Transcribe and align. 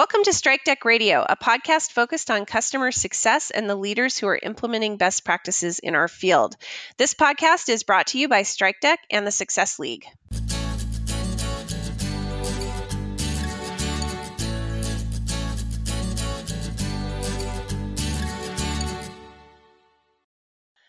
Welcome 0.00 0.22
to 0.24 0.30
StrikeDeck 0.30 0.86
Radio, 0.86 1.26
a 1.28 1.36
podcast 1.36 1.92
focused 1.92 2.30
on 2.30 2.46
customer 2.46 2.90
success 2.90 3.50
and 3.50 3.68
the 3.68 3.74
leaders 3.74 4.16
who 4.16 4.28
are 4.28 4.40
implementing 4.42 4.96
best 4.96 5.26
practices 5.26 5.78
in 5.78 5.94
our 5.94 6.08
field. 6.08 6.56
This 6.96 7.12
podcast 7.12 7.68
is 7.68 7.82
brought 7.82 8.06
to 8.06 8.18
you 8.18 8.26
by 8.26 8.40
StrikeDeck 8.40 8.96
and 9.10 9.26
the 9.26 9.30
Success 9.30 9.78
League. 9.78 10.06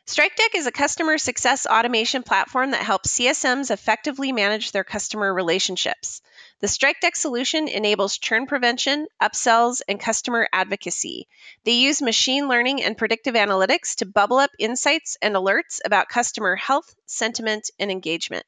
StrikeDeck 0.07 0.55
is 0.55 0.67
a 0.67 0.71
customer 0.71 1.17
success 1.17 1.65
automation 1.65 2.23
platform 2.23 2.71
that 2.71 2.81
helps 2.81 3.19
CSMs 3.19 3.71
effectively 3.71 4.31
manage 4.31 4.71
their 4.71 4.85
customer 4.85 5.33
relationships. 5.33 6.21
The 6.61 6.67
StrikeDeck 6.67 7.15
solution 7.15 7.67
enables 7.67 8.19
churn 8.19 8.45
prevention, 8.45 9.07
upsells, 9.19 9.81
and 9.87 9.99
customer 9.99 10.47
advocacy. 10.53 11.27
They 11.63 11.71
use 11.71 12.03
machine 12.03 12.47
learning 12.47 12.83
and 12.83 12.95
predictive 12.95 13.33
analytics 13.33 13.95
to 13.95 14.05
bubble 14.05 14.37
up 14.37 14.51
insights 14.59 15.17
and 15.23 15.33
alerts 15.33 15.79
about 15.83 16.09
customer 16.09 16.55
health, 16.55 16.93
sentiment, 17.07 17.71
and 17.79 17.89
engagement. 17.89 18.45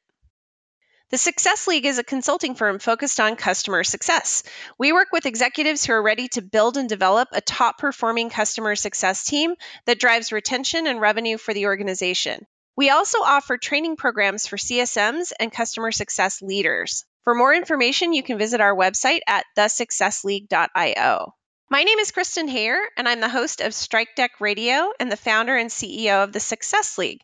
The 1.10 1.18
Success 1.18 1.66
League 1.66 1.86
is 1.86 1.98
a 1.98 2.04
consulting 2.04 2.54
firm 2.54 2.78
focused 2.78 3.18
on 3.18 3.34
customer 3.34 3.82
success. 3.82 4.44
We 4.78 4.92
work 4.92 5.08
with 5.10 5.26
executives 5.26 5.84
who 5.84 5.94
are 5.94 6.02
ready 6.02 6.28
to 6.28 6.40
build 6.40 6.76
and 6.76 6.88
develop 6.88 7.30
a 7.32 7.40
top 7.40 7.78
performing 7.78 8.30
customer 8.30 8.76
success 8.76 9.24
team 9.24 9.56
that 9.86 9.98
drives 9.98 10.30
retention 10.30 10.86
and 10.86 11.00
revenue 11.00 11.36
for 11.36 11.52
the 11.52 11.66
organization. 11.66 12.46
We 12.76 12.90
also 12.90 13.18
offer 13.24 13.58
training 13.58 13.96
programs 13.96 14.46
for 14.46 14.56
CSMs 14.56 15.32
and 15.40 15.50
customer 15.50 15.90
success 15.90 16.40
leaders. 16.40 17.04
For 17.24 17.34
more 17.34 17.54
information, 17.54 18.12
you 18.12 18.22
can 18.22 18.36
visit 18.36 18.60
our 18.60 18.76
website 18.76 19.20
at 19.26 19.46
thesuccessleague.io. 19.56 21.34
My 21.70 21.82
name 21.82 21.98
is 21.98 22.10
Kristen 22.10 22.48
Hayer, 22.48 22.78
and 22.98 23.08
I'm 23.08 23.20
the 23.20 23.30
host 23.30 23.62
of 23.62 23.72
StrikeDeck 23.72 24.40
Radio 24.40 24.92
and 25.00 25.10
the 25.10 25.16
founder 25.16 25.56
and 25.56 25.70
CEO 25.70 26.22
of 26.22 26.34
the 26.34 26.40
Success 26.40 26.98
League. 26.98 27.22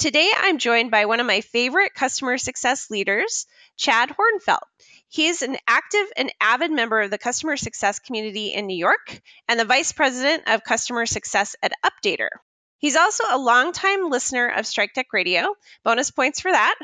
Today, 0.00 0.28
I'm 0.36 0.58
joined 0.58 0.90
by 0.90 1.06
one 1.06 1.20
of 1.20 1.28
my 1.28 1.42
favorite 1.42 1.94
customer 1.94 2.38
success 2.38 2.90
leaders, 2.90 3.46
Chad 3.76 4.10
Horenfeldt. 4.10 4.66
He 5.08 5.28
is 5.28 5.42
an 5.42 5.56
active 5.68 6.06
and 6.16 6.32
avid 6.40 6.72
member 6.72 7.00
of 7.00 7.12
the 7.12 7.16
customer 7.16 7.56
success 7.56 8.00
community 8.00 8.48
in 8.48 8.66
New 8.66 8.76
York 8.76 9.20
and 9.46 9.60
the 9.60 9.64
vice 9.64 9.92
president 9.92 10.42
of 10.48 10.64
customer 10.64 11.06
success 11.06 11.54
at 11.62 11.72
Updater. 11.84 12.30
He's 12.78 12.96
also 12.96 13.22
a 13.30 13.38
longtime 13.38 14.10
listener 14.10 14.48
of 14.48 14.64
StrikeDeck 14.64 15.12
Radio. 15.12 15.54
Bonus 15.84 16.10
points 16.10 16.40
for 16.40 16.50
that. 16.50 16.74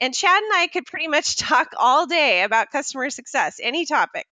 And 0.00 0.12
Chad 0.12 0.42
and 0.42 0.52
I 0.54 0.66
could 0.66 0.84
pretty 0.86 1.08
much 1.08 1.36
talk 1.38 1.68
all 1.76 2.06
day 2.06 2.42
about 2.42 2.70
customer 2.70 3.10
success, 3.10 3.58
any 3.62 3.86
topic. 3.86 4.26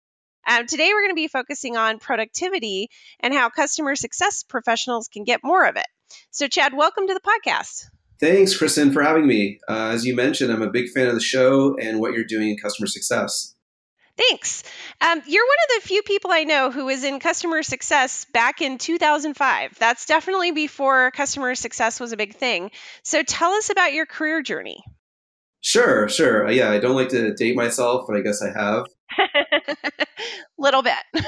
Um, 0.48 0.66
today, 0.66 0.88
we're 0.88 1.02
going 1.02 1.10
to 1.10 1.14
be 1.14 1.28
focusing 1.28 1.76
on 1.76 1.98
productivity 1.98 2.88
and 3.20 3.34
how 3.34 3.50
customer 3.50 3.94
success 3.94 4.42
professionals 4.42 5.08
can 5.08 5.24
get 5.24 5.44
more 5.44 5.66
of 5.66 5.76
it. 5.76 5.86
So, 6.30 6.48
Chad, 6.48 6.72
welcome 6.74 7.06
to 7.06 7.14
the 7.14 7.20
podcast. 7.20 7.84
Thanks, 8.20 8.56
Kristen, 8.56 8.92
for 8.92 9.02
having 9.02 9.26
me. 9.26 9.60
Uh, 9.68 9.90
as 9.92 10.06
you 10.06 10.16
mentioned, 10.16 10.50
I'm 10.50 10.62
a 10.62 10.70
big 10.70 10.88
fan 10.90 11.08
of 11.08 11.14
the 11.14 11.20
show 11.20 11.76
and 11.78 12.00
what 12.00 12.14
you're 12.14 12.24
doing 12.24 12.48
in 12.50 12.56
customer 12.56 12.86
success. 12.86 13.54
Thanks. 14.16 14.62
Um, 15.00 15.22
you're 15.26 15.44
one 15.44 15.76
of 15.76 15.82
the 15.82 15.88
few 15.88 16.02
people 16.02 16.30
I 16.30 16.44
know 16.44 16.70
who 16.70 16.86
was 16.86 17.04
in 17.04 17.20
customer 17.20 17.62
success 17.62 18.26
back 18.32 18.60
in 18.60 18.78
2005. 18.78 19.78
That's 19.78 20.06
definitely 20.06 20.52
before 20.52 21.10
customer 21.10 21.54
success 21.54 22.00
was 22.00 22.12
a 22.12 22.16
big 22.16 22.34
thing. 22.34 22.70
So 23.02 23.22
tell 23.22 23.52
us 23.52 23.70
about 23.70 23.92
your 23.92 24.06
career 24.06 24.42
journey. 24.42 24.82
Sure, 25.60 26.08
sure. 26.08 26.46
Uh, 26.46 26.50
yeah, 26.50 26.70
I 26.70 26.78
don't 26.78 26.96
like 26.96 27.08
to 27.10 27.34
date 27.34 27.56
myself, 27.56 28.04
but 28.08 28.16
I 28.16 28.22
guess 28.22 28.42
I 28.42 28.50
have. 28.58 28.86
Little 30.58 30.82
bit. 30.82 30.94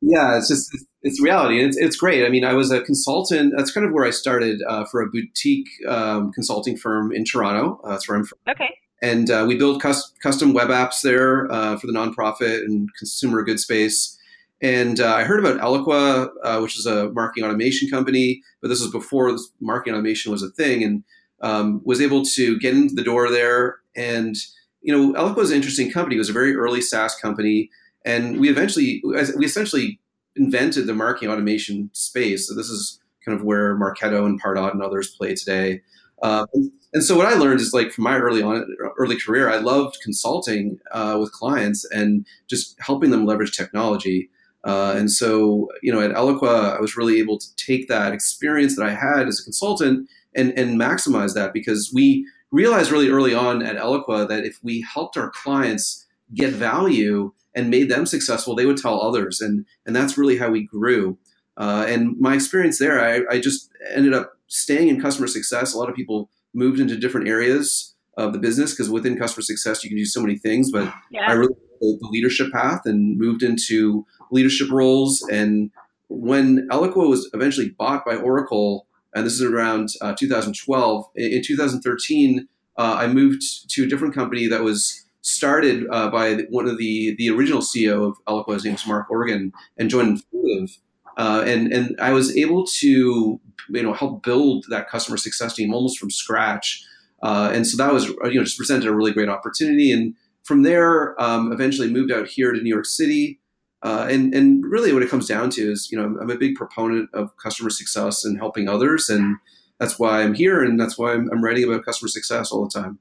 yeah, 0.00 0.36
it's 0.36 0.48
just 0.48 0.70
it's 1.02 1.20
reality, 1.22 1.58
and 1.58 1.68
it's, 1.68 1.76
it's 1.76 1.96
great. 1.96 2.24
I 2.24 2.28
mean, 2.28 2.44
I 2.44 2.54
was 2.54 2.70
a 2.70 2.80
consultant. 2.80 3.54
That's 3.56 3.70
kind 3.70 3.86
of 3.86 3.92
where 3.92 4.04
I 4.04 4.10
started 4.10 4.62
uh, 4.66 4.84
for 4.90 5.02
a 5.02 5.10
boutique 5.10 5.68
um, 5.86 6.32
consulting 6.32 6.76
firm 6.76 7.12
in 7.12 7.24
Toronto. 7.24 7.80
Uh, 7.84 7.90
that's 7.90 8.08
where 8.08 8.16
I'm 8.16 8.24
from. 8.24 8.38
Okay. 8.48 8.70
And 9.02 9.30
uh, 9.30 9.44
we 9.46 9.56
build 9.56 9.82
cus- 9.82 10.12
custom 10.22 10.52
web 10.52 10.68
apps 10.68 11.02
there 11.02 11.50
uh, 11.50 11.76
for 11.76 11.88
the 11.88 11.92
nonprofit 11.92 12.64
and 12.64 12.88
consumer 12.96 13.42
goods 13.42 13.64
space. 13.64 14.16
And 14.60 15.00
uh, 15.00 15.14
I 15.14 15.24
heard 15.24 15.40
about 15.40 15.60
Eloqua, 15.60 16.28
uh, 16.44 16.60
which 16.60 16.78
is 16.78 16.86
a 16.86 17.10
marketing 17.10 17.44
automation 17.44 17.90
company, 17.90 18.42
but 18.60 18.68
this 18.68 18.80
was 18.80 18.92
before 18.92 19.36
marketing 19.60 19.94
automation 19.94 20.30
was 20.30 20.44
a 20.44 20.50
thing. 20.50 20.84
And 20.84 21.02
um, 21.42 21.80
was 21.84 22.00
able 22.00 22.24
to 22.24 22.58
get 22.58 22.74
into 22.74 22.94
the 22.94 23.02
door 23.02 23.30
there. 23.30 23.78
And, 23.94 24.36
you 24.80 24.96
know, 24.96 25.12
Eloqua 25.18 25.36
was 25.36 25.50
an 25.50 25.56
interesting 25.56 25.90
company. 25.90 26.16
It 26.16 26.18
was 26.20 26.30
a 26.30 26.34
very 26.34 26.54
early 26.54 26.80
SaaS 26.80 27.14
company. 27.16 27.70
And 28.04 28.40
we 28.40 28.48
eventually, 28.48 29.02
we 29.04 29.44
essentially 29.44 30.00
invented 30.34 30.86
the 30.86 30.94
marketing 30.94 31.30
automation 31.30 31.90
space. 31.92 32.48
So 32.48 32.54
this 32.54 32.68
is 32.68 33.00
kind 33.24 33.38
of 33.38 33.44
where 33.44 33.76
Marketo 33.76 34.26
and 34.26 34.42
Pardot 34.42 34.72
and 34.72 34.82
others 34.82 35.14
play 35.14 35.34
today. 35.34 35.82
Uh, 36.22 36.46
and 36.92 37.02
so 37.02 37.16
what 37.16 37.26
I 37.26 37.34
learned 37.34 37.60
is 37.60 37.72
like 37.72 37.90
from 37.90 38.04
my 38.04 38.18
early 38.18 38.42
on 38.42 38.64
early 38.98 39.18
career, 39.18 39.50
I 39.50 39.56
loved 39.56 39.98
consulting 40.02 40.78
uh, 40.92 41.16
with 41.20 41.32
clients 41.32 41.84
and 41.90 42.26
just 42.48 42.76
helping 42.80 43.10
them 43.10 43.26
leverage 43.26 43.56
technology. 43.56 44.30
Uh, 44.64 44.94
and 44.96 45.10
so 45.10 45.68
you 45.82 45.92
know 45.92 46.00
at 46.00 46.12
Eloqua, 46.12 46.76
I 46.76 46.80
was 46.80 46.96
really 46.96 47.18
able 47.18 47.38
to 47.38 47.46
take 47.56 47.88
that 47.88 48.12
experience 48.12 48.76
that 48.76 48.86
I 48.86 48.94
had 48.94 49.26
as 49.26 49.40
a 49.40 49.44
consultant 49.44 50.08
and 50.34 50.56
and 50.58 50.80
maximize 50.80 51.34
that 51.34 51.52
because 51.52 51.90
we 51.94 52.26
realized 52.50 52.90
really 52.90 53.08
early 53.08 53.34
on 53.34 53.62
at 53.62 53.76
Eloqua 53.76 54.28
that 54.28 54.44
if 54.44 54.58
we 54.62 54.84
helped 54.92 55.16
our 55.16 55.30
clients 55.30 56.06
get 56.34 56.52
value 56.52 57.32
and 57.54 57.70
made 57.70 57.90
them 57.90 58.06
successful, 58.06 58.54
they 58.54 58.66
would 58.66 58.76
tell 58.76 59.00
others, 59.00 59.40
and 59.40 59.66
and 59.86 59.94
that's 59.94 60.18
really 60.18 60.38
how 60.38 60.50
we 60.50 60.64
grew. 60.64 61.18
Uh, 61.56 61.84
and 61.86 62.18
my 62.18 62.34
experience 62.34 62.78
there, 62.78 63.00
I, 63.00 63.34
I 63.34 63.38
just 63.38 63.70
ended 63.90 64.14
up 64.14 64.32
staying 64.46 64.88
in 64.88 65.00
customer 65.00 65.26
success. 65.26 65.74
A 65.74 65.78
lot 65.78 65.90
of 65.90 65.94
people 65.94 66.30
moved 66.54 66.80
into 66.80 66.96
different 66.96 67.28
areas 67.28 67.94
of 68.16 68.32
the 68.32 68.38
business 68.38 68.72
because 68.72 68.90
within 68.90 69.18
customer 69.18 69.42
success 69.42 69.82
you 69.84 69.90
can 69.90 69.98
do 69.98 70.04
so 70.04 70.20
many 70.20 70.38
things. 70.38 70.70
But 70.70 70.92
yeah. 71.10 71.26
I 71.28 71.32
really 71.32 71.54
the 71.82 72.08
leadership 72.10 72.52
path 72.52 72.82
and 72.84 73.18
moved 73.18 73.42
into 73.42 74.06
leadership 74.30 74.70
roles. 74.70 75.22
And 75.30 75.70
when 76.08 76.68
Eloqua 76.70 77.08
was 77.08 77.28
eventually 77.34 77.70
bought 77.70 78.04
by 78.04 78.16
Oracle, 78.16 78.86
and 79.14 79.26
this 79.26 79.34
is 79.34 79.42
around 79.42 79.90
uh, 80.00 80.14
2012. 80.14 81.04
In 81.16 81.42
2013, 81.42 82.48
uh, 82.78 82.96
I 82.98 83.06
moved 83.06 83.42
to 83.70 83.84
a 83.84 83.86
different 83.86 84.14
company 84.14 84.46
that 84.46 84.62
was 84.62 85.04
started 85.22 85.86
uh, 85.90 86.10
by 86.10 86.34
one 86.50 86.68
of 86.68 86.78
the 86.78 87.14
the 87.16 87.30
original 87.30 87.60
CEO 87.60 88.08
of 88.08 88.24
Eloqua. 88.26 88.54
His 88.54 88.64
name 88.64 88.74
was 88.74 88.86
Mark 88.86 89.10
Organ, 89.10 89.52
and 89.78 89.90
joined 89.90 90.22
Influitive. 90.34 90.78
Uh, 91.16 91.44
and 91.46 91.72
and 91.72 91.96
I 92.00 92.12
was 92.12 92.36
able 92.36 92.64
to 92.80 93.40
you 93.68 93.82
know 93.82 93.92
help 93.92 94.22
build 94.22 94.66
that 94.70 94.88
customer 94.88 95.16
success 95.16 95.54
team 95.54 95.72
almost 95.72 95.98
from 95.98 96.10
scratch. 96.10 96.84
Uh, 97.22 97.50
and 97.52 97.66
so 97.66 97.76
that 97.76 97.92
was 97.92 98.08
you 98.08 98.34
know 98.34 98.44
just 98.44 98.58
presented 98.58 98.88
a 98.88 98.94
really 98.94 99.12
great 99.12 99.28
opportunity. 99.28 99.92
And 99.92 100.14
from 100.44 100.62
there, 100.62 101.20
um, 101.22 101.52
eventually 101.52 101.90
moved 101.90 102.10
out 102.10 102.26
here 102.26 102.52
to 102.52 102.60
New 102.60 102.72
York 102.72 102.86
City. 102.86 103.38
Uh, 103.82 104.06
and 104.08 104.32
and 104.34 104.64
really, 104.64 104.92
what 104.92 105.02
it 105.02 105.10
comes 105.10 105.26
down 105.26 105.50
to 105.50 105.72
is, 105.72 105.88
you 105.90 105.98
know, 105.98 106.04
I'm 106.04 106.30
a 106.30 106.36
big 106.36 106.54
proponent 106.54 107.10
of 107.12 107.36
customer 107.36 107.70
success 107.70 108.24
and 108.24 108.38
helping 108.38 108.68
others, 108.68 109.08
and 109.08 109.36
that's 109.80 109.98
why 109.98 110.22
I'm 110.22 110.34
here, 110.34 110.62
and 110.62 110.78
that's 110.78 110.96
why 110.96 111.12
I'm, 111.14 111.28
I'm 111.32 111.42
writing 111.42 111.64
about 111.64 111.84
customer 111.84 112.08
success 112.08 112.52
all 112.52 112.64
the 112.64 112.70
time. 112.70 113.00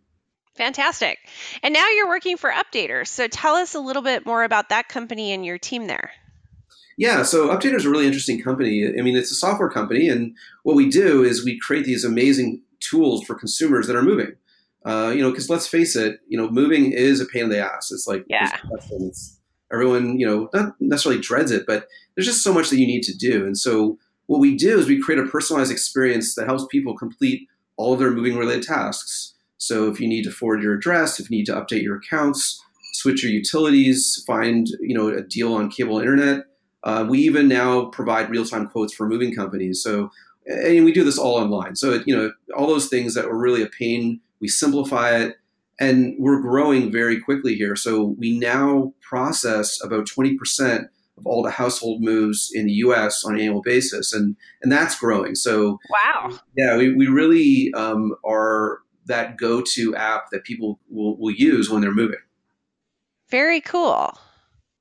Fantastic. 0.55 1.19
And 1.63 1.73
now 1.73 1.87
you're 1.89 2.07
working 2.07 2.35
for 2.35 2.49
Updater. 2.49 3.07
So 3.07 3.27
tell 3.27 3.55
us 3.55 3.73
a 3.73 3.79
little 3.79 4.01
bit 4.01 4.25
more 4.25 4.43
about 4.43 4.69
that 4.69 4.89
company 4.89 5.31
and 5.31 5.45
your 5.45 5.57
team 5.57 5.87
there. 5.87 6.11
Yeah, 6.97 7.23
so 7.23 7.49
Updater 7.49 7.75
is 7.75 7.85
a 7.85 7.89
really 7.89 8.05
interesting 8.05 8.41
company. 8.41 8.87
I 8.87 9.01
mean, 9.01 9.15
it's 9.15 9.31
a 9.31 9.35
software 9.35 9.69
company, 9.69 10.09
and 10.09 10.35
what 10.63 10.75
we 10.75 10.89
do 10.89 11.23
is 11.23 11.45
we 11.45 11.59
create 11.59 11.85
these 11.85 12.03
amazing 12.03 12.63
tools 12.79 13.23
for 13.23 13.35
consumers 13.35 13.87
that 13.87 13.95
are 13.95 14.03
moving. 14.03 14.33
Uh, 14.83 15.11
you 15.15 15.21
know, 15.21 15.29
because 15.29 15.49
let's 15.49 15.67
face 15.67 15.95
it, 15.95 16.19
you 16.27 16.37
know, 16.37 16.49
moving 16.49 16.91
is 16.91 17.21
a 17.21 17.25
pain 17.25 17.43
in 17.43 17.49
the 17.49 17.59
ass. 17.59 17.91
It's 17.91 18.07
like 18.07 18.25
yeah. 18.27 18.57
it's 18.99 19.39
everyone, 19.71 20.19
you 20.19 20.25
know, 20.25 20.49
not 20.53 20.75
necessarily 20.79 21.21
dreads 21.21 21.51
it, 21.51 21.65
but 21.65 21.87
there's 22.15 22.27
just 22.27 22.43
so 22.43 22.53
much 22.53 22.69
that 22.69 22.79
you 22.79 22.87
need 22.87 23.03
to 23.03 23.17
do. 23.17 23.45
And 23.45 23.57
so 23.57 23.97
what 24.27 24.39
we 24.39 24.55
do 24.55 24.79
is 24.79 24.87
we 24.87 25.01
create 25.01 25.19
a 25.19 25.27
personalized 25.27 25.71
experience 25.71 26.35
that 26.35 26.45
helps 26.45 26.65
people 26.69 26.97
complete 26.97 27.47
all 27.77 27.93
of 27.93 27.99
their 27.99 28.11
moving 28.11 28.37
related 28.37 28.63
tasks. 28.63 29.33
So 29.57 29.89
if 29.89 29.99
you 29.99 30.07
need 30.07 30.23
to 30.23 30.31
forward 30.31 30.63
your 30.63 30.73
address, 30.73 31.19
if 31.19 31.29
you 31.29 31.37
need 31.37 31.45
to 31.47 31.53
update 31.53 31.83
your 31.83 31.97
accounts, 31.97 32.63
switch 32.93 33.23
your 33.23 33.31
utilities, 33.31 34.23
find 34.25 34.67
you 34.79 34.95
know 34.95 35.09
a 35.09 35.21
deal 35.21 35.53
on 35.53 35.69
cable 35.69 35.99
internet, 35.99 36.45
uh, 36.83 37.05
we 37.07 37.19
even 37.19 37.47
now 37.47 37.85
provide 37.85 38.29
real 38.29 38.45
time 38.45 38.67
quotes 38.67 38.93
for 38.93 39.07
moving 39.07 39.35
companies. 39.35 39.83
So 39.83 40.11
and 40.47 40.83
we 40.83 40.91
do 40.91 41.03
this 41.03 41.17
all 41.17 41.35
online. 41.35 41.75
So 41.75 41.91
it, 41.91 42.07
you 42.07 42.15
know 42.15 42.31
all 42.55 42.67
those 42.67 42.87
things 42.87 43.13
that 43.13 43.25
were 43.25 43.37
really 43.37 43.61
a 43.61 43.67
pain, 43.67 44.19
we 44.39 44.47
simplify 44.47 45.15
it 45.17 45.37
and 45.79 46.15
we're 46.19 46.41
growing 46.41 46.91
very 46.91 47.19
quickly 47.19 47.55
here. 47.55 47.75
So 47.75 48.15
we 48.17 48.37
now 48.37 48.93
process 49.01 49.81
about 49.83 50.05
20% 50.05 50.87
of 51.17 51.25
all 51.25 51.43
the 51.43 51.51
household 51.51 52.01
moves 52.01 52.51
in 52.53 52.65
the 52.65 52.73
US 52.73 53.23
on 53.25 53.35
an 53.35 53.41
annual 53.41 53.61
basis. 53.61 54.13
And, 54.13 54.35
and 54.61 54.71
that's 54.71 54.97
growing. 54.97 55.35
So, 55.35 55.79
wow. 55.89 56.39
Yeah, 56.55 56.77
we, 56.77 56.93
we 56.93 57.07
really 57.07 57.71
um, 57.73 58.15
are 58.25 58.79
that 59.05 59.37
go 59.37 59.61
to 59.73 59.95
app 59.95 60.29
that 60.31 60.43
people 60.43 60.79
will, 60.89 61.17
will 61.17 61.33
use 61.33 61.69
when 61.69 61.81
they're 61.81 61.93
moving. 61.93 62.19
Very 63.29 63.61
cool. 63.61 64.17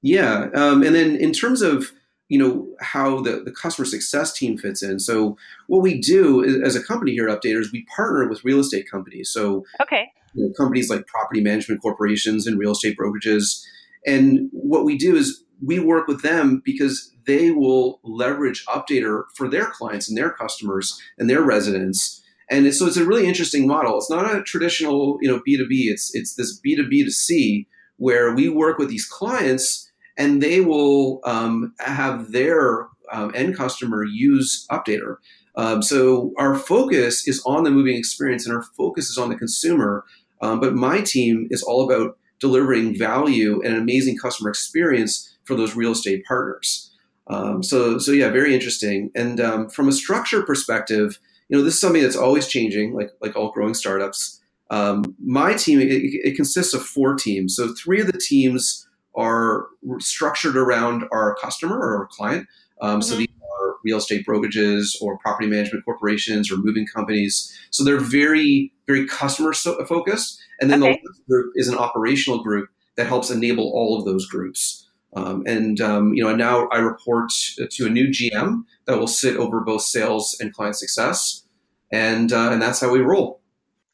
Yeah, 0.03 0.49
um, 0.55 0.83
and 0.83 0.95
then 0.95 1.17
in 1.17 1.33
terms 1.33 1.63
of 1.63 1.93
you 2.31 2.39
know 2.39 2.67
how 2.81 3.21
the, 3.21 3.43
the 3.45 3.51
customer 3.51 3.85
success 3.85 4.33
team 4.33 4.57
fits 4.57 4.83
in. 4.83 5.01
So 5.01 5.37
what 5.67 5.83
we 5.83 6.01
do 6.01 6.43
is, 6.43 6.63
as 6.63 6.77
a 6.77 6.83
company 6.83 7.11
here 7.11 7.29
at 7.29 7.43
Updaters, 7.43 7.73
we 7.73 7.85
partner 7.95 8.29
with 8.29 8.45
real 8.45 8.61
estate 8.61 8.89
companies. 8.89 9.31
So 9.31 9.65
okay, 9.83 10.11
you 10.33 10.47
know, 10.47 10.53
companies 10.57 10.89
like 10.89 11.07
property 11.09 11.41
management 11.41 11.83
corporations 11.83 12.47
and 12.47 12.59
real 12.59 12.71
estate 12.71 12.97
brokerages. 12.97 13.63
And 14.07 14.49
what 14.53 14.85
we 14.85 14.97
do 14.97 15.17
is 15.17 15.45
we 15.63 15.81
work 15.81 16.07
with 16.07 16.23
them 16.23 16.63
because 16.65 17.13
they 17.27 17.51
will 17.51 18.01
leverage 18.05 18.65
Updater 18.67 19.25
for 19.37 19.49
their 19.49 19.67
clients 19.67 20.09
and 20.09 20.17
their 20.17 20.31
customers 20.31 20.99
and 21.19 21.29
their 21.29 21.43
residents. 21.43 22.23
And 22.49 22.73
so 22.73 22.87
it's 22.87 22.97
a 22.97 23.05
really 23.05 23.27
interesting 23.27 23.67
model. 23.67 23.99
It's 23.99 24.11
not 24.11 24.35
a 24.35 24.43
traditional, 24.43 25.19
you 25.21 25.29
know, 25.29 25.41
B2B. 25.47 25.91
It's 25.91 26.15
it's 26.15 26.37
this 26.37 26.61
B2B 26.65 27.05
to 27.05 27.11
C 27.11 27.67
where 27.97 28.33
we 28.35 28.49
work 28.49 28.79
with 28.79 28.89
these 28.89 29.05
clients 29.05 29.90
and 30.21 30.43
they 30.43 30.61
will 30.61 31.21
um, 31.25 31.73
have 31.79 32.31
their 32.31 32.89
um, 33.11 33.33
end 33.35 33.57
customer 33.57 34.05
use 34.05 34.67
Updater. 34.71 35.17
Um, 35.57 35.83
so 35.83 36.33
our 36.39 36.55
focus 36.57 37.27
is 37.27 37.43
on 37.47 37.65
the 37.65 37.71
moving 37.71 37.97
experience 37.97 38.47
and 38.47 38.55
our 38.55 38.63
focus 38.77 39.09
is 39.09 39.17
on 39.17 39.31
the 39.31 39.35
consumer. 39.35 40.05
Um, 40.43 40.61
but 40.61 40.75
my 40.75 41.01
team 41.01 41.49
is 41.51 41.63
all 41.63 41.91
about 41.91 42.19
delivering 42.39 42.97
value 42.99 43.63
and 43.65 43.75
an 43.75 43.81
amazing 43.81 44.19
customer 44.19 44.51
experience 44.51 45.35
for 45.45 45.55
those 45.55 45.75
real 45.75 45.93
estate 45.93 46.23
partners. 46.27 46.93
Um, 47.27 47.63
so, 47.63 47.99
so 47.99 48.13
yeah, 48.13 48.29
very 48.29 48.55
interesting. 48.55 49.11
And 49.15 49.41
um, 49.41 49.71
from 49.71 49.89
a 49.89 49.93
structure 49.93 50.43
perspective, 50.43 51.19
you 51.49 51.57
know, 51.57 51.65
this 51.65 51.75
is 51.75 51.81
something 51.81 52.03
that's 52.03 52.17
always 52.17 52.47
changing, 52.47 52.95
like 52.95 53.11
like 53.23 53.37
all 53.37 53.53
growing 53.53 53.75
startups. 53.75 54.41
my 54.71 55.55
team 55.55 55.81
it, 55.81 55.89
it 55.91 56.37
consists 56.37 56.75
of 56.75 56.85
four 56.85 57.15
teams. 57.15 57.57
So 57.57 57.75
three 57.75 58.01
of 58.01 58.07
the 58.07 58.19
teams 58.19 58.87
are 59.21 59.67
structured 59.99 60.57
around 60.57 61.05
our 61.13 61.37
customer 61.37 61.77
or 61.77 61.99
our 61.99 62.07
client. 62.07 62.47
Um, 62.81 63.01
mm-hmm. 63.01 63.01
So 63.03 63.17
these 63.17 63.29
are 63.29 63.77
real 63.85 63.99
estate 63.99 64.27
brokerages 64.27 64.97
or 65.01 65.19
property 65.19 65.49
management 65.49 65.85
corporations 65.85 66.51
or 66.51 66.57
moving 66.57 66.87
companies. 66.87 67.57
So 67.71 67.85
they're 67.85 67.99
very, 68.01 68.73
very 68.87 69.07
customer 69.07 69.53
focused. 69.53 70.41
And 70.61 70.71
then 70.71 70.83
okay. 70.83 71.01
the 71.03 71.13
group 71.29 71.53
is 71.57 71.69
an 71.69 71.77
operational 71.77 72.43
group 72.43 72.69
that 72.97 73.07
helps 73.07 73.31
enable 73.31 73.71
all 73.73 73.99
of 73.99 74.05
those 74.05 74.27
groups. 74.27 74.89
Um, 75.17 75.43
and 75.47 75.81
um, 75.81 76.15
you 76.15 76.23
know, 76.23 76.35
now 76.35 76.69
I 76.69 76.79
report 76.79 77.31
to 77.71 77.87
a 77.87 77.91
new 77.91 78.09
GM 78.09 78.63
that 78.85 78.99
will 78.99 79.09
sit 79.09 79.37
over 79.37 79.61
both 79.61 79.83
sales 79.83 80.37
and 80.41 80.53
client 80.53 80.77
success, 80.77 81.43
and 81.91 82.33
uh, 82.33 82.51
and 82.53 82.63
that's 82.63 82.81
how 82.81 82.93
we 82.93 83.01
roll. 83.01 83.41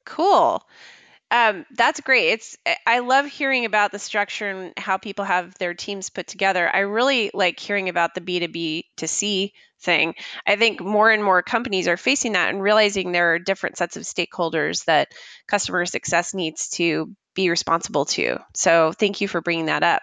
Cool. 0.04 0.62
Um, 1.30 1.66
that's 1.76 2.00
great. 2.00 2.28
It's 2.30 2.56
I 2.86 3.00
love 3.00 3.26
hearing 3.26 3.64
about 3.64 3.90
the 3.90 3.98
structure 3.98 4.48
and 4.48 4.72
how 4.76 4.96
people 4.96 5.24
have 5.24 5.58
their 5.58 5.74
teams 5.74 6.08
put 6.08 6.28
together. 6.28 6.70
I 6.72 6.80
really 6.80 7.30
like 7.34 7.58
hearing 7.58 7.88
about 7.88 8.14
the 8.14 8.20
B2B 8.20 8.84
to 8.98 9.08
C 9.08 9.52
thing. 9.80 10.14
I 10.46 10.54
think 10.56 10.80
more 10.80 11.10
and 11.10 11.24
more 11.24 11.42
companies 11.42 11.88
are 11.88 11.96
facing 11.96 12.32
that 12.32 12.50
and 12.50 12.62
realizing 12.62 13.10
there 13.10 13.34
are 13.34 13.38
different 13.40 13.76
sets 13.76 13.96
of 13.96 14.04
stakeholders 14.04 14.84
that 14.84 15.08
customer 15.48 15.84
success 15.84 16.32
needs 16.32 16.68
to 16.70 17.12
be 17.34 17.50
responsible 17.50 18.04
to. 18.06 18.38
So 18.54 18.92
thank 18.92 19.20
you 19.20 19.26
for 19.26 19.40
bringing 19.40 19.66
that 19.66 19.82
up 19.82 20.02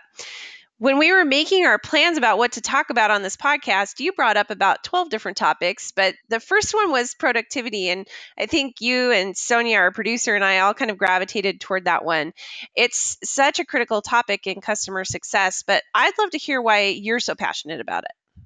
when 0.84 0.98
we 0.98 1.14
were 1.14 1.24
making 1.24 1.66
our 1.66 1.80
plans 1.80 2.18
about 2.18 2.38
what 2.38 2.52
to 2.52 2.62
talk 2.62 2.90
about 2.90 3.10
on 3.10 3.22
this 3.22 3.38
podcast, 3.38 4.02
you 4.02 4.12
brought 4.12 4.36
up 4.36 4.50
about 4.50 4.84
12 4.84 5.10
different 5.10 5.38
topics, 5.38 5.94
but 5.94 6.14
the 6.28 6.42
first 6.42 6.74
one 6.74 6.92
was 6.92 7.16
productivity. 7.16 7.88
And 7.88 8.06
I 8.38 8.48
think 8.48 8.82
you 8.82 9.14
and 9.14 9.38
Sonia, 9.38 9.78
our 9.78 9.92
producer, 9.92 10.36
and 10.36 10.44
I 10.44 10.60
all 10.60 10.74
kind 10.74 10.92
of 10.92 10.98
gravitated 10.98 11.62
toward 11.62 11.86
that 11.86 12.04
one. 12.04 12.34
It's 12.76 13.18
such 13.24 13.60
a 13.60 13.66
critical 13.66 14.02
topic 14.02 14.46
in 14.46 14.60
customer 14.60 15.06
success, 15.06 15.64
but 15.66 15.84
I'd 15.96 16.18
love 16.20 16.32
to 16.32 16.38
hear 16.38 16.62
why 16.62 16.88
you're 16.88 17.22
so 17.22 17.34
passionate 17.34 17.80
about 17.80 18.04
it. 18.04 18.44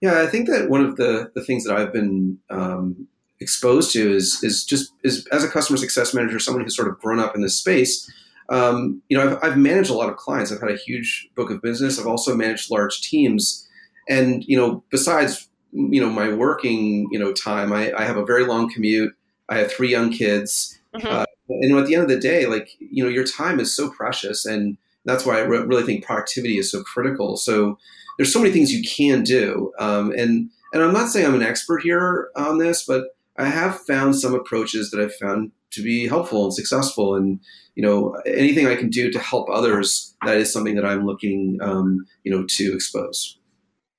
Yeah, 0.00 0.22
I 0.22 0.28
think 0.28 0.48
that 0.48 0.70
one 0.70 0.80
of 0.80 0.96
the, 0.96 1.30
the 1.34 1.44
things 1.44 1.64
that 1.64 1.76
I've 1.76 1.92
been 1.92 2.38
um, 2.48 3.06
exposed 3.38 3.92
to 3.92 4.16
is, 4.16 4.42
is 4.42 4.64
just 4.64 4.94
is 5.04 5.26
as 5.26 5.44
a 5.44 5.48
customer 5.48 5.76
success 5.76 6.14
manager, 6.14 6.38
someone 6.38 6.64
who's 6.64 6.74
sort 6.74 6.88
of 6.88 6.98
grown 7.00 7.20
up 7.20 7.34
in 7.34 7.42
this 7.42 7.58
space 7.58 8.10
um, 8.48 9.02
you 9.08 9.16
know, 9.16 9.30
I've, 9.30 9.38
I've, 9.42 9.58
managed 9.58 9.90
a 9.90 9.94
lot 9.94 10.08
of 10.08 10.16
clients. 10.16 10.52
I've 10.52 10.60
had 10.60 10.70
a 10.70 10.76
huge 10.76 11.28
book 11.34 11.50
of 11.50 11.62
business. 11.62 11.98
I've 11.98 12.06
also 12.06 12.34
managed 12.34 12.70
large 12.70 13.00
teams, 13.00 13.68
and 14.08 14.44
you 14.46 14.56
know, 14.56 14.84
besides 14.90 15.48
you 15.72 16.00
know 16.00 16.10
my 16.10 16.32
working 16.32 17.08
you 17.10 17.18
know 17.18 17.32
time, 17.32 17.72
I, 17.72 17.92
I 17.94 18.04
have 18.04 18.16
a 18.16 18.24
very 18.24 18.44
long 18.44 18.70
commute. 18.72 19.14
I 19.48 19.58
have 19.58 19.72
three 19.72 19.90
young 19.90 20.10
kids, 20.10 20.78
mm-hmm. 20.94 21.06
uh, 21.06 21.24
and 21.48 21.76
at 21.76 21.86
the 21.86 21.94
end 21.94 22.04
of 22.04 22.08
the 22.08 22.18
day, 22.18 22.46
like 22.46 22.70
you 22.78 23.02
know, 23.02 23.10
your 23.10 23.26
time 23.26 23.58
is 23.58 23.74
so 23.74 23.90
precious, 23.90 24.46
and 24.46 24.76
that's 25.04 25.26
why 25.26 25.38
I 25.38 25.42
re- 25.42 25.58
really 25.66 25.82
think 25.82 26.04
productivity 26.04 26.58
is 26.58 26.70
so 26.70 26.82
critical. 26.82 27.36
So 27.36 27.78
there's 28.16 28.32
so 28.32 28.40
many 28.40 28.52
things 28.52 28.72
you 28.72 28.82
can 28.82 29.22
do, 29.22 29.72
um, 29.78 30.12
and 30.12 30.50
and 30.72 30.82
I'm 30.82 30.92
not 30.92 31.08
saying 31.08 31.26
I'm 31.26 31.34
an 31.34 31.42
expert 31.42 31.82
here 31.82 32.30
on 32.36 32.58
this, 32.58 32.84
but 32.84 33.15
I 33.38 33.48
have 33.48 33.80
found 33.80 34.16
some 34.16 34.34
approaches 34.34 34.90
that 34.90 35.00
I've 35.00 35.14
found 35.14 35.52
to 35.72 35.82
be 35.82 36.06
helpful 36.08 36.44
and 36.44 36.54
successful. 36.54 37.14
And 37.14 37.40
you 37.74 37.82
know, 37.82 38.16
anything 38.26 38.66
I 38.66 38.76
can 38.76 38.88
do 38.88 39.10
to 39.10 39.18
help 39.18 39.48
others, 39.50 40.16
that 40.24 40.38
is 40.38 40.52
something 40.52 40.76
that 40.76 40.86
I'm 40.86 41.04
looking, 41.04 41.58
um, 41.60 42.06
you 42.24 42.32
know, 42.32 42.44
to 42.48 42.74
expose. 42.74 43.38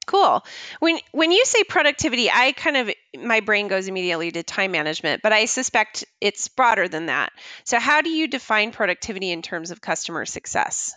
Cool. 0.07 0.43
When 0.79 0.99
when 1.11 1.31
you 1.33 1.43
say 1.45 1.63
productivity, 1.65 2.29
I 2.31 2.53
kind 2.53 2.77
of 2.77 2.89
my 3.19 3.41
brain 3.41 3.67
goes 3.67 3.89
immediately 3.89 4.31
to 4.31 4.41
time 4.41 4.71
management, 4.71 5.21
but 5.21 5.33
I 5.33 5.45
suspect 5.45 6.05
it's 6.21 6.47
broader 6.47 6.87
than 6.87 7.07
that. 7.07 7.33
So, 7.65 7.77
how 7.77 8.01
do 8.01 8.09
you 8.09 8.27
define 8.27 8.71
productivity 8.71 9.31
in 9.31 9.41
terms 9.41 9.69
of 9.69 9.81
customer 9.81 10.25
success? 10.25 10.93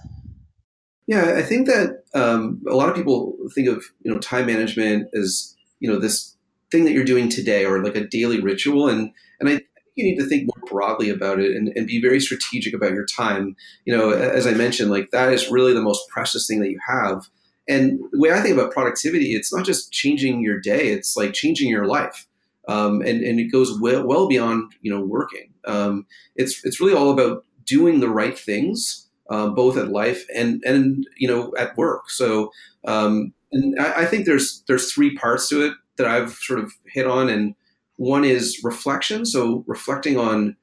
Yeah, 1.09 1.35
I 1.37 1.43
think 1.43 1.67
that 1.67 2.05
um, 2.15 2.63
a 2.69 2.77
lot 2.77 2.89
of 2.89 2.95
people 2.95 3.37
think 3.53 3.67
of 3.67 3.85
you 4.03 4.13
know 4.13 4.21
time 4.21 4.47
management 4.47 5.09
as 5.13 5.57
you 5.81 5.93
know 5.93 5.99
this 5.99 6.37
thing 6.71 6.85
that 6.85 6.93
you're 6.93 7.05
doing 7.05 7.29
today 7.29 7.65
or 7.65 7.83
like 7.83 7.97
a 7.97 8.07
daily 8.07 8.41
ritual, 8.41 8.89
and 8.89 9.11
and 9.39 9.49
I 9.49 9.57
think 9.57 9.67
you 9.97 10.05
need 10.05 10.19
to 10.19 10.27
think 10.27 10.47
more 10.47 10.69
broadly 10.69 11.11
about 11.11 11.41
it 11.41 11.55
and, 11.55 11.69
and 11.75 11.87
be 11.87 12.01
very 12.01 12.21
strategic 12.21 12.75
about 12.75 12.93
your 12.93 13.07
time. 13.07 13.57
You 13.85 13.97
know, 13.97 14.11
as 14.11 14.47
I 14.47 14.53
mentioned, 14.53 14.91
like 14.91 15.11
that 15.11 15.33
is 15.33 15.51
really 15.51 15.75
the 15.75 15.83
most 15.83 16.09
precious 16.09 16.47
thing 16.47 16.61
that 16.61 16.71
you 16.71 16.79
have. 16.87 17.29
And 17.69 18.01
the 18.11 18.19
way 18.19 18.33
I 18.33 18.41
think 18.41 18.57
about 18.57 18.73
productivity, 18.73 19.35
it's 19.35 19.55
not 19.55 19.65
just 19.65 19.93
changing 19.93 20.43
your 20.43 20.59
day; 20.59 20.89
it's 20.89 21.17
like 21.17 21.33
changing 21.33 21.69
your 21.69 21.87
life. 21.87 22.27
Um, 22.69 23.01
and 23.03 23.23
and 23.23 23.41
it 23.41 23.51
goes 23.51 23.79
well, 23.81 24.07
well 24.07 24.29
beyond 24.29 24.73
you 24.81 24.93
know 24.93 25.05
working. 25.05 25.53
Um, 25.67 26.07
it's 26.37 26.65
it's 26.65 26.81
really 26.81 26.95
all 26.95 27.11
about 27.11 27.45
doing 27.65 28.01
the 28.01 28.09
right 28.09 28.39
things, 28.39 29.09
um, 29.31 29.55
both 29.55 29.77
at 29.77 29.89
life 29.89 30.27
and 30.35 30.63
and 30.65 31.07
you 31.17 31.29
know 31.29 31.53
at 31.59 31.77
work. 31.77 32.11
So 32.11 32.51
um, 32.85 33.33
and 33.53 33.79
I, 33.81 34.03
I, 34.03 34.07
think 34.07 34.27
there's 34.27 34.63
there's 34.67 34.93
three 34.93 35.15
parts 35.17 35.49
to 35.49 35.67
it 35.67 35.75
that 36.01 36.11
I've 36.11 36.33
sort 36.33 36.59
of 36.59 36.73
hit 36.87 37.07
on, 37.07 37.29
and 37.29 37.55
one 37.97 38.25
is 38.25 38.61
reflection, 38.65 39.27
so 39.27 39.63
reflecting 39.67 40.19
on 40.19 40.57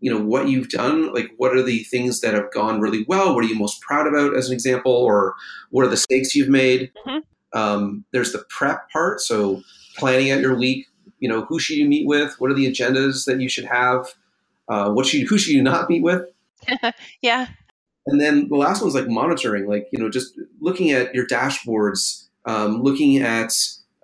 you 0.00 0.12
know 0.12 0.20
what 0.20 0.48
you've 0.48 0.68
done, 0.68 1.14
like 1.14 1.30
what 1.36 1.54
are 1.56 1.62
the 1.62 1.84
things 1.84 2.20
that 2.20 2.34
have 2.34 2.50
gone 2.52 2.80
really 2.80 3.04
well, 3.06 3.34
what 3.34 3.44
are 3.44 3.48
you 3.48 3.54
most 3.54 3.80
proud 3.80 4.08
about, 4.08 4.36
as 4.36 4.48
an 4.48 4.52
example, 4.52 4.92
or 4.92 5.34
what 5.70 5.82
are 5.82 5.88
the 5.88 5.92
mistakes 5.92 6.34
you've 6.34 6.48
made. 6.48 6.90
Mm-hmm. 7.06 7.58
Um, 7.58 8.04
there's 8.12 8.32
the 8.32 8.44
prep 8.48 8.90
part, 8.90 9.20
so 9.20 9.62
planning 9.96 10.32
out 10.32 10.40
your 10.40 10.56
week. 10.56 10.88
You 11.20 11.28
know, 11.28 11.44
who 11.44 11.60
should 11.60 11.76
you 11.76 11.86
meet 11.86 12.06
with? 12.06 12.34
What 12.40 12.50
are 12.50 12.54
the 12.54 12.66
agendas 12.66 13.26
that 13.26 13.40
you 13.40 13.48
should 13.48 13.66
have? 13.66 14.08
Uh, 14.68 14.90
what 14.90 15.06
should 15.06 15.20
you, 15.20 15.26
who 15.26 15.38
should 15.38 15.54
you 15.54 15.62
not 15.62 15.88
meet 15.88 16.02
with? 16.02 16.22
yeah. 17.22 17.46
And 18.06 18.20
then 18.20 18.48
the 18.48 18.56
last 18.56 18.82
one's 18.82 18.96
like 18.96 19.06
monitoring, 19.06 19.68
like 19.68 19.86
you 19.92 20.00
know, 20.00 20.10
just 20.10 20.38
looking 20.60 20.90
at 20.90 21.14
your 21.14 21.26
dashboards, 21.26 22.26
um, 22.44 22.82
looking 22.82 23.18
at 23.18 23.52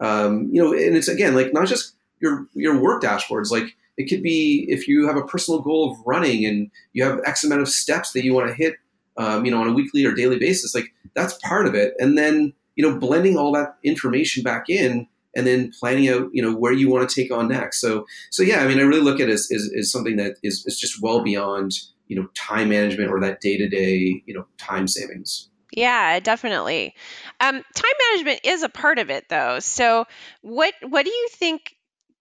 um, 0.00 0.48
you 0.52 0.62
know, 0.62 0.72
and 0.72 0.96
it's 0.96 1.08
again 1.08 1.34
like 1.34 1.52
not 1.52 1.66
just 1.66 1.94
your 2.20 2.46
your 2.54 2.78
work 2.80 3.02
dashboards. 3.02 3.50
Like 3.50 3.76
it 3.96 4.08
could 4.08 4.22
be 4.22 4.66
if 4.68 4.86
you 4.88 5.06
have 5.06 5.16
a 5.16 5.26
personal 5.26 5.60
goal 5.60 5.92
of 5.92 5.98
running 6.06 6.44
and 6.44 6.70
you 6.92 7.04
have 7.04 7.20
X 7.24 7.44
amount 7.44 7.62
of 7.62 7.68
steps 7.68 8.12
that 8.12 8.24
you 8.24 8.34
want 8.34 8.48
to 8.48 8.54
hit, 8.54 8.76
um, 9.16 9.44
you 9.44 9.50
know, 9.50 9.60
on 9.60 9.68
a 9.68 9.72
weekly 9.72 10.04
or 10.04 10.14
daily 10.14 10.38
basis. 10.38 10.74
Like 10.74 10.92
that's 11.14 11.34
part 11.42 11.66
of 11.66 11.74
it, 11.74 11.94
and 11.98 12.16
then 12.16 12.52
you 12.76 12.88
know, 12.88 12.96
blending 12.96 13.36
all 13.36 13.52
that 13.52 13.76
information 13.82 14.44
back 14.44 14.68
in 14.68 15.08
and 15.34 15.46
then 15.46 15.70
planning 15.78 16.08
out 16.08 16.28
you 16.32 16.42
know 16.42 16.54
where 16.54 16.72
you 16.72 16.88
want 16.88 17.08
to 17.08 17.14
take 17.14 17.30
on 17.30 17.48
next 17.48 17.80
so 17.80 18.06
so 18.30 18.42
yeah 18.42 18.62
i 18.62 18.66
mean 18.66 18.78
i 18.78 18.82
really 18.82 19.00
look 19.00 19.20
at 19.20 19.28
it 19.28 19.32
as, 19.32 19.48
as, 19.54 19.70
as 19.78 19.90
something 19.90 20.16
that 20.16 20.36
is, 20.42 20.64
is 20.66 20.78
just 20.78 21.02
well 21.02 21.22
beyond 21.22 21.72
you 22.08 22.16
know 22.16 22.26
time 22.34 22.68
management 22.70 23.10
or 23.10 23.20
that 23.20 23.40
day-to-day 23.40 24.22
you 24.26 24.34
know 24.34 24.46
time 24.58 24.88
savings 24.88 25.47
yeah, 25.72 26.20
definitely. 26.20 26.94
Um, 27.40 27.62
time 27.74 27.90
management 28.10 28.40
is 28.44 28.62
a 28.62 28.68
part 28.68 28.98
of 28.98 29.10
it, 29.10 29.28
though. 29.28 29.58
So, 29.60 30.06
what 30.42 30.74
what 30.82 31.04
do 31.04 31.10
you 31.10 31.28
think 31.32 31.74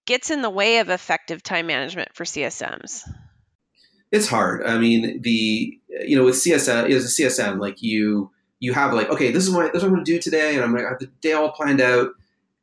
gets 0.06 0.30
in 0.30 0.42
the 0.42 0.50
way 0.50 0.78
of 0.78 0.90
effective 0.90 1.42
time 1.42 1.66
management 1.66 2.14
for 2.14 2.24
CSMs? 2.24 3.02
It's 4.10 4.28
hard. 4.28 4.66
I 4.66 4.78
mean, 4.78 5.22
the 5.22 5.78
you 6.06 6.16
know 6.16 6.24
with 6.24 6.36
CSM 6.36 6.90
as 6.90 7.18
a 7.18 7.22
CSM, 7.22 7.60
like 7.60 7.82
you 7.82 8.30
you 8.60 8.72
have 8.72 8.92
like 8.92 9.10
okay, 9.10 9.30
this 9.30 9.46
is 9.46 9.50
what 9.52 9.72
this 9.72 9.80
is 9.80 9.82
what 9.82 9.88
I'm 9.88 9.94
going 9.94 10.04
to 10.04 10.12
do 10.12 10.18
today, 10.18 10.54
and 10.54 10.64
I'm 10.64 10.72
going 10.72 10.82
to 10.82 10.88
have 10.88 10.98
the 10.98 11.06
day 11.20 11.32
all 11.32 11.52
planned 11.52 11.80
out, 11.80 12.10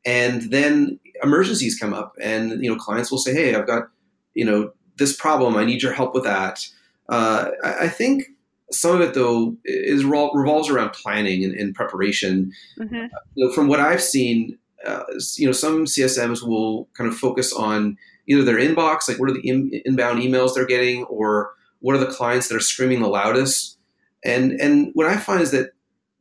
and 0.06 0.44
then 0.52 1.00
emergencies 1.24 1.80
come 1.80 1.94
up, 1.94 2.16
and 2.22 2.64
you 2.64 2.70
know 2.70 2.78
clients 2.78 3.12
will 3.12 3.18
say, 3.18 3.34
hey, 3.34 3.56
I've 3.56 3.68
got 3.68 3.90
you 4.34 4.46
know 4.46 4.72
this 4.98 5.16
problem, 5.16 5.56
I 5.56 5.66
need 5.66 5.84
your 5.84 5.94
help 5.94 6.14
with 6.14 6.24
that. 6.24 6.68
Uh, 7.10 7.52
I, 7.64 7.86
I 7.86 7.88
think 7.90 8.30
some 8.72 8.96
of 8.96 9.02
it 9.02 9.14
though 9.14 9.56
is 9.66 10.04
revolves 10.04 10.70
around 10.70 10.94
planning 10.94 11.44
and, 11.44 11.54
and 11.54 11.76
preparation. 11.76 12.52
Mm-hmm. 12.80 13.06
You 13.36 13.48
know, 13.48 13.52
from 13.54 13.68
what 13.68 13.80
I've 13.80 14.02
seen, 14.02 14.58
uh, 14.86 15.04
you 15.38 15.46
know, 15.46 15.52
some 15.52 15.86
CSMs 15.86 16.46
will 16.46 16.88
kind 16.94 17.10
of 17.10 17.18
focus 17.18 17.54
on 17.54 17.98
either 18.28 18.44
their 18.44 18.58
inbox, 18.58 19.08
like 19.08 19.20
what 19.20 19.30
are 19.30 19.34
the 19.34 19.48
in, 19.48 19.72
inbound 19.86 20.22
emails 20.22 20.54
they're 20.54 20.66
getting, 20.66 21.04
or 21.06 21.52
what 21.80 21.96
are 21.96 22.00
the 22.00 22.08
clients 22.08 22.48
that 22.48 22.56
are 22.56 22.62
screaming 22.62 23.02
the 23.02 23.08
loudest. 23.08 23.78
And 24.24 24.54
and 24.54 24.92
what 24.94 25.08
I 25.08 25.18
find 25.18 25.42
is 25.42 25.52
that 25.52 25.72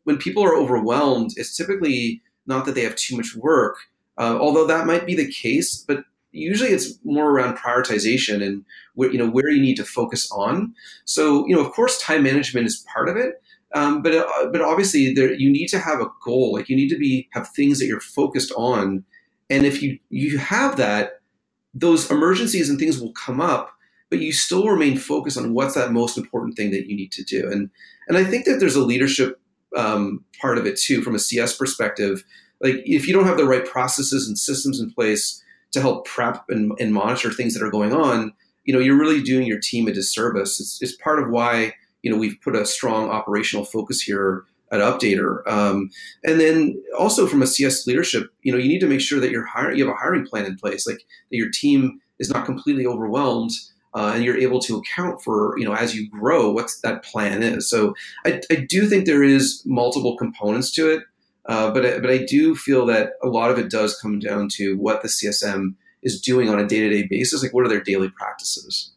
when 0.04 0.18
people 0.18 0.44
are 0.44 0.56
overwhelmed, 0.56 1.32
it's 1.36 1.56
typically 1.56 2.22
not 2.46 2.66
that 2.66 2.74
they 2.74 2.82
have 2.82 2.96
too 2.96 3.16
much 3.16 3.34
work, 3.34 3.76
uh, 4.18 4.36
although 4.38 4.66
that 4.66 4.86
might 4.86 5.06
be 5.06 5.14
the 5.14 5.30
case, 5.30 5.76
but 5.76 6.04
usually 6.34 6.70
it's 6.70 6.98
more 7.04 7.30
around 7.30 7.56
prioritization 7.56 8.44
and 8.44 8.64
where, 8.94 9.10
you 9.10 9.18
know 9.18 9.28
where 9.28 9.50
you 9.50 9.62
need 9.62 9.76
to 9.76 9.84
focus 9.84 10.30
on. 10.32 10.74
So 11.04 11.46
you 11.46 11.54
know, 11.54 11.64
of 11.64 11.72
course, 11.72 12.00
time 12.00 12.22
management 12.22 12.66
is 12.66 12.84
part 12.92 13.08
of 13.08 13.16
it, 13.16 13.42
um, 13.74 14.02
but 14.02 14.14
uh, 14.14 14.46
but 14.52 14.60
obviously 14.60 15.14
there 15.14 15.32
you 15.32 15.50
need 15.50 15.68
to 15.68 15.78
have 15.78 16.00
a 16.00 16.10
goal. 16.22 16.52
Like 16.52 16.68
you 16.68 16.76
need 16.76 16.88
to 16.90 16.98
be 16.98 17.28
have 17.32 17.48
things 17.50 17.78
that 17.78 17.86
you're 17.86 18.00
focused 18.00 18.52
on, 18.56 19.04
and 19.48 19.64
if 19.64 19.82
you 19.82 19.98
you 20.10 20.38
have 20.38 20.76
that, 20.76 21.20
those 21.72 22.10
emergencies 22.10 22.68
and 22.68 22.78
things 22.78 23.00
will 23.00 23.12
come 23.12 23.40
up, 23.40 23.72
but 24.10 24.20
you 24.20 24.32
still 24.32 24.68
remain 24.68 24.96
focused 24.96 25.38
on 25.38 25.54
what's 25.54 25.74
that 25.74 25.92
most 25.92 26.18
important 26.18 26.56
thing 26.56 26.70
that 26.72 26.86
you 26.86 26.96
need 26.96 27.12
to 27.12 27.22
do. 27.22 27.50
And 27.50 27.70
and 28.08 28.18
I 28.18 28.24
think 28.24 28.44
that 28.44 28.58
there's 28.60 28.76
a 28.76 28.84
leadership 28.84 29.40
um, 29.76 30.24
part 30.40 30.58
of 30.58 30.66
it 30.66 30.78
too, 30.78 31.02
from 31.02 31.14
a 31.14 31.18
CS 31.20 31.56
perspective. 31.56 32.24
Like 32.60 32.76
if 32.84 33.06
you 33.06 33.12
don't 33.12 33.26
have 33.26 33.36
the 33.36 33.46
right 33.46 33.64
processes 33.64 34.26
and 34.28 34.38
systems 34.38 34.80
in 34.80 34.92
place 34.92 35.42
to 35.74 35.80
help 35.80 36.06
prep 36.06 36.44
and, 36.48 36.72
and 36.80 36.92
monitor 36.92 37.30
things 37.30 37.54
that 37.54 37.64
are 37.64 37.70
going 37.70 37.92
on, 37.92 38.32
you 38.64 38.72
know, 38.72 38.80
you're 38.80 38.98
really 38.98 39.22
doing 39.22 39.46
your 39.46 39.60
team 39.60 39.86
a 39.86 39.92
disservice. 39.92 40.58
It's, 40.58 40.78
it's 40.80 40.96
part 40.96 41.22
of 41.22 41.30
why 41.30 41.74
you 42.02 42.10
know 42.10 42.18
we've 42.18 42.36
put 42.42 42.54
a 42.54 42.66
strong 42.66 43.10
operational 43.10 43.64
focus 43.64 44.00
here 44.00 44.44
at 44.70 44.80
Updater. 44.80 45.46
Um, 45.46 45.90
and 46.24 46.40
then 46.40 46.82
also 46.98 47.26
from 47.26 47.42
a 47.42 47.46
CS 47.46 47.86
leadership, 47.86 48.30
you 48.42 48.52
know, 48.52 48.58
you 48.58 48.68
need 48.68 48.80
to 48.80 48.88
make 48.88 49.00
sure 49.00 49.20
that 49.20 49.30
you're 49.30 49.46
hiring, 49.46 49.78
you 49.78 49.86
have 49.86 49.94
a 49.94 49.98
hiring 49.98 50.26
plan 50.26 50.46
in 50.46 50.56
place, 50.56 50.86
like 50.86 51.04
that 51.30 51.36
your 51.36 51.50
team 51.50 52.00
is 52.18 52.30
not 52.30 52.44
completely 52.44 52.86
overwhelmed. 52.86 53.50
Uh, 53.94 54.10
and 54.12 54.24
you're 54.24 54.36
able 54.36 54.58
to 54.58 54.76
account 54.76 55.22
for, 55.22 55.56
you 55.56 55.64
know, 55.64 55.72
as 55.72 55.94
you 55.94 56.10
grow, 56.10 56.50
what 56.50 56.68
that 56.82 57.04
plan 57.04 57.44
is. 57.44 57.70
So 57.70 57.94
I, 58.26 58.40
I 58.50 58.66
do 58.68 58.88
think 58.88 59.06
there 59.06 59.22
is 59.22 59.62
multiple 59.64 60.16
components 60.16 60.72
to 60.72 60.90
it. 60.90 61.04
Uh, 61.46 61.70
but 61.70 62.00
but 62.00 62.10
I 62.10 62.24
do 62.24 62.54
feel 62.54 62.86
that 62.86 63.12
a 63.22 63.28
lot 63.28 63.50
of 63.50 63.58
it 63.58 63.70
does 63.70 63.98
come 64.00 64.18
down 64.18 64.48
to 64.54 64.76
what 64.76 65.02
the 65.02 65.08
CSM 65.08 65.74
is 66.02 66.20
doing 66.20 66.48
on 66.48 66.58
a 66.58 66.66
day 66.66 66.80
to 66.80 66.88
day 66.88 67.06
basis. 67.08 67.42
Like, 67.42 67.52
what 67.52 67.64
are 67.64 67.68
their 67.68 67.82
daily 67.82 68.08
practices? 68.08 68.92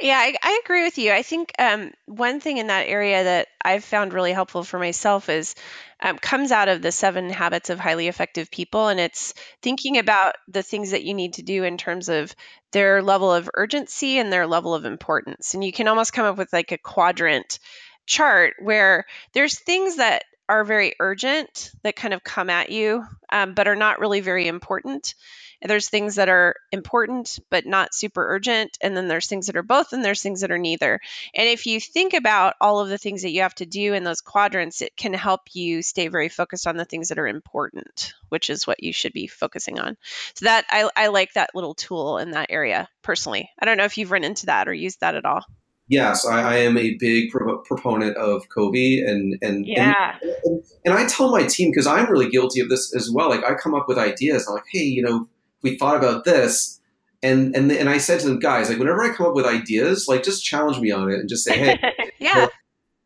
Yeah, 0.00 0.18
I, 0.18 0.34
I 0.42 0.60
agree 0.64 0.82
with 0.82 0.98
you. 0.98 1.12
I 1.12 1.22
think 1.22 1.52
um, 1.60 1.92
one 2.06 2.40
thing 2.40 2.56
in 2.56 2.66
that 2.68 2.88
area 2.88 3.22
that 3.22 3.48
I've 3.64 3.84
found 3.84 4.12
really 4.12 4.32
helpful 4.32 4.64
for 4.64 4.78
myself 4.78 5.28
is 5.28 5.54
um, 6.02 6.18
comes 6.18 6.50
out 6.50 6.68
of 6.68 6.82
the 6.82 6.90
seven 6.90 7.30
habits 7.30 7.70
of 7.70 7.78
highly 7.78 8.08
effective 8.08 8.50
people, 8.50 8.88
and 8.88 8.98
it's 8.98 9.34
thinking 9.62 9.98
about 9.98 10.34
the 10.48 10.64
things 10.64 10.90
that 10.90 11.04
you 11.04 11.14
need 11.14 11.34
to 11.34 11.42
do 11.42 11.62
in 11.62 11.78
terms 11.78 12.08
of 12.08 12.34
their 12.72 13.00
level 13.00 13.32
of 13.32 13.48
urgency 13.54 14.18
and 14.18 14.32
their 14.32 14.48
level 14.48 14.74
of 14.74 14.84
importance. 14.84 15.54
And 15.54 15.62
you 15.62 15.72
can 15.72 15.86
almost 15.86 16.12
come 16.12 16.26
up 16.26 16.36
with 16.36 16.52
like 16.52 16.72
a 16.72 16.78
quadrant 16.78 17.60
chart 18.04 18.54
where 18.60 19.04
there's 19.34 19.60
things 19.60 19.96
that 19.96 20.24
are 20.48 20.64
very 20.64 20.94
urgent 21.00 21.72
that 21.82 21.96
kind 21.96 22.14
of 22.14 22.24
come 22.24 22.50
at 22.50 22.70
you, 22.70 23.04
um, 23.30 23.54
but 23.54 23.68
are 23.68 23.76
not 23.76 24.00
really 24.00 24.20
very 24.20 24.46
important. 24.48 25.14
And 25.60 25.70
there's 25.70 25.88
things 25.88 26.16
that 26.16 26.28
are 26.28 26.56
important 26.72 27.38
but 27.48 27.66
not 27.66 27.94
super 27.94 28.34
urgent, 28.34 28.76
and 28.80 28.96
then 28.96 29.06
there's 29.06 29.28
things 29.28 29.46
that 29.46 29.56
are 29.56 29.62
both, 29.62 29.92
and 29.92 30.04
there's 30.04 30.20
things 30.20 30.40
that 30.40 30.50
are 30.50 30.58
neither. 30.58 31.00
And 31.34 31.48
if 31.48 31.66
you 31.66 31.78
think 31.80 32.14
about 32.14 32.54
all 32.60 32.80
of 32.80 32.88
the 32.88 32.98
things 32.98 33.22
that 33.22 33.30
you 33.30 33.42
have 33.42 33.54
to 33.56 33.66
do 33.66 33.94
in 33.94 34.02
those 34.02 34.20
quadrants, 34.20 34.82
it 34.82 34.96
can 34.96 35.14
help 35.14 35.42
you 35.52 35.82
stay 35.82 36.08
very 36.08 36.28
focused 36.28 36.66
on 36.66 36.76
the 36.76 36.84
things 36.84 37.08
that 37.08 37.18
are 37.18 37.28
important, 37.28 38.12
which 38.28 38.50
is 38.50 38.66
what 38.66 38.82
you 38.82 38.92
should 38.92 39.12
be 39.12 39.28
focusing 39.28 39.78
on. 39.78 39.96
So 40.34 40.46
that 40.46 40.66
I, 40.68 40.90
I 40.96 41.06
like 41.08 41.32
that 41.34 41.54
little 41.54 41.74
tool 41.74 42.18
in 42.18 42.32
that 42.32 42.50
area 42.50 42.88
personally. 43.02 43.48
I 43.60 43.64
don't 43.64 43.78
know 43.78 43.84
if 43.84 43.98
you've 43.98 44.10
run 44.10 44.24
into 44.24 44.46
that 44.46 44.66
or 44.68 44.74
used 44.74 45.00
that 45.00 45.14
at 45.14 45.24
all 45.24 45.44
yes, 45.88 46.26
I, 46.26 46.42
I, 46.42 46.56
am 46.58 46.76
a 46.76 46.94
big 46.98 47.30
pro- 47.30 47.58
proponent 47.58 48.16
of 48.16 48.48
Covey, 48.48 49.02
and 49.02 49.36
and 49.42 49.66
yeah, 49.66 50.16
and, 50.22 50.32
and, 50.44 50.64
and 50.86 50.94
I 50.94 51.06
tell 51.06 51.30
my 51.30 51.44
team 51.44 51.70
because 51.70 51.86
I'm 51.86 52.10
really 52.10 52.28
guilty 52.28 52.60
of 52.60 52.68
this 52.68 52.94
as 52.94 53.10
well. 53.10 53.28
Like 53.28 53.44
I 53.44 53.54
come 53.54 53.74
up 53.74 53.88
with 53.88 53.98
ideas, 53.98 54.46
I'm 54.46 54.54
like, 54.54 54.64
hey, 54.72 54.84
you 54.84 55.02
know, 55.02 55.28
we 55.62 55.76
thought 55.76 55.96
about 55.96 56.24
this, 56.24 56.80
and 57.22 57.54
and 57.54 57.70
and 57.70 57.88
I 57.88 57.98
said 57.98 58.20
to 58.20 58.26
them, 58.26 58.38
guys, 58.38 58.68
like 58.68 58.78
whenever 58.78 59.02
I 59.02 59.14
come 59.14 59.26
up 59.26 59.34
with 59.34 59.46
ideas, 59.46 60.06
like 60.08 60.22
just 60.22 60.44
challenge 60.44 60.78
me 60.80 60.90
on 60.90 61.10
it 61.10 61.18
and 61.18 61.28
just 61.28 61.44
say, 61.44 61.58
hey, 61.58 61.78
yeah. 62.18 62.36
Well, 62.36 62.50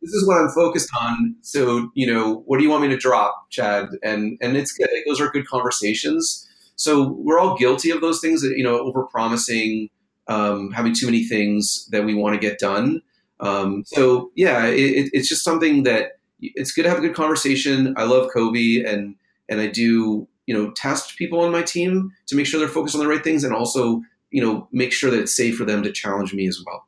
this 0.01 0.13
is 0.13 0.27
what 0.27 0.37
I'm 0.37 0.49
focused 0.49 0.89
on. 0.99 1.35
So, 1.41 1.89
you 1.93 2.07
know, 2.07 2.43
what 2.45 2.57
do 2.57 2.63
you 2.63 2.69
want 2.69 2.83
me 2.83 2.89
to 2.89 2.97
drop, 2.97 3.47
Chad? 3.49 3.87
And 4.03 4.37
and 4.41 4.55
it's 4.55 4.71
good. 4.71 4.89
Those 5.07 5.19
are 5.19 5.29
good 5.29 5.47
conversations. 5.47 6.47
So 6.75 7.15
we're 7.17 7.39
all 7.39 7.57
guilty 7.57 7.89
of 7.89 8.01
those 8.01 8.21
things 8.21 8.41
that 8.41 8.53
you 8.55 8.63
know, 8.63 8.79
over 8.79 9.03
promising, 9.03 9.89
um, 10.27 10.71
having 10.71 10.93
too 10.93 11.05
many 11.05 11.23
things 11.23 11.87
that 11.91 12.05
we 12.05 12.13
want 12.13 12.33
to 12.33 12.39
get 12.39 12.59
done. 12.59 13.01
Um, 13.39 13.83
so 13.85 14.31
yeah, 14.35 14.65
it, 14.65 15.09
it's 15.13 15.29
just 15.29 15.43
something 15.43 15.83
that 15.83 16.13
it's 16.39 16.71
good 16.71 16.83
to 16.83 16.89
have 16.89 16.97
a 16.97 17.01
good 17.01 17.15
conversation. 17.15 17.93
I 17.97 18.03
love 18.03 18.29
Covey 18.33 18.83
and 18.83 19.15
and 19.49 19.61
I 19.61 19.67
do 19.67 20.27
you 20.45 20.53
know 20.53 20.71
test 20.71 21.17
people 21.17 21.41
on 21.41 21.51
my 21.51 21.61
team 21.61 22.11
to 22.27 22.35
make 22.35 22.45
sure 22.45 22.59
they're 22.59 22.69
focused 22.69 22.95
on 22.95 23.01
the 23.01 23.07
right 23.07 23.23
things 23.23 23.43
and 23.43 23.53
also 23.53 24.01
you 24.31 24.43
know 24.43 24.67
make 24.71 24.91
sure 24.91 25.11
that 25.11 25.19
it's 25.19 25.35
safe 25.35 25.57
for 25.57 25.65
them 25.65 25.83
to 25.83 25.91
challenge 25.91 26.33
me 26.33 26.47
as 26.47 26.61
well. 26.65 26.85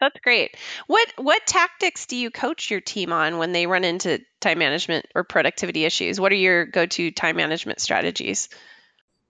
That's 0.00 0.18
great. 0.20 0.56
What 0.88 1.12
what 1.16 1.46
tactics 1.46 2.06
do 2.06 2.16
you 2.16 2.30
coach 2.30 2.70
your 2.70 2.80
team 2.80 3.12
on 3.12 3.38
when 3.38 3.52
they 3.52 3.66
run 3.66 3.84
into 3.84 4.20
time 4.40 4.58
management 4.58 5.06
or 5.14 5.22
productivity 5.22 5.84
issues? 5.84 6.18
What 6.18 6.32
are 6.32 6.36
your 6.36 6.66
go-to 6.66 7.12
time 7.12 7.36
management 7.36 7.80
strategies? 7.80 8.48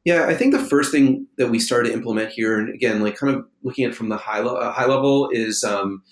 Yeah, 0.04 0.26
I 0.26 0.34
think 0.34 0.52
the 0.52 0.58
first 0.58 0.90
thing 0.90 1.28
that 1.38 1.48
we 1.48 1.60
started 1.60 1.90
to 1.90 1.94
implement 1.94 2.32
here, 2.32 2.58
and 2.58 2.74
again, 2.74 3.02
like 3.02 3.16
kind 3.16 3.34
of 3.34 3.46
looking 3.62 3.84
at 3.84 3.92
it 3.92 3.94
from 3.94 4.08
the 4.08 4.16
high, 4.16 4.40
lo- 4.40 4.56
uh, 4.56 4.72
high 4.72 4.86
level, 4.86 5.28
is 5.30 5.62
um, 5.62 6.02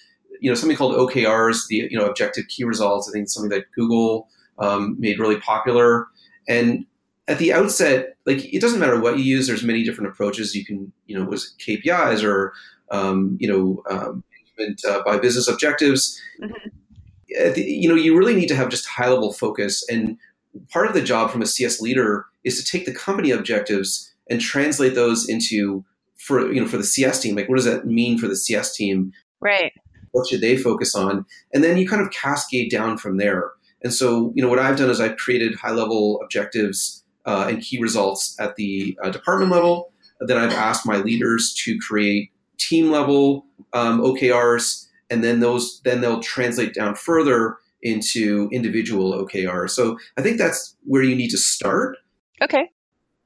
you 0.41 0.51
know 0.51 0.55
something 0.55 0.77
called 0.77 0.95
OKRs, 0.95 1.67
the 1.69 1.89
you 1.91 1.99
know 1.99 2.07
objective 2.07 2.47
key 2.49 2.65
results. 2.65 3.09
I 3.09 3.13
think 3.13 3.25
it's 3.25 3.35
something 3.35 3.51
that 3.51 3.71
Google 3.75 4.29
um, 4.59 4.97
made 4.99 5.19
really 5.19 5.41
popular. 5.41 6.07
And 6.49 6.87
at 7.27 7.39
the 7.39 7.53
outset, 7.53 8.17
like 8.27 8.53
it 8.53 8.61
doesn't 8.61 8.81
matter 8.81 9.01
what 9.01 9.19
you 9.19 9.25
use. 9.25 9.47
There's 9.47 9.65
many 9.65 9.83
different 9.83 10.11
approaches. 10.11 10.55
You 10.55 10.65
can 10.65 10.93
you 11.07 11.19
know 11.19 11.25
was 11.25 11.55
KPIs 11.59 12.23
or 12.23 12.53
um, 12.93 13.37
you 13.41 13.49
know 13.49 13.83
um, 13.91 14.23
uh, 14.89 15.03
by 15.05 15.19
business 15.19 15.49
objectives. 15.49 16.21
Mm-hmm. 16.41 17.55
The, 17.55 17.63
you 17.63 17.89
know 17.89 17.95
you 17.95 18.17
really 18.17 18.35
need 18.35 18.49
to 18.49 18.57
have 18.57 18.69
just 18.69 18.87
high 18.87 19.09
level 19.09 19.33
focus 19.33 19.85
and 19.89 20.17
part 20.69 20.89
of 20.89 20.95
the 20.95 21.03
job 21.03 21.31
from 21.31 21.43
a 21.43 21.47
CS 21.47 21.81
leader 21.81 22.27
is 22.45 22.63
to 22.63 22.71
take 22.71 22.87
the 22.87 22.95
company 22.95 23.31
objectives 23.31 24.13
and 24.29 24.41
translate 24.41 24.95
those 24.95 25.29
into 25.29 25.85
for 26.17 26.53
you 26.53 26.61
know 26.61 26.67
for 26.67 26.77
the 26.77 26.85
CS 26.85 27.21
team. 27.21 27.35
Like, 27.35 27.49
what 27.49 27.57
does 27.57 27.65
that 27.65 27.87
mean 27.87 28.19
for 28.19 28.29
the 28.29 28.37
CS 28.37 28.75
team? 28.75 29.13
Right. 29.41 29.73
What 30.13 30.29
should 30.29 30.41
they 30.41 30.57
focus 30.57 30.95
on? 30.95 31.25
And 31.53 31.63
then 31.63 31.79
you 31.79 31.89
kind 31.89 32.03
of 32.03 32.11
cascade 32.11 32.71
down 32.71 32.99
from 32.99 33.17
there. 33.17 33.53
And 33.83 33.95
so, 33.95 34.33
you 34.35 34.43
know, 34.43 34.49
what 34.49 34.59
I've 34.59 34.77
done 34.77 34.91
is 34.91 35.01
I've 35.01 35.17
created 35.17 35.55
high 35.55 35.71
level 35.71 36.21
objectives 36.23 37.05
uh, 37.25 37.47
and 37.49 37.63
key 37.63 37.81
results 37.81 38.37
at 38.39 38.57
the 38.57 38.99
uh, 39.03 39.11
department 39.11 39.51
level. 39.51 39.93
Then 40.21 40.37
I've 40.37 40.53
asked 40.53 40.87
my 40.87 40.97
leaders 40.97 41.55
to 41.65 41.79
create 41.79 42.31
team 42.59 42.91
level 42.91 43.47
um, 43.73 44.01
OKRs, 44.03 44.87
and 45.09 45.25
then 45.25 45.41
those 45.41 45.81
then 45.85 46.01
they'll 46.01 46.21
translate 46.21 46.75
down 46.75 46.95
further 46.95 47.57
into 47.83 48.51
individual 48.53 49.13
OKRs. 49.13 49.71
So 49.71 49.99
I 50.19 50.23
think 50.23 50.37
that's 50.37 50.77
where 50.85 51.03
you 51.03 51.17
need 51.17 51.31
to 51.31 51.39
start. 51.39 51.97
Okay. 52.43 52.71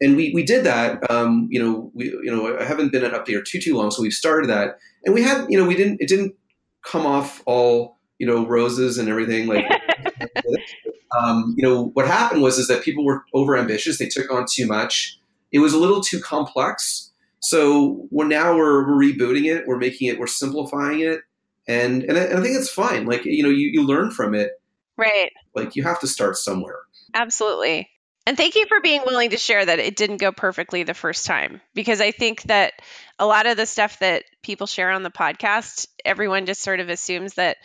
And 0.00 0.16
we, 0.16 0.32
we 0.34 0.42
did 0.42 0.64
that. 0.64 1.08
Um, 1.10 1.48
you 1.50 1.62
know, 1.62 1.90
we 1.94 2.06
you 2.06 2.30
know 2.30 2.58
I 2.58 2.64
haven't 2.64 2.92
been 2.92 3.04
at 3.04 3.12
Updater 3.12 3.44
too 3.44 3.60
too 3.60 3.76
long, 3.76 3.90
so 3.90 4.02
we've 4.02 4.12
started 4.12 4.50
that, 4.50 4.78
and 5.04 5.14
we 5.14 5.22
had 5.22 5.46
you 5.48 5.56
know 5.56 5.66
we 5.66 5.76
didn't 5.76 6.00
it 6.00 6.08
didn't 6.08 6.34
come 6.84 7.06
off 7.06 7.42
all 7.46 7.98
you 8.18 8.26
know 8.26 8.46
roses 8.46 8.98
and 8.98 9.08
everything 9.08 9.46
like. 9.46 9.64
um, 11.18 11.54
you 11.56 11.62
know 11.62 11.90
what 11.94 12.06
happened 12.06 12.42
was 12.42 12.58
is 12.58 12.66
that 12.66 12.82
people 12.82 13.04
were 13.04 13.24
over 13.32 13.56
ambitious. 13.56 13.98
They 13.98 14.08
took 14.08 14.30
on 14.32 14.46
too 14.50 14.66
much. 14.66 15.18
It 15.52 15.60
was 15.60 15.72
a 15.72 15.78
little 15.78 16.00
too 16.00 16.20
complex. 16.20 17.12
So 17.38 18.08
we're 18.10 18.26
now 18.26 18.56
we're, 18.56 18.86
we're 18.86 19.12
rebooting 19.12 19.44
it. 19.44 19.66
We're 19.66 19.78
making 19.78 20.08
it. 20.08 20.18
We're 20.18 20.26
simplifying 20.26 21.00
it 21.00 21.20
and 21.66 22.02
and 22.04 22.18
I, 22.18 22.22
and 22.22 22.38
I 22.38 22.42
think 22.42 22.56
it's 22.56 22.70
fine. 22.70 23.06
Like 23.06 23.24
you 23.24 23.42
know, 23.42 23.48
you, 23.48 23.68
you 23.68 23.86
learn 23.86 24.10
from 24.10 24.34
it. 24.34 24.52
Right. 24.96 25.30
Like 25.54 25.76
you 25.76 25.82
have 25.82 26.00
to 26.00 26.06
start 26.06 26.36
somewhere. 26.36 26.80
Absolutely. 27.14 27.88
And 28.26 28.36
thank 28.36 28.54
you 28.54 28.66
for 28.66 28.80
being 28.80 29.02
willing 29.04 29.30
to 29.30 29.36
share 29.36 29.64
that 29.64 29.78
it 29.78 29.96
didn't 29.96 30.16
go 30.16 30.32
perfectly 30.32 30.82
the 30.82 30.94
first 30.94 31.26
time 31.26 31.60
because 31.74 32.00
I 32.00 32.10
think 32.10 32.42
that 32.44 32.72
a 33.18 33.26
lot 33.26 33.46
of 33.46 33.56
the 33.56 33.66
stuff 33.66 33.98
that 33.98 34.24
people 34.42 34.66
share 34.66 34.90
on 34.90 35.02
the 35.02 35.10
podcast, 35.10 35.88
everyone 36.04 36.46
just 36.46 36.62
sort 36.62 36.80
of 36.80 36.88
assumes 36.88 37.34
that 37.34 37.58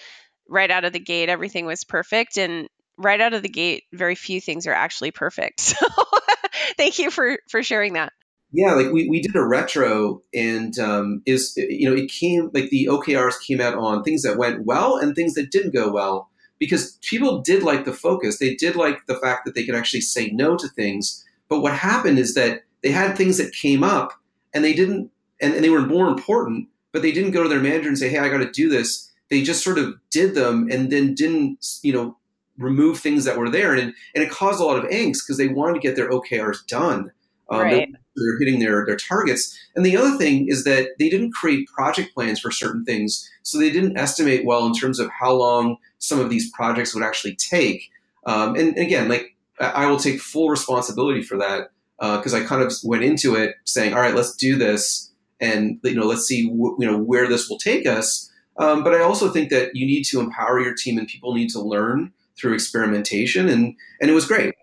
right 0.50 0.70
out 0.70 0.84
of 0.84 0.92
the 0.92 1.00
gate 1.00 1.30
everything 1.30 1.66
was 1.66 1.84
perfect 1.84 2.38
and 2.38 2.68
right 2.98 3.22
out 3.22 3.34
of 3.34 3.44
the 3.44 3.50
gate 3.50 3.84
very 3.94 4.16
few 4.16 4.42
things 4.42 4.68
are 4.68 4.74
actually 4.74 5.12
perfect. 5.12 5.76
So 5.80 5.86
thank 6.78 7.00
you 7.00 7.12
for 7.12 7.40
for 7.50 7.64
sharing 7.64 7.94
that. 7.94 8.12
Yeah, 8.52 8.74
like 8.74 8.92
we, 8.92 9.08
we 9.08 9.22
did 9.22 9.36
a 9.36 9.46
retro 9.46 10.24
and 10.34 10.78
um, 10.80 11.22
is 11.26 11.54
you 11.56 11.90
know 11.90 11.96
it 11.96 12.12
came 12.12 12.50
like 12.54 12.70
the 12.70 12.88
OKRs 12.92 13.36
came 13.46 13.62
out 13.62 13.76
on 13.76 14.04
things 14.04 14.24
that 14.24 14.38
went 14.38 14.66
well 14.66 14.98
and 14.98 15.16
things 15.16 15.36
that 15.36 15.52
didn't 15.52 15.74
go 15.74 15.92
well 15.92 16.29
because 16.60 16.98
people 17.02 17.42
did 17.42 17.64
like 17.64 17.86
the 17.86 17.94
focus. 17.94 18.38
They 18.38 18.56
did 18.56 18.76
like 18.76 19.06
the 19.08 19.16
fact 19.16 19.46
that 19.46 19.56
they 19.56 19.66
could 19.66 19.76
actually 19.76 20.02
say 20.02 20.30
no 20.30 20.58
to 20.58 20.68
things. 20.68 21.26
But 21.48 21.62
what 21.62 21.74
happened 21.74 22.20
is 22.20 22.36
that 22.36 22.64
they 22.84 22.92
had 22.92 23.18
things 23.18 23.38
that 23.38 23.54
came 23.54 23.84
up 23.84 24.14
and 24.54 24.64
they 24.64 24.74
didn't 24.74 25.10
and, 25.42 25.54
and 25.54 25.64
they 25.64 25.70
were 25.70 25.82
more 25.82 26.08
important, 26.08 26.68
but 26.92 27.02
they 27.02 27.12
didn't 27.12 27.32
go 27.32 27.44
to 27.44 27.50
their 27.50 27.62
manager 27.62 27.88
and 27.88 27.98
say, 27.98 28.10
Hey, 28.10 28.20
I 28.20 28.30
gotta 28.30 28.52
do 28.52 28.70
this. 28.70 29.12
They 29.30 29.42
just 29.42 29.64
sort 29.64 29.78
of 29.78 29.94
did 30.10 30.36
them 30.36 30.68
and 30.72 30.92
then 30.92 31.16
didn't, 31.16 31.80
you 31.82 31.94
know, 31.94 32.18
remove 32.58 33.00
things 33.00 33.24
that 33.26 33.38
were 33.38 33.50
there. 33.50 33.74
And, 33.74 33.94
and 34.14 34.24
it 34.24 34.30
caused 34.30 34.60
a 34.60 34.66
lot 34.66 34.84
of 34.84 34.90
angst 34.90 35.20
because 35.26 35.38
they 35.38 35.48
wanted 35.48 35.76
to 35.76 35.80
get 35.80 35.96
their 35.96 36.10
OKRs 36.10 36.66
done. 36.68 37.12
Um, 37.50 37.62
right. 37.62 37.90
They're, 38.20 38.38
hitting 38.40 38.60
their, 38.60 38.86
their 38.86 38.96
targets. 38.96 39.58
And 39.76 39.86
the 39.86 39.98
other 39.98 40.18
thing 40.18 40.48
is 40.48 40.64
that 40.64 40.90
they 41.00 41.10
didn't 41.10 41.34
create 41.34 41.68
project 41.68 42.14
plans 42.14 42.40
for 42.40 42.52
certain 42.52 42.86
things. 42.86 43.30
So 43.44 43.58
they 43.58 43.72
didn't 43.72 43.98
estimate 43.98 44.46
well 44.46 44.66
in 44.66 44.74
terms 44.74 45.00
of 45.00 45.10
how 45.10 45.34
long 45.34 45.78
some 45.98 46.20
of 46.20 46.30
these 46.30 46.52
projects 46.52 46.94
would 46.94 47.04
actually 47.04 47.36
take. 47.36 47.90
Um, 48.26 48.56
and, 48.56 48.78
again, 48.78 49.10
like 49.10 49.36
I 49.60 49.88
will 49.88 49.98
take 49.98 50.22
full 50.22 50.50
responsibility 50.50 51.24
for 51.24 51.38
that 51.38 51.70
because 52.00 52.34
uh, 52.34 52.38
I 52.38 52.44
kind 52.44 52.62
of 52.62 52.74
went 52.84 53.04
into 53.04 53.36
it 53.36 53.56
saying, 53.66 53.94
all 53.94 54.00
right, 54.00 54.16
let's 54.16 54.36
do 54.36 54.58
this. 54.58 55.12
And, 55.42 55.80
you 55.84 55.96
know, 55.96 56.06
let's 56.06 56.26
see, 56.26 56.42
you 56.42 56.78
know, 56.80 56.98
where 56.98 57.28
this 57.28 57.50
will 57.50 57.58
take 57.58 57.88
us. 57.88 58.32
Um, 58.58 58.84
but 58.84 58.94
I 58.94 59.02
also 59.02 59.30
think 59.30 59.50
that 59.50 59.76
you 59.76 59.86
need 59.86 60.04
to 60.06 60.20
empower 60.20 60.60
your 60.60 60.74
team 60.74 60.98
and 60.98 61.08
people 61.08 61.34
need 61.34 61.50
to 61.52 61.62
learn 61.62 62.12
through 62.38 62.54
experimentation. 62.54 63.48
And, 63.48 63.76
and 64.02 64.10
it 64.10 64.14
was 64.14 64.26
great. 64.26 64.54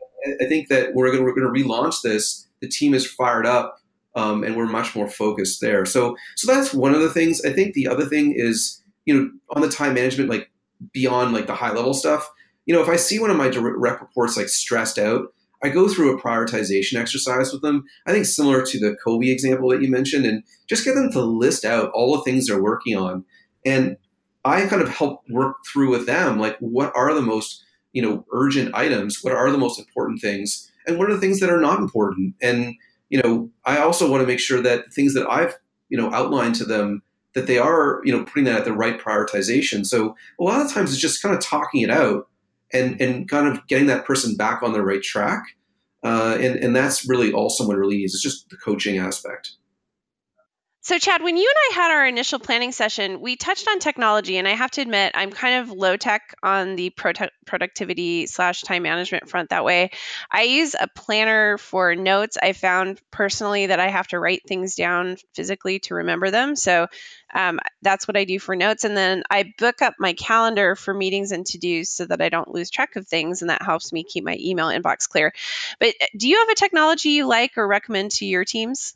I 0.40 0.44
think 0.46 0.68
that 0.68 0.94
we're 0.94 1.10
going 1.12 1.24
to 1.24 1.64
relaunch 1.64 2.02
this 2.02 2.46
the 2.66 2.72
team 2.72 2.94
is 2.94 3.06
fired 3.06 3.46
up 3.46 3.78
um, 4.16 4.42
and 4.42 4.56
we're 4.56 4.66
much 4.66 4.96
more 4.96 5.08
focused 5.08 5.60
there. 5.60 5.84
So 5.84 6.16
so 6.34 6.52
that's 6.52 6.74
one 6.74 6.94
of 6.94 7.00
the 7.00 7.10
things. 7.10 7.44
I 7.44 7.52
think 7.52 7.74
the 7.74 7.86
other 7.86 8.06
thing 8.06 8.34
is 8.36 8.82
you 9.04 9.14
know 9.14 9.30
on 9.50 9.62
the 9.62 9.68
time 9.68 9.94
management 9.94 10.30
like 10.30 10.50
beyond 10.92 11.32
like 11.32 11.46
the 11.46 11.54
high 11.54 11.72
level 11.72 11.94
stuff. 11.94 12.28
You 12.64 12.74
know 12.74 12.82
if 12.82 12.88
I 12.88 12.96
see 12.96 13.18
one 13.18 13.30
of 13.30 13.36
my 13.36 13.48
direct 13.48 14.00
reports 14.00 14.36
like 14.36 14.48
stressed 14.48 14.98
out, 14.98 15.32
I 15.62 15.68
go 15.68 15.88
through 15.88 16.16
a 16.16 16.20
prioritization 16.20 16.98
exercise 16.98 17.52
with 17.52 17.62
them. 17.62 17.84
I 18.06 18.12
think 18.12 18.26
similar 18.26 18.64
to 18.64 18.78
the 18.78 18.96
Covey 19.04 19.30
example 19.30 19.68
that 19.70 19.82
you 19.82 19.90
mentioned, 19.90 20.26
and 20.26 20.42
just 20.66 20.84
get 20.84 20.94
them 20.94 21.12
to 21.12 21.20
list 21.20 21.64
out 21.64 21.90
all 21.92 22.16
the 22.16 22.22
things 22.22 22.46
they're 22.46 22.62
working 22.62 22.96
on. 22.96 23.24
And 23.64 23.98
I 24.44 24.66
kind 24.66 24.80
of 24.82 24.88
help 24.88 25.22
work 25.28 25.56
through 25.70 25.90
with 25.90 26.06
them 26.06 26.38
like 26.38 26.56
what 26.58 26.92
are 26.96 27.12
the 27.12 27.22
most 27.22 27.62
you 27.92 28.00
know 28.00 28.24
urgent 28.32 28.74
items, 28.74 29.22
what 29.22 29.34
are 29.34 29.50
the 29.50 29.58
most 29.58 29.78
important 29.78 30.22
things 30.22 30.70
and 30.86 30.98
what 30.98 31.10
are 31.10 31.14
the 31.14 31.20
things 31.20 31.40
that 31.40 31.50
are 31.50 31.60
not 31.60 31.78
important? 31.78 32.34
And 32.40 32.74
you 33.08 33.22
know 33.22 33.48
i 33.64 33.78
also 33.78 34.10
want 34.10 34.20
to 34.20 34.26
make 34.26 34.40
sure 34.40 34.60
that 34.60 34.92
things 34.92 35.14
that 35.14 35.30
i've 35.30 35.56
you 35.88 35.96
know 35.96 36.12
outlined 36.12 36.56
to 36.56 36.64
them 36.64 37.02
that 37.36 37.46
they 37.46 37.58
are 37.58 38.00
you 38.04 38.10
know 38.10 38.24
putting 38.24 38.44
that 38.44 38.56
at 38.56 38.64
the 38.64 38.72
right 38.72 38.98
prioritization. 38.98 39.84
So 39.84 40.16
a 40.40 40.42
lot 40.42 40.64
of 40.64 40.72
times 40.72 40.90
it's 40.90 41.00
just 41.00 41.20
kind 41.22 41.34
of 41.34 41.40
talking 41.40 41.82
it 41.82 41.90
out 41.90 42.28
and 42.72 43.00
and 43.00 43.28
kind 43.28 43.46
of 43.46 43.64
getting 43.68 43.86
that 43.88 44.06
person 44.06 44.36
back 44.36 44.62
on 44.62 44.72
the 44.72 44.82
right 44.82 45.02
track 45.02 45.42
uh, 46.02 46.38
and 46.40 46.56
and 46.56 46.74
that's 46.74 47.06
really 47.06 47.32
all 47.32 47.50
someone 47.50 47.76
really 47.76 47.98
needs. 47.98 48.14
It's 48.14 48.22
just 48.22 48.48
the 48.48 48.56
coaching 48.56 48.98
aspect 48.98 49.52
so, 50.86 51.00
Chad, 51.00 51.20
when 51.20 51.36
you 51.36 51.42
and 51.42 51.74
I 51.74 51.82
had 51.82 51.90
our 51.90 52.06
initial 52.06 52.38
planning 52.38 52.70
session, 52.70 53.20
we 53.20 53.34
touched 53.34 53.66
on 53.66 53.80
technology, 53.80 54.36
and 54.36 54.46
I 54.46 54.52
have 54.52 54.70
to 54.70 54.82
admit, 54.82 55.10
I'm 55.16 55.32
kind 55.32 55.64
of 55.64 55.76
low 55.76 55.96
tech 55.96 56.32
on 56.44 56.76
the 56.76 56.90
productivity 56.90 58.26
slash 58.26 58.62
time 58.62 58.84
management 58.84 59.28
front. 59.28 59.50
That 59.50 59.64
way, 59.64 59.90
I 60.30 60.42
use 60.42 60.76
a 60.78 60.86
planner 60.86 61.58
for 61.58 61.96
notes. 61.96 62.38
I 62.40 62.52
found 62.52 63.00
personally 63.10 63.66
that 63.66 63.80
I 63.80 63.88
have 63.88 64.06
to 64.08 64.20
write 64.20 64.42
things 64.46 64.76
down 64.76 65.16
physically 65.34 65.80
to 65.80 65.96
remember 65.96 66.30
them. 66.30 66.54
So, 66.54 66.86
um, 67.34 67.58
that's 67.82 68.06
what 68.06 68.16
I 68.16 68.22
do 68.22 68.38
for 68.38 68.54
notes. 68.54 68.84
And 68.84 68.96
then 68.96 69.24
I 69.28 69.54
book 69.58 69.82
up 69.82 69.94
my 69.98 70.12
calendar 70.12 70.76
for 70.76 70.94
meetings 70.94 71.32
and 71.32 71.44
to 71.46 71.58
dos 71.58 71.88
so 71.88 72.06
that 72.06 72.22
I 72.22 72.28
don't 72.28 72.54
lose 72.54 72.70
track 72.70 72.94
of 72.94 73.08
things. 73.08 73.42
And 73.42 73.50
that 73.50 73.62
helps 73.62 73.92
me 73.92 74.04
keep 74.04 74.22
my 74.22 74.36
email 74.38 74.68
inbox 74.68 75.08
clear. 75.08 75.32
But 75.80 75.94
uh, 76.00 76.06
do 76.16 76.28
you 76.28 76.38
have 76.38 76.50
a 76.50 76.54
technology 76.54 77.08
you 77.08 77.26
like 77.26 77.58
or 77.58 77.66
recommend 77.66 78.12
to 78.12 78.24
your 78.24 78.44
teams? 78.44 78.94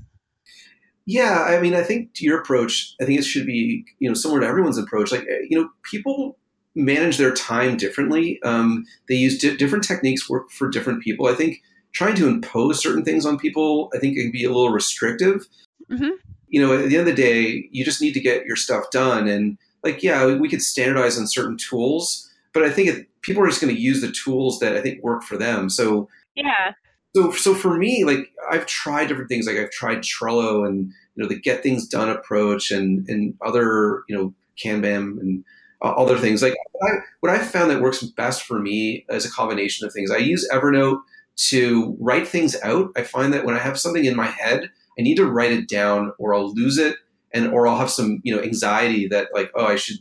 Yeah, 1.10 1.42
I 1.42 1.60
mean, 1.60 1.74
I 1.74 1.82
think 1.82 2.14
to 2.14 2.24
your 2.24 2.38
approach, 2.38 2.94
I 3.00 3.04
think 3.04 3.18
it 3.18 3.24
should 3.24 3.44
be 3.44 3.84
you 3.98 4.08
know 4.08 4.14
similar 4.14 4.40
to 4.42 4.46
everyone's 4.46 4.78
approach. 4.78 5.10
Like 5.10 5.26
you 5.48 5.60
know, 5.60 5.68
people 5.82 6.38
manage 6.76 7.16
their 7.18 7.34
time 7.34 7.76
differently. 7.76 8.40
Um, 8.44 8.84
they 9.08 9.16
use 9.16 9.36
di- 9.36 9.56
different 9.56 9.82
techniques 9.82 10.30
work 10.30 10.52
for 10.52 10.68
different 10.68 11.02
people. 11.02 11.26
I 11.26 11.34
think 11.34 11.62
trying 11.92 12.14
to 12.14 12.28
impose 12.28 12.80
certain 12.80 13.04
things 13.04 13.26
on 13.26 13.40
people, 13.40 13.90
I 13.92 13.98
think, 13.98 14.16
it 14.16 14.22
can 14.22 14.30
be 14.30 14.44
a 14.44 14.52
little 14.52 14.70
restrictive. 14.70 15.48
Mm-hmm. 15.90 16.10
You 16.46 16.60
know, 16.64 16.78
at 16.78 16.88
the 16.88 16.96
end 16.96 17.08
of 17.08 17.16
the 17.16 17.22
day, 17.22 17.68
you 17.72 17.84
just 17.84 18.00
need 18.00 18.14
to 18.14 18.20
get 18.20 18.46
your 18.46 18.54
stuff 18.54 18.84
done. 18.92 19.26
And 19.26 19.58
like, 19.82 20.04
yeah, 20.04 20.32
we 20.36 20.48
could 20.48 20.62
standardize 20.62 21.18
on 21.18 21.26
certain 21.26 21.56
tools, 21.56 22.30
but 22.52 22.62
I 22.62 22.70
think 22.70 22.88
it, 22.88 23.08
people 23.22 23.42
are 23.42 23.48
just 23.48 23.60
going 23.60 23.74
to 23.74 23.80
use 23.80 24.00
the 24.00 24.12
tools 24.12 24.60
that 24.60 24.76
I 24.76 24.80
think 24.80 25.02
work 25.02 25.24
for 25.24 25.36
them. 25.36 25.70
So 25.70 26.08
yeah, 26.36 26.74
so 27.14 27.32
so 27.32 27.54
for 27.54 27.76
me 27.76 28.04
like 28.04 28.30
i've 28.50 28.66
tried 28.66 29.06
different 29.06 29.28
things 29.28 29.46
like 29.46 29.56
i've 29.56 29.70
tried 29.70 29.98
trello 29.98 30.66
and 30.66 30.92
you 31.14 31.22
know 31.22 31.28
the 31.28 31.40
get 31.40 31.62
things 31.62 31.86
done 31.86 32.08
approach 32.08 32.70
and 32.70 33.08
and 33.08 33.34
other 33.44 34.04
you 34.08 34.16
know 34.16 34.34
kanban 34.62 35.18
and 35.20 35.44
other 35.82 36.18
things. 36.18 36.42
Like 36.42 36.54
what 36.72 36.92
I, 36.92 36.96
what 37.20 37.32
I 37.32 37.38
found 37.38 37.70
that 37.70 37.80
works 37.80 38.02
best 38.02 38.42
for 38.42 38.58
me 38.58 39.06
is 39.08 39.24
a 39.24 39.30
combination 39.30 39.86
of 39.86 39.92
things. 39.92 40.10
I 40.10 40.18
use 40.18 40.48
evernote 40.52 41.00
to 41.48 41.96
write 41.98 42.28
things 42.28 42.56
out. 42.62 42.90
I 42.96 43.02
find 43.02 43.32
that 43.32 43.44
when 43.44 43.54
i 43.54 43.58
have 43.58 43.78
something 43.78 44.04
in 44.04 44.14
my 44.14 44.26
head 44.26 44.70
i 44.98 45.02
need 45.02 45.16
to 45.16 45.24
write 45.24 45.52
it 45.52 45.68
down 45.68 46.12
or 46.18 46.34
i'll 46.34 46.52
lose 46.52 46.76
it 46.76 46.96
and 47.32 47.46
or 47.52 47.66
i'll 47.66 47.78
have 47.78 47.90
some 47.90 48.20
you 48.24 48.34
know 48.34 48.42
anxiety 48.42 49.08
that 49.08 49.28
like 49.32 49.50
oh 49.54 49.64
i 49.64 49.76
should 49.76 49.96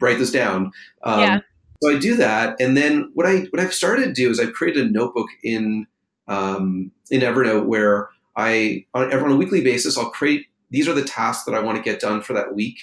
write 0.00 0.18
this 0.18 0.30
down. 0.30 0.72
Um, 1.04 1.20
yeah. 1.20 1.40
so 1.82 1.96
i 1.96 1.98
do 1.98 2.16
that. 2.16 2.60
And 2.60 2.76
then 2.76 3.10
what 3.14 3.26
i 3.26 3.40
what 3.50 3.60
i've 3.60 3.74
started 3.74 4.04
to 4.06 4.12
do 4.12 4.30
is 4.30 4.38
i've 4.38 4.52
created 4.52 4.86
a 4.86 4.90
notebook 4.90 5.28
in 5.42 5.86
um, 6.26 6.90
in 7.10 7.20
Evernote 7.20 7.66
where 7.66 8.08
I 8.36 8.86
on, 8.94 9.12
on 9.12 9.30
a 9.30 9.36
weekly 9.36 9.62
basis 9.62 9.96
I'll 9.96 10.10
create 10.10 10.46
these 10.70 10.88
are 10.88 10.94
the 10.94 11.04
tasks 11.04 11.44
that 11.44 11.54
I 11.54 11.60
want 11.60 11.76
to 11.76 11.82
get 11.82 12.00
done 12.00 12.20
for 12.20 12.32
that 12.32 12.54
week. 12.54 12.78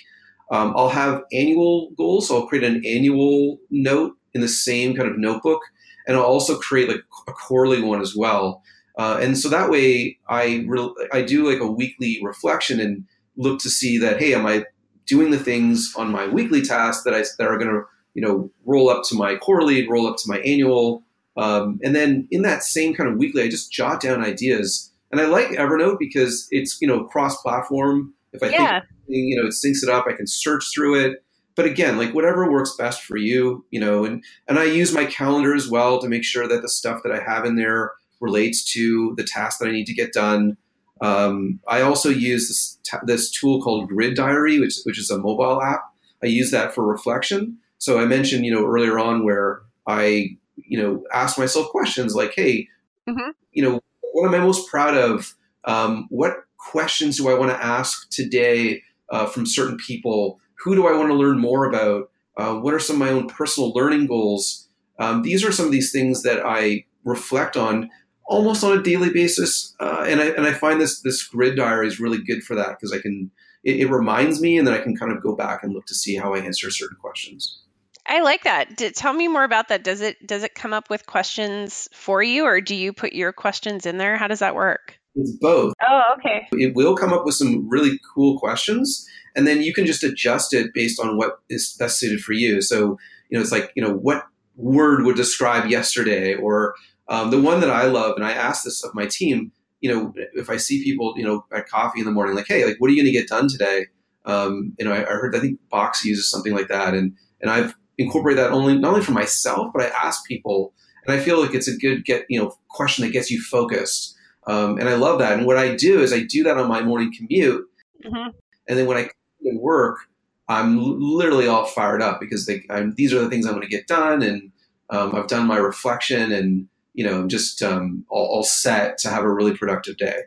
Um, 0.52 0.74
I'll 0.76 0.90
have 0.90 1.24
annual 1.32 1.92
goals, 1.92 2.28
so 2.28 2.38
I'll 2.38 2.48
create 2.48 2.64
an 2.64 2.86
annual 2.86 3.60
note 3.70 4.16
in 4.34 4.42
the 4.42 4.48
same 4.48 4.96
kind 4.96 5.10
of 5.10 5.18
notebook, 5.18 5.62
and 6.08 6.18
I'll 6.18 6.24
also 6.24 6.58
create 6.58 6.90
like 6.90 7.04
a 7.28 7.34
quarterly 7.34 7.82
one 7.82 8.02
as 8.02 8.16
well. 8.16 8.62
Uh, 8.98 9.18
and 9.22 9.38
so 9.38 9.50
that 9.50 9.70
way, 9.70 10.18
I 10.30 10.66
re- 10.68 11.08
I 11.12 11.22
do 11.22 11.50
like 11.50 11.62
a 11.62 11.72
weekly 11.72 12.20
reflection 12.24 12.80
and 12.80 13.06
look 13.38 13.60
to 13.62 13.70
see 13.70 13.98
that 14.00 14.20
hey, 14.20 14.34
am 14.34 14.46
I 14.46 14.66
doing 15.06 15.32
the 15.32 15.40
things 15.40 15.94
on 15.98 16.12
my 16.12 16.28
weekly 16.28 16.62
tasks 16.62 17.04
that 17.04 17.14
I 17.14 17.24
that 17.40 17.48
are 17.48 17.58
going 17.58 17.72
to 17.72 17.84
you 18.14 18.22
know 18.22 18.52
roll 18.66 18.90
up 18.90 19.04
to 19.06 19.16
my 19.16 19.36
quarterly, 19.36 19.88
roll 19.88 20.08
up 20.08 20.18
to 20.18 20.24
my 20.28 20.40
annual, 20.40 21.04
um, 21.38 21.80
and 21.84 21.96
then 21.96 22.28
in 22.32 22.42
that 22.42 22.64
same 22.64 22.94
kind 22.94 23.10
of 23.10 23.18
weekly, 23.18 23.44
I 23.44 23.50
just 23.50 23.72
jot 23.72 24.02
down 24.02 24.24
ideas. 24.24 24.91
And 25.12 25.20
I 25.20 25.26
like 25.26 25.50
Evernote 25.50 26.00
because 26.00 26.48
it's 26.52 26.78
you 26.82 26.88
know 26.88 27.04
cross-platform. 27.06 28.14
If 28.34 28.44
I 28.44 28.48
yeah. 28.50 28.80
think 28.80 28.90
you 29.08 29.36
know 29.36 29.48
it 29.48 29.54
syncs 29.54 29.84
it 29.84 29.90
up, 29.90 30.06
I 30.08 30.14
can 30.14 30.28
search 30.28 30.66
through 30.74 31.00
it. 31.06 31.24
But 31.56 31.66
again, 31.66 31.98
like 31.98 32.14
whatever 32.14 32.50
works 32.50 32.76
best 32.78 33.04
for 33.04 33.18
you, 33.18 33.66
you 33.72 33.80
know, 33.80 34.06
and 34.06 34.24
and 34.48 34.58
I 34.58 34.66
use 34.66 34.94
my 34.94 35.06
calendar 35.06 35.54
as 35.54 35.70
well 35.70 36.00
to 36.00 36.08
make 36.08 36.24
sure 36.24 36.48
that 36.48 36.62
the 36.62 36.70
stuff 36.70 37.02
that 37.04 37.12
I 37.12 37.22
have 37.22 37.46
in 37.46 37.56
there 37.56 37.92
relates 38.20 38.64
to 38.74 39.14
the 39.18 39.24
task 39.24 39.60
that 39.60 39.68
I 39.68 39.72
need 39.72 39.88
to 39.88 39.94
get 39.94 40.14
done. 40.14 40.58
Um, 41.02 41.60
I 41.68 41.82
also 41.82 42.10
use 42.10 42.48
this, 42.48 42.78
this 43.06 43.32
tool 43.32 43.60
called 43.62 43.90
Grid 43.90 44.16
Diary, 44.16 44.60
which 44.60 44.76
which 44.84 45.00
is 45.00 45.10
a 45.10 45.18
mobile 45.18 45.62
app. 45.62 45.82
I 46.24 46.28
use 46.28 46.52
that 46.52 46.74
for 46.74 46.86
reflection. 46.86 47.58
So 47.80 48.00
I 48.00 48.06
mentioned, 48.06 48.46
you 48.46 48.54
know, 48.54 48.64
earlier 48.66 49.00
on 49.00 49.26
where 49.26 49.64
I 49.88 50.38
you 50.66 50.82
know, 50.82 51.04
ask 51.14 51.38
myself 51.38 51.70
questions 51.70 52.16
like, 52.16 52.34
hey, 52.36 52.68
mm-hmm. 53.10 53.32
you 53.52 53.64
know, 53.64 53.82
what 54.12 54.28
am 54.28 54.40
I 54.40 54.44
most 54.44 54.70
proud 54.70 54.96
of? 54.96 55.34
Um, 55.66 56.08
what 56.10 56.44
questions 56.58 57.18
do 57.18 57.30
I 57.30 57.34
want 57.34 57.52
to 57.52 57.64
ask 57.64 58.10
today 58.10 58.82
uh, 59.10 59.26
from 59.26 59.46
certain 59.46 59.78
people? 59.78 60.40
Who 60.64 60.76
do 60.76 60.88
I 60.88 60.98
want 60.98 61.10
to 61.10 61.16
learn 61.16 61.40
more 61.40 61.66
about? 61.66 62.10
Uh, 62.38 62.56
what 62.56 62.74
are 62.74 62.80
some 62.80 62.96
of 62.96 63.08
my 63.08 63.10
own 63.10 63.28
personal 63.28 63.72
learning 63.74 64.08
goals? 64.08 64.68
Um, 65.00 65.24
these 65.24 65.44
are 65.44 65.52
some 65.52 65.66
of 65.66 65.72
these 65.72 65.92
things 65.92 66.24
that 66.24 66.46
I 66.46 66.86
reflect 67.04 67.58
on 67.58 67.90
almost 68.26 68.64
on 68.64 68.78
a 68.78 68.82
daily 68.82 69.10
basis, 69.10 69.76
uh, 69.80 70.06
and 70.08 70.22
I 70.22 70.28
and 70.28 70.46
I 70.46 70.54
find 70.54 70.80
this 70.80 71.02
this 71.02 71.24
grid 71.24 71.58
diary 71.58 71.88
is 71.88 72.00
really 72.00 72.24
good 72.24 72.44
for 72.44 72.56
that 72.56 72.78
because 72.80 72.94
I 72.94 73.02
can 73.02 73.32
it, 73.64 73.82
it 73.82 73.90
reminds 73.90 74.40
me, 74.40 74.58
and 74.58 74.66
then 74.66 74.74
I 74.74 74.80
can 74.80 74.96
kind 74.96 75.12
of 75.12 75.22
go 75.22 75.36
back 75.36 75.64
and 75.64 75.74
look 75.74 75.86
to 75.88 75.96
see 75.96 76.16
how 76.16 76.34
I 76.34 76.40
answer 76.40 76.72
certain 76.72 76.98
questions. 76.98 77.62
I 78.08 78.22
like 78.22 78.44
that. 78.44 78.76
D- 78.78 78.92
tell 78.92 79.14
me 79.14 79.28
more 79.28 79.44
about 79.44 79.70
that. 79.70 79.84
Does 79.84 80.02
it 80.02 80.26
does 80.26 80.44
it 80.44 80.56
come 80.56 80.74
up 80.74 80.90
with 80.90 81.06
questions 81.06 81.88
for 81.94 82.22
you, 82.24 82.46
or 82.46 82.60
do 82.60 82.76
you 82.76 82.94
put 82.94 83.14
your 83.14 83.32
questions 83.32 83.86
in 83.86 83.98
there? 83.98 84.18
How 84.18 84.28
does 84.28 84.40
that 84.40 84.56
work? 84.56 85.00
It's 85.16 85.32
both. 85.40 85.74
Oh, 85.88 86.02
okay. 86.18 86.48
It 86.54 86.74
will 86.76 86.96
come 86.96 87.14
up 87.14 87.26
with 87.26 87.36
some 87.36 87.70
really 87.70 88.00
cool 88.14 88.40
questions, 88.40 89.08
and 89.36 89.46
then 89.46 89.62
you 89.62 89.74
can 89.74 89.86
just 89.86 90.04
adjust 90.04 90.54
it 90.54 90.74
based 90.74 91.00
on 91.00 91.18
what 91.18 91.40
is 91.50 91.76
best 91.78 92.00
suited 92.00 92.22
for 92.22 92.34
you. 92.34 92.62
So, 92.62 92.98
you 93.30 93.38
know, 93.38 93.42
it's 93.42 93.52
like 93.52 93.72
you 93.76 93.84
know 93.84 93.94
what 93.94 94.26
word 94.56 95.04
would 95.06 95.16
describe 95.16 95.70
yesterday, 95.70 96.36
or 96.36 96.76
um, 97.08 97.30
the 97.30 97.42
one 97.42 97.60
that 97.62 97.70
I 97.70 97.86
love, 97.86 98.16
and 98.16 98.26
I 98.26 98.32
ask 98.32 98.64
this 98.64 98.84
of 98.84 98.96
my 98.96 99.06
team. 99.06 99.52
you 99.82 99.92
know, 99.92 100.14
if 100.34 100.50
I 100.50 100.58
see 100.58 100.84
people, 100.84 101.14
you 101.18 101.24
know, 101.24 101.46
at 101.52 101.68
coffee 101.68 102.00
in 102.00 102.06
the 102.06 102.12
morning, 102.12 102.36
like, 102.36 102.46
hey, 102.48 102.66
like, 102.66 102.76
what 102.80 102.90
are 102.90 102.94
you 102.94 103.02
going 103.02 103.12
to 103.12 103.20
get 103.20 103.28
done 103.28 103.48
today? 103.48 103.88
Um, 104.26 104.76
you 104.78 104.86
know, 104.86 104.94
I, 104.94 105.02
I, 105.02 105.14
heard 105.14 105.36
I 105.36 105.40
think 105.40 105.60
Box 105.70 106.06
uses 106.06 106.30
something 106.30 106.54
like 106.54 106.68
that, 106.68 106.94
and 106.94 107.14
and 107.42 107.50
I've 107.50 107.76
incorporated 108.02 108.44
that 108.44 108.52
only 108.52 108.78
not 108.78 108.94
only 108.94 109.06
for 109.06 109.12
myself, 109.12 109.72
but 109.74 109.84
I 109.84 109.88
ask 109.88 110.26
people, 110.26 110.74
and 111.06 111.16
I 111.16 111.20
feel 111.20 111.42
like 111.42 111.54
it's 111.54 111.68
a 111.68 111.78
good 111.78 112.06
get 112.06 112.26
you 112.30 112.40
know 112.40 112.56
question 112.70 113.06
that 113.06 113.12
gets 113.12 113.32
you 113.32 113.42
focused, 113.42 114.16
um, 114.48 114.78
and 114.78 114.90
I 114.90 114.96
love 114.96 115.20
that. 115.20 115.38
And 115.38 115.46
what 115.46 115.58
I 115.58 115.76
do 115.76 116.02
is 116.02 116.14
I 116.14 116.24
do 116.24 116.44
that 116.44 116.58
on 116.58 116.68
my 116.68 116.82
morning 116.82 117.14
commute, 117.16 117.66
mm-hmm. 118.06 118.30
and 118.68 118.80
then 118.80 118.86
when 118.86 118.98
I 118.98 119.10
work, 119.54 120.00
I'm 120.48 120.78
literally 120.80 121.48
all 121.48 121.66
fired 121.66 122.02
up 122.02 122.20
because 122.20 122.46
they, 122.46 122.64
these 122.96 123.14
are 123.14 123.20
the 123.20 123.30
things 123.30 123.46
I'm 123.46 123.54
going 123.54 123.68
to 123.68 123.70
get 123.70 123.88
done, 123.88 124.22
and 124.22 124.52
um, 124.90 125.16
I've 125.16 125.28
done 125.28 125.48
my 125.48 125.58
reflection, 125.58 126.32
and 126.32 126.68
you 126.94 127.06
know, 127.06 127.20
I'm 127.20 127.30
just 127.30 127.62
um, 127.62 128.06
all, 128.10 128.28
all 128.28 128.44
set 128.44 128.98
to 129.00 129.10
have 129.10 129.24
a 129.24 129.34
really 129.34 129.56
productive 129.56 129.98
day. 129.98 130.24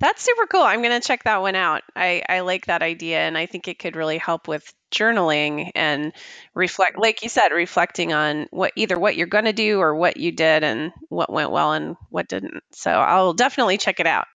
That's 0.00 0.22
super 0.22 0.46
cool. 0.46 0.62
I'm 0.62 0.82
going 0.82 1.00
to 1.00 1.06
check 1.06 1.22
that 1.22 1.40
one 1.40 1.54
out. 1.54 1.82
I, 1.94 2.22
I 2.28 2.40
like 2.40 2.66
that 2.66 2.82
idea, 2.82 3.20
and 3.20 3.38
I 3.38 3.46
think 3.46 3.68
it 3.68 3.78
could 3.78 3.94
really 3.94 4.18
help 4.18 4.48
with 4.48 4.74
journaling 4.92 5.70
and 5.76 6.12
reflect, 6.52 6.98
like 6.98 7.22
you 7.22 7.28
said, 7.28 7.50
reflecting 7.50 8.12
on 8.12 8.48
what 8.50 8.72
either 8.76 8.98
what 8.98 9.16
you're 9.16 9.28
going 9.28 9.44
to 9.44 9.52
do 9.52 9.78
or 9.78 9.94
what 9.94 10.16
you 10.16 10.32
did 10.32 10.64
and 10.64 10.92
what 11.10 11.32
went 11.32 11.52
well 11.52 11.72
and 11.72 11.96
what 12.10 12.28
didn't. 12.28 12.62
So 12.72 12.90
I'll 12.90 13.34
definitely 13.34 13.78
check 13.78 14.00
it 14.00 14.06
out. 14.06 14.26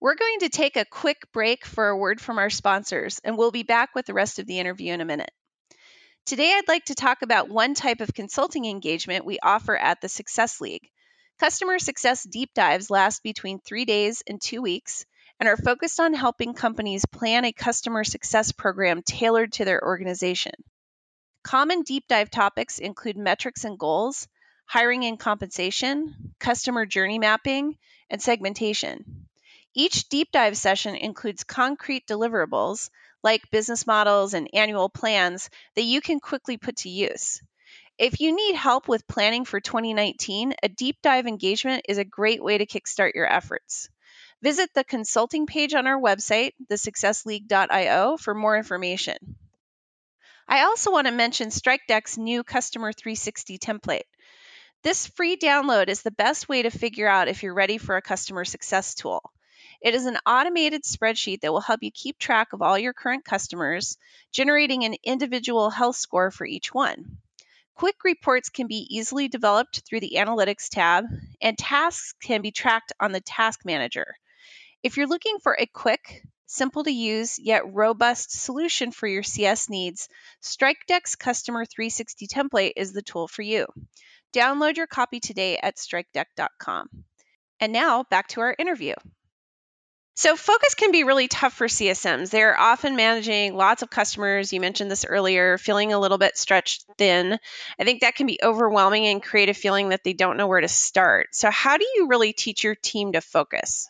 We're 0.00 0.16
going 0.16 0.40
to 0.40 0.50
take 0.50 0.76
a 0.76 0.84
quick 0.84 1.22
break 1.32 1.64
for 1.64 1.88
a 1.88 1.96
word 1.96 2.20
from 2.20 2.38
our 2.38 2.50
sponsors, 2.50 3.20
and 3.24 3.36
we'll 3.36 3.50
be 3.50 3.64
back 3.64 3.94
with 3.94 4.06
the 4.06 4.14
rest 4.14 4.38
of 4.38 4.46
the 4.46 4.60
interview 4.60 4.92
in 4.92 5.00
a 5.00 5.04
minute. 5.04 5.32
Today, 6.26 6.52
I'd 6.54 6.68
like 6.68 6.84
to 6.86 6.94
talk 6.94 7.22
about 7.22 7.48
one 7.48 7.74
type 7.74 8.00
of 8.00 8.14
consulting 8.14 8.66
engagement 8.66 9.26
we 9.26 9.40
offer 9.42 9.76
at 9.76 10.00
the 10.00 10.08
Success 10.08 10.60
League. 10.60 10.88
Customer 11.40 11.78
success 11.78 12.22
deep 12.22 12.54
dives 12.54 12.90
last 12.90 13.22
between 13.22 13.58
three 13.58 13.84
days 13.84 14.22
and 14.26 14.40
two 14.40 14.62
weeks 14.62 15.04
and 15.40 15.48
are 15.48 15.56
focused 15.56 15.98
on 15.98 16.14
helping 16.14 16.54
companies 16.54 17.04
plan 17.06 17.44
a 17.44 17.52
customer 17.52 18.04
success 18.04 18.52
program 18.52 19.02
tailored 19.02 19.52
to 19.52 19.64
their 19.64 19.82
organization. 19.84 20.52
Common 21.42 21.82
deep 21.82 22.06
dive 22.08 22.30
topics 22.30 22.78
include 22.78 23.16
metrics 23.16 23.64
and 23.64 23.78
goals, 23.78 24.28
hiring 24.64 25.04
and 25.04 25.18
compensation, 25.18 26.34
customer 26.38 26.86
journey 26.86 27.18
mapping, 27.18 27.76
and 28.08 28.22
segmentation. 28.22 29.26
Each 29.74 30.08
deep 30.08 30.30
dive 30.30 30.56
session 30.56 30.94
includes 30.94 31.42
concrete 31.42 32.06
deliverables 32.06 32.90
like 33.24 33.50
business 33.50 33.86
models 33.86 34.34
and 34.34 34.48
annual 34.54 34.88
plans 34.88 35.50
that 35.74 35.82
you 35.82 36.00
can 36.00 36.20
quickly 36.20 36.56
put 36.58 36.76
to 36.76 36.88
use. 36.88 37.42
If 37.96 38.20
you 38.20 38.34
need 38.34 38.56
help 38.56 38.88
with 38.88 39.06
planning 39.06 39.44
for 39.44 39.60
2019, 39.60 40.54
a 40.60 40.68
deep 40.68 40.96
dive 41.00 41.28
engagement 41.28 41.84
is 41.88 41.96
a 41.96 42.04
great 42.04 42.42
way 42.42 42.58
to 42.58 42.66
kickstart 42.66 43.14
your 43.14 43.32
efforts. 43.32 43.88
Visit 44.42 44.70
the 44.74 44.82
consulting 44.82 45.46
page 45.46 45.74
on 45.74 45.86
our 45.86 46.00
website, 46.00 46.54
thesuccessleague.io, 46.68 48.16
for 48.16 48.34
more 48.34 48.56
information. 48.56 49.16
I 50.48 50.64
also 50.64 50.90
want 50.90 51.06
to 51.06 51.12
mention 51.12 51.50
StrikeDeck's 51.50 52.18
new 52.18 52.42
Customer 52.42 52.92
360 52.92 53.58
template. 53.58 54.08
This 54.82 55.06
free 55.06 55.36
download 55.36 55.88
is 55.88 56.02
the 56.02 56.10
best 56.10 56.48
way 56.48 56.62
to 56.62 56.70
figure 56.70 57.06
out 57.06 57.28
if 57.28 57.44
you're 57.44 57.54
ready 57.54 57.78
for 57.78 57.96
a 57.96 58.02
customer 58.02 58.44
success 58.44 58.96
tool. 58.96 59.22
It 59.80 59.94
is 59.94 60.06
an 60.06 60.18
automated 60.26 60.82
spreadsheet 60.82 61.42
that 61.42 61.52
will 61.52 61.60
help 61.60 61.84
you 61.84 61.92
keep 61.92 62.18
track 62.18 62.54
of 62.54 62.60
all 62.60 62.76
your 62.76 62.92
current 62.92 63.24
customers, 63.24 63.98
generating 64.32 64.84
an 64.84 64.96
individual 65.04 65.70
health 65.70 65.96
score 65.96 66.32
for 66.32 66.44
each 66.44 66.74
one. 66.74 67.18
Quick 67.74 68.04
reports 68.04 68.50
can 68.50 68.68
be 68.68 68.86
easily 68.88 69.26
developed 69.26 69.82
through 69.84 70.00
the 70.00 70.14
Analytics 70.16 70.68
tab, 70.70 71.06
and 71.42 71.58
tasks 71.58 72.14
can 72.22 72.40
be 72.40 72.52
tracked 72.52 72.92
on 73.00 73.10
the 73.10 73.20
Task 73.20 73.60
Manager. 73.64 74.14
If 74.84 74.96
you're 74.96 75.08
looking 75.08 75.38
for 75.42 75.56
a 75.58 75.66
quick, 75.66 76.22
simple 76.46 76.84
to 76.84 76.90
use, 76.92 77.36
yet 77.38 77.72
robust 77.72 78.30
solution 78.30 78.92
for 78.92 79.08
your 79.08 79.24
CS 79.24 79.68
needs, 79.68 80.08
StrikeDeck's 80.40 81.16
Customer 81.16 81.64
360 81.64 82.28
template 82.28 82.72
is 82.76 82.92
the 82.92 83.02
tool 83.02 83.26
for 83.26 83.42
you. 83.42 83.66
Download 84.32 84.76
your 84.76 84.86
copy 84.86 85.18
today 85.18 85.58
at 85.58 85.76
strikedeck.com. 85.76 86.88
And 87.58 87.72
now 87.72 88.04
back 88.04 88.28
to 88.28 88.40
our 88.40 88.54
interview. 88.56 88.94
So, 90.16 90.36
focus 90.36 90.76
can 90.76 90.92
be 90.92 91.02
really 91.02 91.26
tough 91.26 91.54
for 91.54 91.66
CSMs. 91.66 92.30
They're 92.30 92.58
often 92.58 92.94
managing 92.94 93.56
lots 93.56 93.82
of 93.82 93.90
customers. 93.90 94.52
You 94.52 94.60
mentioned 94.60 94.88
this 94.88 95.04
earlier, 95.04 95.58
feeling 95.58 95.92
a 95.92 95.98
little 95.98 96.18
bit 96.18 96.38
stretched 96.38 96.84
thin. 96.96 97.36
I 97.80 97.84
think 97.84 98.00
that 98.00 98.14
can 98.14 98.28
be 98.28 98.38
overwhelming 98.40 99.06
and 99.06 99.20
create 99.20 99.48
a 99.48 99.54
feeling 99.54 99.88
that 99.88 100.04
they 100.04 100.12
don't 100.12 100.36
know 100.36 100.46
where 100.46 100.60
to 100.60 100.68
start. 100.68 101.28
So, 101.32 101.50
how 101.50 101.76
do 101.78 101.86
you 101.96 102.06
really 102.06 102.32
teach 102.32 102.62
your 102.62 102.76
team 102.76 103.12
to 103.12 103.20
focus? 103.20 103.88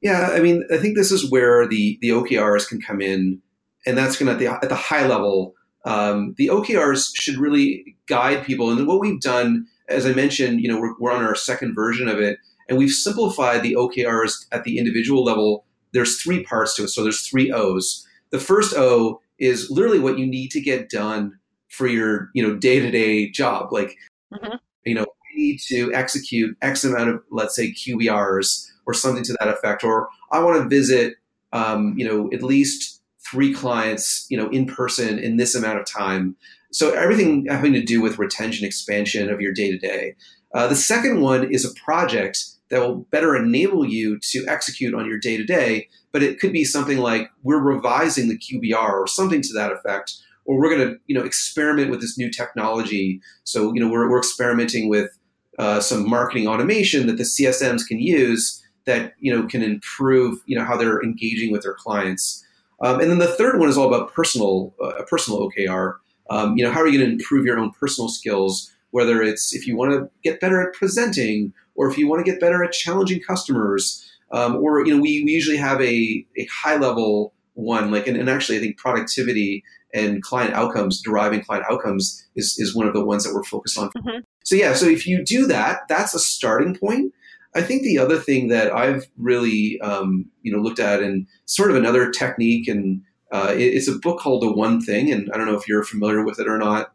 Yeah, 0.00 0.30
I 0.32 0.40
mean, 0.40 0.64
I 0.72 0.78
think 0.78 0.96
this 0.96 1.12
is 1.12 1.30
where 1.30 1.68
the 1.68 1.98
the 2.00 2.10
OKRs 2.10 2.66
can 2.66 2.80
come 2.80 3.02
in, 3.02 3.42
and 3.84 3.98
that's 3.98 4.16
going 4.16 4.26
to 4.28 4.32
at 4.32 4.38
the 4.38 4.64
at 4.64 4.70
the 4.70 4.76
high 4.76 5.06
level. 5.06 5.52
Um, 5.84 6.34
the 6.38 6.46
OKRs 6.46 7.10
should 7.12 7.36
really 7.36 7.96
guide 8.06 8.46
people, 8.46 8.70
and 8.70 8.86
what 8.86 9.00
we've 9.00 9.20
done, 9.20 9.66
as 9.90 10.06
I 10.06 10.14
mentioned, 10.14 10.62
you 10.62 10.68
know, 10.68 10.80
we're, 10.80 10.94
we're 10.98 11.12
on 11.12 11.22
our 11.22 11.34
second 11.34 11.74
version 11.74 12.08
of 12.08 12.18
it 12.18 12.38
and 12.68 12.78
we've 12.78 12.90
simplified 12.90 13.62
the 13.62 13.74
OKRs 13.74 14.46
at 14.52 14.64
the 14.64 14.78
individual 14.78 15.24
level. 15.24 15.64
There's 15.92 16.20
three 16.20 16.42
parts 16.42 16.74
to 16.76 16.84
it. 16.84 16.88
So 16.88 17.02
there's 17.02 17.26
three 17.26 17.52
O's. 17.52 18.06
The 18.30 18.38
first 18.38 18.74
O 18.76 19.20
is 19.38 19.70
literally 19.70 19.98
what 19.98 20.18
you 20.18 20.26
need 20.26 20.50
to 20.52 20.60
get 20.60 20.88
done 20.88 21.38
for 21.68 21.86
your, 21.86 22.30
you 22.34 22.42
know, 22.46 22.56
day-to-day 22.56 23.30
job. 23.30 23.72
Like, 23.72 23.96
mm-hmm. 24.32 24.56
you 24.84 24.94
know, 24.94 25.02
I 25.02 25.36
need 25.36 25.60
to 25.68 25.92
execute 25.92 26.56
X 26.62 26.84
amount 26.84 27.10
of, 27.10 27.22
let's 27.30 27.54
say, 27.54 27.72
QBRs 27.72 28.70
or 28.86 28.94
something 28.94 29.24
to 29.24 29.36
that 29.40 29.48
effect, 29.48 29.82
or 29.84 30.08
I 30.30 30.38
want 30.40 30.62
to 30.62 30.68
visit, 30.68 31.14
um, 31.52 31.94
you 31.96 32.06
know, 32.06 32.30
at 32.32 32.42
least 32.42 33.02
three 33.28 33.52
clients, 33.52 34.26
you 34.28 34.36
know, 34.36 34.48
in 34.50 34.66
person 34.66 35.18
in 35.18 35.36
this 35.36 35.54
amount 35.54 35.78
of 35.78 35.86
time. 35.86 36.36
So 36.72 36.92
everything 36.92 37.46
having 37.46 37.72
to 37.72 37.82
do 37.82 38.00
with 38.00 38.18
retention, 38.18 38.66
expansion 38.66 39.30
of 39.30 39.40
your 39.40 39.52
day 39.52 39.70
to 39.70 39.78
day. 39.78 40.14
The 40.52 40.74
second 40.76 41.20
one 41.20 41.52
is 41.52 41.64
a 41.64 41.74
project 41.84 42.44
that 42.70 42.80
will 42.80 43.06
better 43.10 43.36
enable 43.36 43.84
you 43.84 44.18
to 44.30 44.44
execute 44.48 44.94
on 44.94 45.06
your 45.06 45.18
day 45.18 45.36
to 45.36 45.44
day. 45.44 45.88
But 46.12 46.22
it 46.22 46.38
could 46.40 46.52
be 46.52 46.64
something 46.64 46.98
like 46.98 47.30
we're 47.42 47.62
revising 47.62 48.28
the 48.28 48.38
QBR 48.38 48.92
or 48.92 49.06
something 49.06 49.42
to 49.42 49.52
that 49.54 49.72
effect, 49.72 50.14
or 50.44 50.58
we're 50.58 50.74
going 50.74 50.88
to 50.88 50.98
you 51.06 51.14
know 51.14 51.24
experiment 51.24 51.90
with 51.90 52.00
this 52.00 52.16
new 52.16 52.30
technology. 52.30 53.20
So 53.44 53.74
you 53.74 53.80
know 53.80 53.88
we're, 53.88 54.08
we're 54.08 54.18
experimenting 54.18 54.88
with 54.88 55.10
uh, 55.58 55.80
some 55.80 56.08
marketing 56.08 56.48
automation 56.48 57.06
that 57.06 57.16
the 57.16 57.24
CSMs 57.24 57.86
can 57.86 58.00
use 58.00 58.60
that 58.86 59.14
you 59.18 59.34
know 59.34 59.46
can 59.46 59.62
improve 59.62 60.40
you 60.46 60.56
know 60.56 60.64
how 60.64 60.76
they're 60.76 61.02
engaging 61.02 61.52
with 61.52 61.62
their 61.62 61.74
clients. 61.74 62.44
Um, 62.80 63.00
and 63.00 63.10
then 63.10 63.18
the 63.18 63.28
third 63.28 63.58
one 63.58 63.68
is 63.68 63.78
all 63.78 63.92
about 63.92 64.12
personal 64.12 64.74
uh, 64.82 65.02
personal 65.08 65.48
OKR. 65.48 65.96
Um, 66.30 66.56
you 66.56 66.64
know 66.64 66.70
how 66.70 66.80
are 66.80 66.88
you 66.88 66.98
going 66.98 67.10
to 67.10 67.16
improve 67.16 67.44
your 67.44 67.58
own 67.58 67.72
personal 67.72 68.08
skills? 68.08 68.73
Whether 68.94 69.24
it's 69.24 69.52
if 69.52 69.66
you 69.66 69.76
want 69.76 69.90
to 69.90 70.08
get 70.22 70.38
better 70.38 70.62
at 70.62 70.72
presenting 70.72 71.52
or 71.74 71.90
if 71.90 71.98
you 71.98 72.06
want 72.06 72.24
to 72.24 72.30
get 72.30 72.40
better 72.40 72.62
at 72.62 72.70
challenging 72.70 73.20
customers, 73.20 74.08
um, 74.30 74.54
or 74.54 74.86
you 74.86 74.94
know, 74.94 75.02
we, 75.02 75.24
we 75.24 75.32
usually 75.32 75.56
have 75.56 75.80
a, 75.80 76.24
a 76.38 76.46
high 76.46 76.76
level 76.76 77.34
one, 77.54 77.90
like 77.90 78.06
and, 78.06 78.16
and 78.16 78.30
actually 78.30 78.56
I 78.56 78.60
think 78.60 78.78
productivity 78.78 79.64
and 79.92 80.22
client 80.22 80.54
outcomes, 80.54 81.02
deriving 81.02 81.42
client 81.42 81.66
outcomes 81.68 82.24
is, 82.36 82.54
is 82.60 82.72
one 82.72 82.86
of 82.86 82.94
the 82.94 83.04
ones 83.04 83.24
that 83.24 83.34
we're 83.34 83.42
focused 83.42 83.76
on. 83.76 83.90
Mm-hmm. 83.90 84.20
So 84.44 84.54
yeah, 84.54 84.74
so 84.74 84.86
if 84.86 85.08
you 85.08 85.24
do 85.24 85.48
that, 85.48 85.88
that's 85.88 86.14
a 86.14 86.20
starting 86.20 86.76
point. 86.76 87.12
I 87.56 87.62
think 87.62 87.82
the 87.82 87.98
other 87.98 88.18
thing 88.20 88.46
that 88.46 88.72
I've 88.72 89.08
really 89.18 89.80
um, 89.80 90.26
you 90.42 90.52
know 90.52 90.62
looked 90.62 90.78
at 90.78 91.02
and 91.02 91.26
sort 91.46 91.72
of 91.72 91.76
another 91.76 92.12
technique 92.12 92.68
and 92.68 93.02
uh, 93.32 93.52
it, 93.56 93.74
it's 93.74 93.88
a 93.88 93.98
book 93.98 94.20
called 94.20 94.42
The 94.42 94.52
One 94.52 94.80
Thing, 94.80 95.10
and 95.10 95.28
I 95.34 95.36
don't 95.36 95.46
know 95.46 95.58
if 95.58 95.66
you're 95.66 95.82
familiar 95.82 96.24
with 96.24 96.38
it 96.38 96.46
or 96.46 96.58
not 96.58 96.93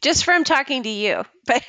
just 0.00 0.24
from 0.24 0.44
talking 0.44 0.82
to 0.82 0.88
you. 0.88 1.24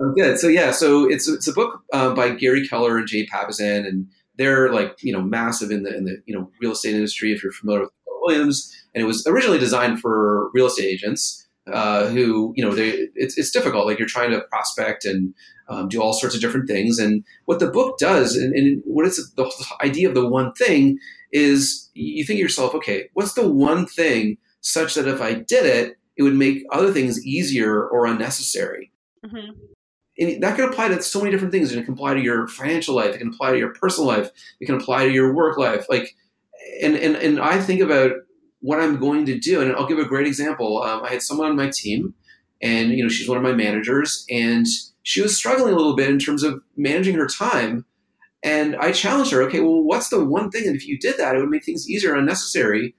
Oh, 0.00 0.12
good. 0.16 0.38
So 0.38 0.46
yeah, 0.46 0.70
so 0.70 1.10
it's 1.10 1.28
it's 1.28 1.48
a 1.48 1.52
book 1.52 1.82
uh, 1.92 2.14
by 2.14 2.30
Gary 2.30 2.64
Keller 2.68 2.98
and 2.98 3.08
Jay 3.08 3.26
Papasan, 3.26 3.84
and 3.84 4.06
they're 4.36 4.72
like 4.72 4.94
you 5.02 5.12
know 5.12 5.20
massive 5.20 5.72
in 5.72 5.82
the 5.82 5.92
in 5.92 6.04
the 6.04 6.22
you 6.24 6.38
know 6.38 6.52
real 6.62 6.70
estate 6.70 6.94
industry. 6.94 7.32
If 7.32 7.42
you're 7.42 7.50
familiar 7.50 7.80
with 7.80 7.90
Williams, 8.22 8.72
and 8.94 9.02
it 9.02 9.06
was 9.06 9.26
originally 9.26 9.58
designed 9.58 9.98
for 9.98 10.50
real 10.54 10.66
estate 10.66 10.84
agents 10.86 11.48
uh, 11.72 12.06
who 12.08 12.52
you 12.56 12.64
know 12.64 12.74
they 12.74 13.08
it's 13.14 13.36
it's 13.36 13.50
difficult. 13.50 13.86
Like 13.86 13.98
you're 13.98 14.08
trying 14.08 14.30
to 14.30 14.40
prospect 14.42 15.04
and 15.04 15.34
um, 15.68 15.88
do 15.88 16.00
all 16.00 16.12
sorts 16.12 16.34
of 16.34 16.40
different 16.40 16.68
things. 16.68 16.98
And 16.98 17.24
what 17.44 17.58
the 17.58 17.70
book 17.70 17.98
does, 17.98 18.36
and, 18.36 18.54
and 18.54 18.82
what 18.84 19.06
it's 19.06 19.16
the 19.34 19.50
idea 19.82 20.08
of 20.08 20.14
the 20.14 20.28
one 20.28 20.52
thing 20.54 20.98
is, 21.32 21.90
you 21.94 22.24
think 22.24 22.38
to 22.38 22.42
yourself, 22.42 22.74
okay, 22.74 23.08
what's 23.12 23.34
the 23.34 23.48
one 23.48 23.86
thing 23.86 24.38
such 24.60 24.94
that 24.94 25.06
if 25.06 25.20
I 25.20 25.34
did 25.34 25.66
it, 25.66 25.97
it 26.18 26.22
would 26.22 26.34
make 26.34 26.66
other 26.72 26.92
things 26.92 27.24
easier 27.24 27.86
or 27.88 28.04
unnecessary. 28.06 28.90
Mm-hmm. 29.24 29.52
And 30.18 30.42
that 30.42 30.56
can 30.56 30.68
apply 30.68 30.88
to 30.88 31.00
so 31.00 31.20
many 31.20 31.30
different 31.30 31.52
things. 31.52 31.72
It 31.72 31.84
can 31.84 31.94
apply 31.94 32.14
to 32.14 32.20
your 32.20 32.48
financial 32.48 32.96
life. 32.96 33.14
It 33.14 33.18
can 33.18 33.28
apply 33.28 33.52
to 33.52 33.58
your 33.58 33.72
personal 33.72 34.08
life. 34.08 34.30
It 34.60 34.66
can 34.66 34.74
apply 34.74 35.06
to 35.06 35.12
your 35.12 35.32
work 35.32 35.56
life. 35.56 35.86
Like, 35.88 36.16
and 36.82 36.96
and 36.96 37.14
and 37.14 37.40
I 37.40 37.60
think 37.60 37.80
about 37.80 38.12
what 38.60 38.80
I'm 38.80 38.98
going 38.98 39.26
to 39.26 39.38
do, 39.38 39.60
and 39.60 39.72
I'll 39.72 39.86
give 39.86 40.00
a 40.00 40.04
great 40.04 40.26
example. 40.26 40.82
Um, 40.82 41.04
I 41.04 41.10
had 41.10 41.22
someone 41.22 41.48
on 41.48 41.56
my 41.56 41.70
team, 41.70 42.14
and 42.60 42.90
you 42.90 43.04
know 43.04 43.08
she's 43.08 43.28
one 43.28 43.38
of 43.38 43.44
my 43.44 43.52
managers, 43.52 44.26
and 44.28 44.66
she 45.04 45.22
was 45.22 45.36
struggling 45.36 45.72
a 45.72 45.76
little 45.76 45.94
bit 45.94 46.10
in 46.10 46.18
terms 46.18 46.42
of 46.42 46.60
managing 46.76 47.14
her 47.14 47.28
time. 47.28 47.84
And 48.42 48.76
I 48.76 48.92
challenged 48.92 49.32
her, 49.32 49.42
okay, 49.42 49.60
well, 49.60 49.82
what's 49.82 50.10
the 50.10 50.24
one 50.24 50.50
thing? 50.50 50.66
And 50.66 50.76
if 50.76 50.86
you 50.86 50.96
did 50.98 51.16
that, 51.18 51.34
it 51.34 51.40
would 51.40 51.48
make 51.48 51.64
things 51.64 51.88
easier 51.88 52.12
and 52.12 52.20
unnecessary. 52.20 52.94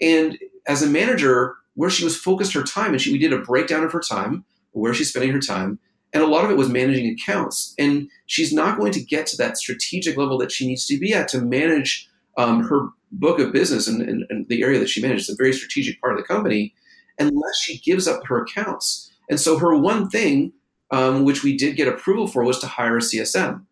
And 0.00 0.38
as 0.68 0.82
a 0.82 0.86
manager, 0.86 1.56
where 1.74 1.90
she 1.90 2.04
was 2.04 2.16
focused 2.16 2.52
her 2.54 2.62
time, 2.62 2.92
and 2.92 3.00
she, 3.00 3.12
we 3.12 3.18
did 3.18 3.32
a 3.32 3.38
breakdown 3.38 3.84
of 3.84 3.92
her 3.92 4.00
time, 4.00 4.44
where 4.72 4.94
she's 4.94 5.10
spending 5.10 5.32
her 5.32 5.40
time, 5.40 5.78
and 6.12 6.22
a 6.22 6.26
lot 6.26 6.44
of 6.44 6.50
it 6.50 6.56
was 6.56 6.68
managing 6.68 7.08
accounts. 7.08 7.74
And 7.78 8.08
she's 8.26 8.52
not 8.52 8.78
going 8.78 8.92
to 8.92 9.02
get 9.02 9.26
to 9.28 9.36
that 9.38 9.58
strategic 9.58 10.16
level 10.16 10.38
that 10.38 10.52
she 10.52 10.66
needs 10.66 10.86
to 10.86 10.98
be 10.98 11.12
at 11.12 11.28
to 11.28 11.40
manage 11.40 12.08
um, 12.38 12.62
her 12.64 12.88
book 13.10 13.38
of 13.38 13.52
business 13.52 13.86
and, 13.86 14.00
and, 14.00 14.24
and, 14.28 14.48
the 14.48 14.62
area 14.62 14.78
that 14.78 14.88
she 14.88 15.00
manages, 15.00 15.28
a 15.28 15.36
very 15.36 15.52
strategic 15.52 16.00
part 16.00 16.12
of 16.12 16.18
the 16.18 16.24
company, 16.24 16.74
unless 17.18 17.58
she 17.60 17.78
gives 17.78 18.08
up 18.08 18.26
her 18.26 18.42
accounts. 18.42 19.12
And 19.30 19.40
so 19.40 19.58
her 19.58 19.76
one 19.76 20.08
thing, 20.08 20.52
um, 20.90 21.24
which 21.24 21.42
we 21.44 21.56
did 21.56 21.76
get 21.76 21.88
approval 21.88 22.26
for, 22.26 22.44
was 22.44 22.58
to 22.60 22.66
hire 22.66 22.96
a 22.96 23.00
CSM. 23.00 23.64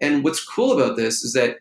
And 0.00 0.24
what's 0.24 0.44
cool 0.44 0.72
about 0.72 0.96
this 0.96 1.22
is 1.22 1.32
that 1.34 1.58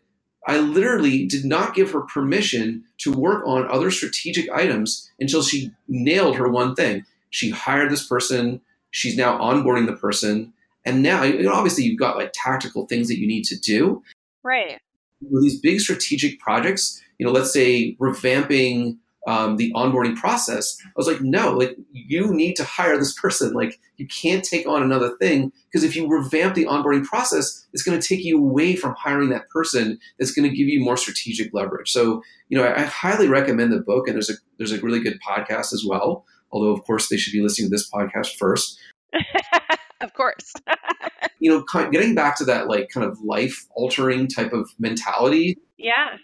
I 0.47 0.57
literally 0.59 1.25
did 1.25 1.43
not 1.43 1.73
give 1.73 1.91
her 1.91 2.01
permission 2.01 2.83
to 2.99 3.11
work 3.11 3.45
on 3.47 3.69
other 3.69 3.89
strategic 3.89 4.49
items 4.51 5.09
until 5.19 5.41
she 5.41 5.71
nailed 5.87 6.35
her 6.35 6.47
one 6.47 6.75
thing. 6.75 7.05
She 7.31 7.49
hired 7.49 7.91
this 7.91 8.07
person. 8.07 8.61
She's 8.91 9.17
now 9.17 9.39
onboarding 9.39 9.87
the 9.87 9.95
person. 9.95 10.53
And 10.85 11.01
now, 11.01 11.23
you 11.23 11.43
know, 11.43 11.53
obviously, 11.53 11.83
you've 11.83 11.99
got 11.99 12.15
like 12.15 12.31
tactical 12.33 12.85
things 12.85 13.07
that 13.07 13.19
you 13.19 13.27
need 13.27 13.43
to 13.45 13.59
do. 13.59 14.03
Right. 14.43 14.79
With 15.21 15.43
these 15.43 15.59
big 15.59 15.79
strategic 15.79 16.39
projects, 16.39 17.01
you 17.17 17.25
know, 17.25 17.31
let's 17.31 17.51
say 17.51 17.95
revamping 17.99 18.97
um, 19.27 19.57
the 19.57 19.71
onboarding 19.73 20.15
process. 20.15 20.77
I 20.85 20.91
was 20.95 21.07
like, 21.07 21.21
no, 21.21 21.51
like 21.51 21.75
you 21.91 22.33
need 22.33 22.55
to 22.55 22.63
hire 22.63 22.97
this 22.97 23.13
person. 23.19 23.53
Like 23.53 23.79
you 23.97 24.07
can't 24.07 24.43
take 24.43 24.67
on 24.67 24.83
another 24.83 25.15
thing 25.17 25.51
because 25.71 25.83
if 25.83 25.95
you 25.95 26.07
revamp 26.07 26.55
the 26.55 26.65
onboarding 26.65 27.03
process, 27.03 27.65
it's 27.73 27.83
going 27.83 27.99
to 27.99 28.07
take 28.07 28.23
you 28.23 28.37
away 28.37 28.75
from 28.75 28.95
hiring 28.95 29.29
that 29.29 29.49
person. 29.49 29.97
That's 30.19 30.31
going 30.31 30.49
to 30.49 30.55
give 30.55 30.67
you 30.67 30.83
more 30.83 30.97
strategic 30.97 31.53
leverage. 31.53 31.91
So, 31.91 32.21
you 32.49 32.57
know, 32.57 32.63
I, 32.63 32.81
I 32.81 32.83
highly 32.83 33.27
recommend 33.27 33.71
the 33.71 33.81
book, 33.81 34.07
and 34.07 34.15
there's 34.15 34.29
a 34.29 34.35
there's 34.57 34.71
a 34.71 34.81
really 34.81 34.99
good 34.99 35.19
podcast 35.27 35.73
as 35.73 35.83
well. 35.87 36.25
Although, 36.51 36.71
of 36.71 36.83
course, 36.83 37.09
they 37.09 37.17
should 37.17 37.33
be 37.33 37.41
listening 37.41 37.69
to 37.69 37.71
this 37.71 37.89
podcast 37.89 38.35
first. 38.37 38.77
of 40.01 40.13
course. 40.13 40.53
you 41.39 41.49
know, 41.49 41.89
getting 41.89 42.15
back 42.15 42.37
to 42.37 42.45
that 42.45 42.67
like 42.67 42.89
kind 42.89 43.05
of 43.05 43.19
life 43.21 43.65
altering 43.75 44.27
type 44.27 44.53
of 44.53 44.69
mentality. 44.79 45.57
Yeah 45.77 46.17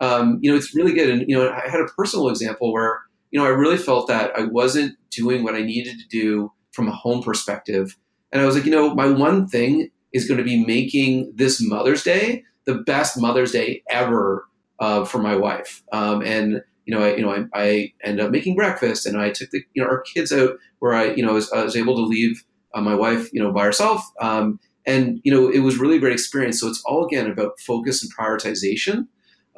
um, 0.00 0.38
you 0.40 0.50
know, 0.50 0.56
it's 0.56 0.74
really 0.74 0.92
good. 0.92 1.10
And, 1.10 1.28
you 1.28 1.36
know, 1.36 1.50
I 1.50 1.68
had 1.68 1.80
a 1.80 1.88
personal 1.96 2.28
example 2.28 2.72
where, 2.72 3.00
you 3.30 3.38
know, 3.38 3.46
I 3.46 3.50
really 3.50 3.76
felt 3.76 4.08
that 4.08 4.32
I 4.36 4.44
wasn't 4.44 4.96
doing 5.10 5.44
what 5.44 5.54
I 5.54 5.62
needed 5.62 5.98
to 5.98 6.08
do 6.08 6.52
from 6.72 6.88
a 6.88 6.92
home 6.92 7.22
perspective. 7.22 7.96
And 8.32 8.40
I 8.40 8.46
was 8.46 8.54
like, 8.54 8.64
you 8.64 8.70
know, 8.70 8.94
my 8.94 9.10
one 9.10 9.48
thing 9.48 9.90
is 10.12 10.26
going 10.26 10.38
to 10.38 10.44
be 10.44 10.64
making 10.64 11.32
this 11.34 11.60
Mother's 11.60 12.02
Day 12.02 12.44
the 12.64 12.74
best 12.74 13.20
Mother's 13.20 13.52
Day 13.52 13.82
ever 13.90 14.46
uh, 14.78 15.04
for 15.04 15.18
my 15.18 15.34
wife. 15.34 15.82
Um, 15.92 16.22
and, 16.22 16.62
you 16.84 16.94
know, 16.94 17.02
I, 17.02 17.16
you 17.16 17.22
know, 17.22 17.46
I, 17.54 17.92
I 18.04 18.10
up 18.12 18.30
making 18.30 18.56
breakfast 18.56 19.06
and 19.06 19.20
I 19.20 19.30
took 19.30 19.50
the, 19.50 19.62
you 19.74 19.82
know, 19.82 19.88
our 19.88 20.02
kids 20.02 20.32
out 20.32 20.52
where 20.78 20.92
I, 20.92 21.12
you 21.14 21.24
know, 21.24 21.34
was, 21.34 21.50
I 21.52 21.64
was 21.64 21.76
able 21.76 21.96
to 21.96 22.02
leave 22.02 22.44
uh, 22.74 22.80
my 22.80 22.94
wife, 22.94 23.32
you 23.32 23.42
know, 23.42 23.52
by 23.52 23.64
herself. 23.64 24.02
Um, 24.20 24.60
and, 24.86 25.20
you 25.24 25.32
know, 25.32 25.48
it 25.48 25.60
was 25.60 25.78
really 25.78 25.96
a 25.96 26.00
great 26.00 26.12
experience. 26.12 26.60
So 26.60 26.68
it's 26.68 26.82
all, 26.86 27.04
again, 27.04 27.30
about 27.30 27.58
focus 27.60 28.02
and 28.02 28.14
prioritization. 28.14 29.06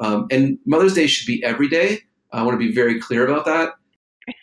Um, 0.01 0.27
and 0.31 0.59
Mother's 0.67 0.95
Day 0.95 1.07
should 1.07 1.27
be 1.27 1.45
every 1.45 1.69
day. 1.69 2.01
I 2.33 2.43
want 2.43 2.59
to 2.59 2.67
be 2.67 2.73
very 2.73 3.01
clear 3.01 3.27
about 3.27 3.45
that. 3.45 3.75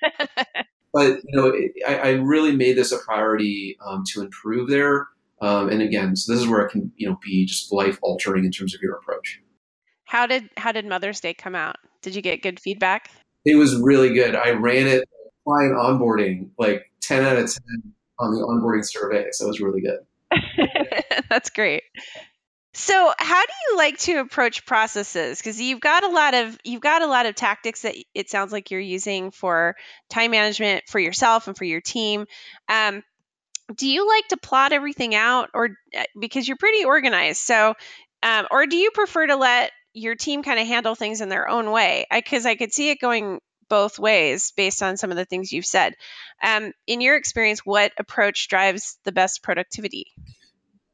but 0.93 1.19
you 1.23 1.33
know, 1.33 1.47
it, 1.47 1.71
I, 1.87 1.95
I, 1.97 2.09
really 2.11 2.55
made 2.55 2.77
this 2.77 2.91
a 2.91 2.97
priority 2.99 3.77
um, 3.85 4.03
to 4.13 4.21
improve 4.21 4.69
there. 4.69 5.07
Um, 5.41 5.69
and 5.69 5.81
again, 5.81 6.15
so 6.15 6.31
this 6.31 6.41
is 6.41 6.47
where 6.47 6.61
it 6.61 6.71
can 6.71 6.91
you 6.95 7.07
know 7.07 7.17
be 7.23 7.45
just 7.45 7.71
life 7.71 7.97
altering 8.01 8.45
in 8.45 8.51
terms 8.51 8.75
of 8.75 8.81
your 8.81 8.95
approach. 8.95 9.41
How 10.05 10.25
did 10.25 10.49
how 10.57 10.71
did 10.71 10.85
Mother's 10.85 11.19
Day 11.19 11.33
come 11.33 11.55
out? 11.55 11.77
Did 12.01 12.15
you 12.15 12.21
get 12.21 12.41
good 12.41 12.59
feedback? 12.59 13.09
It 13.45 13.55
was 13.55 13.79
really 13.79 14.13
good. 14.13 14.35
I 14.35 14.51
ran 14.51 14.87
it 14.87 15.07
client 15.45 15.75
onboarding 15.75 16.49
like 16.57 16.91
ten 17.01 17.23
out 17.23 17.37
of 17.37 17.51
ten 17.53 17.93
on 18.19 18.33
the 18.33 18.41
onboarding 18.41 18.85
survey, 18.85 19.27
so 19.31 19.45
it 19.45 19.47
was 19.47 19.61
really 19.61 19.81
good. 19.81 19.99
That's 21.29 21.49
great. 21.49 21.83
So, 22.79 23.11
how 23.17 23.41
do 23.41 23.53
you 23.71 23.77
like 23.77 23.97
to 24.01 24.19
approach 24.19 24.63
processes? 24.63 25.39
Because 25.39 25.59
you've 25.59 25.79
got 25.79 26.03
a 26.03 26.09
lot 26.09 26.35
of 26.35 26.59
you've 26.63 26.79
got 26.79 27.01
a 27.01 27.07
lot 27.07 27.25
of 27.25 27.33
tactics 27.33 27.81
that 27.81 27.95
it 28.13 28.29
sounds 28.29 28.51
like 28.51 28.69
you're 28.69 28.79
using 28.79 29.31
for 29.31 29.75
time 30.11 30.29
management 30.29 30.83
for 30.87 30.99
yourself 30.99 31.47
and 31.47 31.57
for 31.57 31.63
your 31.63 31.81
team. 31.81 32.27
Um, 32.69 33.01
do 33.75 33.87
you 33.87 34.07
like 34.07 34.27
to 34.27 34.37
plot 34.37 34.73
everything 34.73 35.15
out, 35.15 35.49
or 35.55 35.69
uh, 35.97 36.03
because 36.19 36.47
you're 36.47 36.55
pretty 36.55 36.85
organized? 36.85 37.39
So, 37.39 37.73
um, 38.21 38.45
or 38.51 38.67
do 38.67 38.77
you 38.77 38.91
prefer 38.91 39.25
to 39.25 39.37
let 39.37 39.71
your 39.93 40.13
team 40.13 40.43
kind 40.43 40.59
of 40.59 40.67
handle 40.67 40.93
things 40.93 41.19
in 41.19 41.29
their 41.29 41.49
own 41.49 41.71
way? 41.71 42.05
Because 42.11 42.45
I, 42.45 42.51
I, 42.51 42.55
could 42.57 42.73
see 42.73 42.91
it 42.91 42.99
going 42.99 43.41
both 43.69 43.97
ways 43.97 44.53
based 44.55 44.83
on 44.83 44.97
some 44.97 45.09
of 45.09 45.17
the 45.17 45.25
things 45.25 45.51
you've 45.51 45.65
said. 45.65 45.95
Um, 46.43 46.73
in 46.85 47.01
your 47.01 47.15
experience, 47.15 47.65
what 47.65 47.91
approach 47.97 48.49
drives 48.49 48.99
the 49.03 49.11
best 49.11 49.41
productivity? 49.41 50.13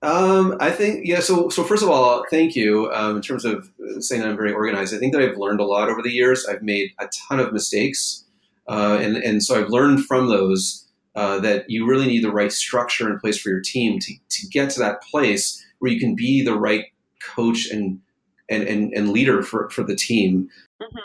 Um, 0.03 0.57
I 0.59 0.69
think 0.69 1.07
yeah. 1.07 1.21
So 1.21 1.47
so 1.47 1.63
first 1.63 1.81
of 1.81 1.89
all, 1.89 2.25
thank 2.29 2.57
you. 2.57 2.91
Um, 2.91 3.15
in 3.15 3.21
terms 3.21 3.45
of 3.45 3.71
saying 3.99 4.21
I'm 4.21 4.35
very 4.35 4.51
organized, 4.51 4.93
I 4.93 4.97
think 4.97 5.13
that 5.13 5.21
I've 5.21 5.37
learned 5.37 5.61
a 5.61 5.65
lot 5.65 5.89
over 5.89 6.01
the 6.01 6.11
years. 6.11 6.45
I've 6.45 6.61
made 6.61 6.91
a 6.99 7.07
ton 7.07 7.39
of 7.39 7.53
mistakes, 7.53 8.25
uh, 8.67 8.97
and 8.99 9.15
and 9.15 9.41
so 9.41 9.59
I've 9.59 9.69
learned 9.69 10.05
from 10.05 10.27
those 10.27 10.85
uh, 11.15 11.39
that 11.39 11.69
you 11.69 11.87
really 11.87 12.05
need 12.05 12.21
the 12.21 12.33
right 12.33 12.51
structure 12.51 13.09
in 13.09 13.17
place 13.17 13.39
for 13.39 13.49
your 13.49 13.61
team 13.61 13.97
to 13.99 14.13
to 14.29 14.47
get 14.47 14.69
to 14.71 14.79
that 14.79 15.01
place 15.03 15.65
where 15.79 15.91
you 15.91 16.01
can 16.01 16.15
be 16.15 16.43
the 16.43 16.57
right 16.57 16.85
coach 17.21 17.69
and 17.71 18.01
and 18.49 18.63
and, 18.63 18.91
and 18.93 19.09
leader 19.09 19.41
for 19.41 19.69
for 19.69 19.83
the 19.83 19.95
team. 19.95 20.49
Mm-hmm. 20.81 20.97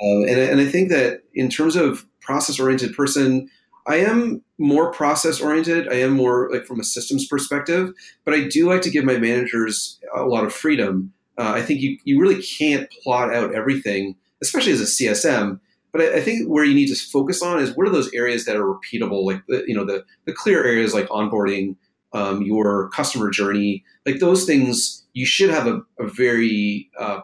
Uh, 0.00 0.30
and 0.30 0.38
and 0.38 0.60
I 0.60 0.66
think 0.66 0.90
that 0.90 1.22
in 1.34 1.50
terms 1.50 1.74
of 1.74 2.06
process 2.20 2.60
oriented 2.60 2.94
person, 2.94 3.50
I 3.88 3.96
am 3.96 4.44
more 4.58 4.92
process 4.92 5.40
oriented. 5.40 5.88
I 5.88 5.94
am 5.94 6.12
more 6.12 6.50
like 6.52 6.66
from 6.66 6.80
a 6.80 6.84
systems 6.84 7.26
perspective, 7.26 7.92
but 8.24 8.34
I 8.34 8.48
do 8.48 8.68
like 8.68 8.82
to 8.82 8.90
give 8.90 9.04
my 9.04 9.16
managers 9.16 9.98
a 10.14 10.24
lot 10.24 10.44
of 10.44 10.52
freedom. 10.52 11.12
Uh, 11.38 11.52
I 11.54 11.62
think 11.62 11.80
you, 11.80 11.98
you 12.04 12.20
really 12.20 12.42
can't 12.42 12.90
plot 13.02 13.32
out 13.32 13.54
everything, 13.54 14.16
especially 14.42 14.72
as 14.72 14.80
a 14.80 14.84
CSM. 14.84 15.60
But 15.92 16.02
I, 16.02 16.16
I, 16.16 16.20
think 16.20 16.48
where 16.48 16.64
you 16.64 16.74
need 16.74 16.88
to 16.88 16.96
focus 16.96 17.40
on 17.42 17.60
is 17.60 17.76
what 17.76 17.86
are 17.86 17.92
those 17.92 18.12
areas 18.12 18.44
that 18.44 18.56
are 18.56 18.64
repeatable, 18.64 19.24
like 19.24 19.42
the, 19.46 19.64
you 19.66 19.74
know 19.74 19.84
the 19.84 20.04
the 20.26 20.32
clear 20.32 20.62
areas 20.64 20.92
like 20.92 21.08
onboarding, 21.08 21.76
um, 22.12 22.42
your 22.42 22.90
customer 22.90 23.30
journey, 23.30 23.84
like 24.04 24.18
those 24.18 24.44
things. 24.44 25.06
You 25.14 25.24
should 25.24 25.50
have 25.50 25.66
a, 25.66 25.80
a 25.98 26.06
very 26.06 26.90
uh, 26.98 27.20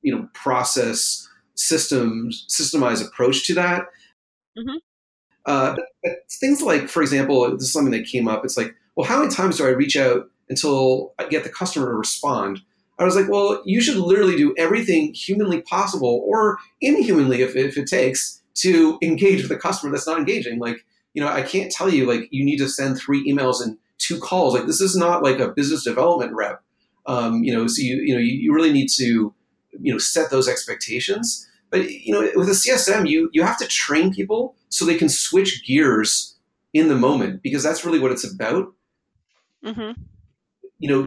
you 0.00 0.14
know 0.14 0.28
process 0.34 1.28
systems 1.54 2.46
systemized 2.50 3.06
approach 3.06 3.46
to 3.46 3.54
that. 3.54 3.82
Mm-hmm. 4.58 4.78
Uh, 5.46 5.76
but, 6.02 6.12
things 6.30 6.62
like, 6.62 6.88
for 6.88 7.02
example, 7.02 7.50
this 7.52 7.62
is 7.62 7.72
something 7.72 7.92
that 7.92 8.06
came 8.06 8.28
up. 8.28 8.44
It's 8.44 8.56
like, 8.56 8.74
well, 8.94 9.06
how 9.06 9.20
many 9.20 9.32
times 9.32 9.58
do 9.58 9.66
I 9.66 9.70
reach 9.70 9.96
out 9.96 10.28
until 10.48 11.14
I 11.18 11.28
get 11.28 11.44
the 11.44 11.50
customer 11.50 11.86
to 11.86 11.94
respond? 11.94 12.60
I 12.98 13.04
was 13.04 13.16
like, 13.16 13.28
well, 13.28 13.62
you 13.64 13.80
should 13.80 13.96
literally 13.96 14.36
do 14.36 14.54
everything 14.56 15.12
humanly 15.14 15.62
possible 15.62 16.22
or 16.26 16.58
inhumanly 16.80 17.42
if, 17.42 17.56
if 17.56 17.76
it 17.76 17.86
takes 17.86 18.40
to 18.54 18.98
engage 19.02 19.42
with 19.42 19.50
a 19.50 19.56
customer 19.56 19.90
that's 19.90 20.06
not 20.06 20.18
engaging. 20.18 20.58
Like, 20.58 20.84
you 21.14 21.22
know, 21.22 21.28
I 21.28 21.42
can't 21.42 21.72
tell 21.72 21.88
you 21.88 22.06
like 22.06 22.28
you 22.30 22.44
need 22.44 22.58
to 22.58 22.68
send 22.68 22.98
three 22.98 23.28
emails 23.30 23.62
and 23.62 23.76
two 23.98 24.18
calls. 24.18 24.54
Like 24.54 24.66
this 24.66 24.80
is 24.80 24.96
not 24.96 25.22
like 25.22 25.38
a 25.38 25.48
business 25.48 25.84
development 25.84 26.32
rep. 26.32 26.62
Um, 27.06 27.42
you 27.42 27.52
know, 27.52 27.66
so 27.66 27.82
you 27.82 27.96
you 27.96 28.14
know 28.14 28.20
you, 28.20 28.32
you 28.32 28.54
really 28.54 28.72
need 28.72 28.88
to 28.96 29.34
you 29.80 29.92
know 29.92 29.98
set 29.98 30.30
those 30.30 30.48
expectations. 30.48 31.48
But 31.70 31.90
you 31.90 32.12
know, 32.12 32.30
with 32.36 32.48
a 32.48 32.52
CSM, 32.52 33.08
you 33.08 33.30
you 33.32 33.42
have 33.42 33.58
to 33.58 33.66
train 33.66 34.12
people 34.12 34.54
so 34.72 34.84
they 34.84 34.96
can 34.96 35.08
switch 35.08 35.64
gears 35.66 36.36
in 36.72 36.88
the 36.88 36.96
moment 36.96 37.42
because 37.42 37.62
that's 37.62 37.84
really 37.84 37.98
what 37.98 38.12
it's 38.12 38.24
about. 38.24 38.72
Mm-hmm. 39.64 40.00
You 40.78 40.88
know, 40.88 41.06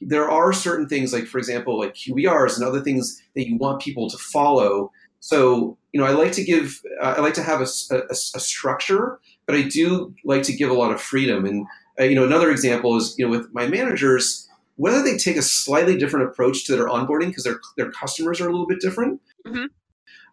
there 0.00 0.28
are 0.28 0.52
certain 0.52 0.88
things 0.88 1.12
like, 1.12 1.26
for 1.26 1.38
example, 1.38 1.78
like 1.78 1.94
QBRs 1.94 2.56
and 2.56 2.66
other 2.66 2.80
things 2.80 3.22
that 3.34 3.48
you 3.48 3.56
want 3.56 3.80
people 3.80 4.10
to 4.10 4.18
follow. 4.18 4.90
So, 5.20 5.78
you 5.92 6.00
know, 6.00 6.06
I 6.06 6.10
like 6.10 6.32
to 6.32 6.44
give, 6.44 6.82
uh, 7.00 7.14
I 7.16 7.20
like 7.20 7.34
to 7.34 7.42
have 7.42 7.60
a, 7.60 7.66
a, 7.90 8.02
a, 8.10 8.40
structure, 8.40 9.20
but 9.46 9.54
I 9.54 9.62
do 9.62 10.14
like 10.24 10.42
to 10.42 10.52
give 10.52 10.68
a 10.68 10.74
lot 10.74 10.92
of 10.92 11.00
freedom. 11.00 11.46
And, 11.46 11.66
uh, 11.98 12.04
you 12.04 12.14
know, 12.14 12.24
another 12.24 12.50
example 12.50 12.96
is, 12.96 13.14
you 13.16 13.24
know, 13.24 13.30
with 13.30 13.48
my 13.54 13.66
managers, 13.66 14.48
whether 14.76 15.02
they 15.02 15.16
take 15.16 15.36
a 15.36 15.42
slightly 15.42 15.96
different 15.96 16.28
approach 16.28 16.66
to 16.66 16.76
their 16.76 16.88
onboarding 16.88 17.28
because 17.28 17.44
their, 17.44 17.60
their 17.76 17.90
customers 17.92 18.40
are 18.40 18.48
a 18.48 18.50
little 18.50 18.66
bit 18.66 18.80
different, 18.80 19.20
mm-hmm. 19.46 19.66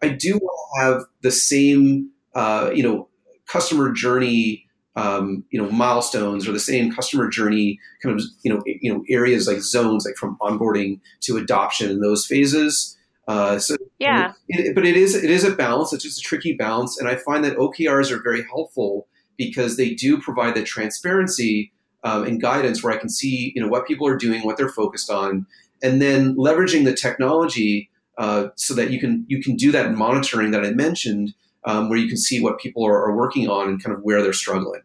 I 0.01 0.09
do 0.09 0.37
want 0.37 0.75
to 0.75 0.81
have 0.83 1.03
the 1.21 1.31
same, 1.31 2.09
uh, 2.35 2.71
you 2.73 2.83
know, 2.83 3.07
customer 3.47 3.91
journey, 3.91 4.65
um, 4.95 5.43
you 5.51 5.61
know, 5.61 5.69
milestones 5.71 6.47
or 6.47 6.51
the 6.51 6.59
same 6.59 6.91
customer 6.91 7.29
journey 7.29 7.79
kind 8.03 8.19
of, 8.19 8.25
you 8.43 8.53
know, 8.53 8.61
you 8.65 8.93
know, 8.93 9.03
areas 9.09 9.47
like 9.47 9.59
zones, 9.59 10.05
like 10.05 10.15
from 10.15 10.37
onboarding 10.41 10.99
to 11.21 11.37
adoption 11.37 11.89
in 11.89 12.01
those 12.01 12.25
phases. 12.25 12.97
Uh, 13.27 13.59
so 13.59 13.77
yeah, 13.99 14.33
it, 14.49 14.75
but 14.75 14.85
it 14.85 14.97
is 14.97 15.15
it 15.15 15.29
is 15.29 15.43
a 15.43 15.55
balance. 15.55 15.93
It's 15.93 16.03
just 16.03 16.19
a 16.19 16.23
tricky 16.23 16.53
balance, 16.53 16.99
and 16.99 17.07
I 17.07 17.15
find 17.15 17.45
that 17.45 17.55
OKRs 17.55 18.11
are 18.11 18.21
very 18.21 18.43
helpful 18.43 19.07
because 19.37 19.77
they 19.77 19.93
do 19.93 20.19
provide 20.19 20.55
the 20.55 20.63
transparency 20.63 21.71
um, 22.03 22.25
and 22.25 22.41
guidance 22.41 22.83
where 22.83 22.93
I 22.93 22.97
can 22.97 23.09
see 23.09 23.53
you 23.55 23.61
know 23.61 23.69
what 23.69 23.87
people 23.87 24.07
are 24.07 24.17
doing, 24.17 24.43
what 24.43 24.57
they're 24.57 24.69
focused 24.69 25.09
on, 25.09 25.45
and 25.83 26.01
then 26.01 26.35
leveraging 26.35 26.83
the 26.83 26.93
technology 26.93 27.89
uh, 28.17 28.47
so 28.55 28.73
that 28.73 28.91
you 28.91 28.99
can 28.99 29.23
you 29.27 29.41
can 29.41 29.55
do 29.55 29.71
that 29.71 29.93
monitoring 29.93 30.51
that 30.51 30.65
I 30.65 30.71
mentioned, 30.71 31.33
um, 31.65 31.89
where 31.89 31.99
you 31.99 32.07
can 32.07 32.17
see 32.17 32.41
what 32.41 32.59
people 32.59 32.85
are, 32.85 33.05
are 33.05 33.15
working 33.15 33.49
on 33.49 33.69
and 33.69 33.83
kind 33.83 33.95
of 33.95 34.03
where 34.03 34.21
they're 34.21 34.33
struggling. 34.33 34.81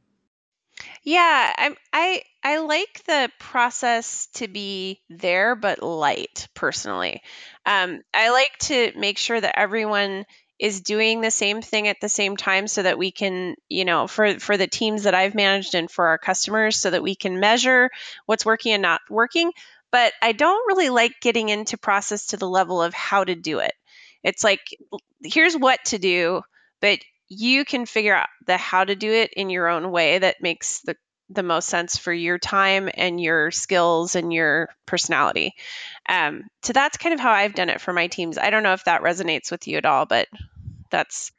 Yeah, 1.02 1.54
I 1.56 1.76
I 1.92 2.22
I 2.42 2.58
like 2.58 3.04
the 3.06 3.30
process 3.38 4.26
to 4.34 4.48
be 4.48 5.00
there 5.08 5.54
but 5.54 5.82
light 5.82 6.48
personally. 6.54 7.22
Um, 7.64 8.02
I 8.12 8.30
like 8.30 8.56
to 8.62 8.92
make 8.96 9.16
sure 9.18 9.40
that 9.40 9.58
everyone 9.58 10.26
is 10.58 10.80
doing 10.80 11.20
the 11.20 11.30
same 11.30 11.60
thing 11.60 11.86
at 11.86 12.00
the 12.00 12.08
same 12.08 12.36
time 12.36 12.66
so 12.66 12.82
that 12.82 12.98
we 12.98 13.10
can, 13.10 13.54
you 13.68 13.84
know, 13.84 14.06
for 14.06 14.40
for 14.40 14.56
the 14.56 14.66
teams 14.66 15.04
that 15.04 15.14
I've 15.14 15.34
managed 15.34 15.74
and 15.74 15.90
for 15.90 16.08
our 16.08 16.18
customers 16.18 16.76
so 16.76 16.90
that 16.90 17.02
we 17.02 17.14
can 17.14 17.40
measure 17.40 17.90
what's 18.24 18.46
working 18.46 18.72
and 18.72 18.82
not 18.82 19.02
working. 19.10 19.52
But 19.92 20.12
I 20.20 20.32
don't 20.32 20.66
really 20.66 20.88
like 20.88 21.20
getting 21.20 21.50
into 21.50 21.78
process 21.78 22.28
to 22.28 22.36
the 22.36 22.48
level 22.48 22.82
of 22.82 22.94
how 22.94 23.22
to 23.22 23.34
do 23.34 23.60
it. 23.60 23.74
It's 24.24 24.42
like 24.42 24.60
here's 25.22 25.56
what 25.56 25.84
to 25.86 25.98
do, 25.98 26.42
but 26.86 27.00
you 27.28 27.64
can 27.64 27.84
figure 27.84 28.14
out 28.14 28.28
the 28.46 28.56
how 28.56 28.84
to 28.84 28.94
do 28.94 29.10
it 29.10 29.32
in 29.32 29.50
your 29.50 29.66
own 29.66 29.90
way 29.90 30.20
that 30.20 30.36
makes 30.40 30.82
the 30.82 30.94
the 31.28 31.42
most 31.42 31.68
sense 31.68 31.98
for 31.98 32.12
your 32.12 32.38
time 32.38 32.88
and 32.94 33.20
your 33.20 33.50
skills 33.50 34.14
and 34.14 34.32
your 34.32 34.68
personality. 34.86 35.54
Um, 36.08 36.44
so 36.62 36.72
that's 36.72 36.98
kind 36.98 37.12
of 37.12 37.18
how 37.18 37.32
I've 37.32 37.56
done 37.56 37.68
it 37.68 37.80
for 37.80 37.92
my 37.92 38.06
teams. 38.06 38.38
I 38.38 38.50
don't 38.50 38.62
know 38.62 38.74
if 38.74 38.84
that 38.84 39.02
resonates 39.02 39.50
with 39.50 39.66
you 39.66 39.76
at 39.76 39.84
all, 39.84 40.06
but 40.06 40.28
that's 40.92 41.32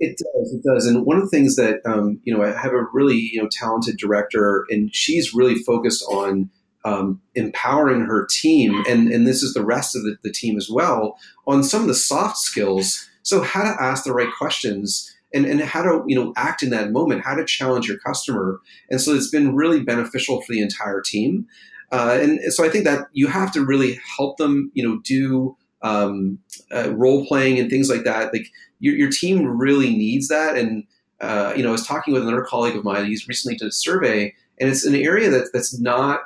it 0.00 0.18
does. 0.18 0.52
It 0.52 0.62
does. 0.68 0.86
And 0.86 1.06
one 1.06 1.18
of 1.18 1.22
the 1.22 1.28
things 1.28 1.54
that 1.54 1.78
um, 1.86 2.20
you 2.24 2.36
know, 2.36 2.42
I 2.42 2.50
have 2.50 2.72
a 2.72 2.86
really 2.92 3.30
you 3.32 3.40
know 3.40 3.48
talented 3.48 3.96
director, 3.96 4.66
and 4.70 4.92
she's 4.92 5.32
really 5.32 5.54
focused 5.54 6.02
on 6.10 6.50
um, 6.84 7.20
empowering 7.34 8.02
her 8.02 8.26
team, 8.30 8.84
and 8.88 9.08
and 9.08 9.26
this 9.26 9.42
is 9.42 9.54
the 9.54 9.64
rest 9.64 9.96
of 9.96 10.02
the, 10.02 10.16
the 10.22 10.32
team 10.32 10.56
as 10.56 10.68
well 10.70 11.18
on 11.46 11.62
some 11.62 11.82
of 11.82 11.88
the 11.88 11.94
soft 11.94 12.38
skills 12.38 13.08
so 13.24 13.40
how 13.40 13.62
to 13.62 13.82
ask 13.82 14.04
the 14.04 14.12
right 14.12 14.28
questions 14.36 15.10
and, 15.32 15.46
and 15.46 15.60
how 15.62 15.82
to 15.82 16.04
you 16.06 16.14
know 16.14 16.32
act 16.36 16.62
in 16.62 16.70
that 16.70 16.92
moment, 16.92 17.24
how 17.24 17.34
to 17.34 17.44
challenge 17.44 17.88
your 17.88 17.98
customer. 17.98 18.60
And 18.90 19.00
so 19.00 19.12
it's 19.14 19.30
been 19.30 19.56
really 19.56 19.82
beneficial 19.82 20.40
for 20.42 20.52
the 20.52 20.62
entire 20.62 21.00
team. 21.00 21.46
Uh, 21.90 22.18
and 22.20 22.52
so 22.52 22.64
I 22.64 22.68
think 22.68 22.84
that 22.84 23.08
you 23.12 23.26
have 23.26 23.52
to 23.52 23.64
really 23.64 23.98
help 24.16 24.36
them, 24.36 24.70
you 24.74 24.86
know, 24.86 25.00
do 25.04 25.56
um, 25.82 26.38
uh, 26.72 26.92
role 26.94 27.26
playing 27.26 27.58
and 27.58 27.70
things 27.70 27.88
like 27.88 28.04
that. 28.04 28.32
Like 28.32 28.46
your, 28.80 28.94
your 28.94 29.10
team 29.10 29.46
really 29.46 29.90
needs 29.90 30.28
that. 30.28 30.56
And 30.56 30.84
uh, 31.20 31.52
you 31.56 31.62
know, 31.62 31.70
I 31.70 31.72
was 31.72 31.86
talking 31.86 32.12
with 32.12 32.22
another 32.22 32.42
colleague 32.42 32.76
of 32.76 32.84
mine. 32.84 33.06
He's 33.06 33.26
recently 33.26 33.56
did 33.56 33.68
a 33.68 33.72
survey, 33.72 34.34
and 34.60 34.68
it's 34.68 34.84
an 34.84 34.94
area 34.94 35.30
that 35.30 35.50
that's 35.52 35.78
not 35.80 36.20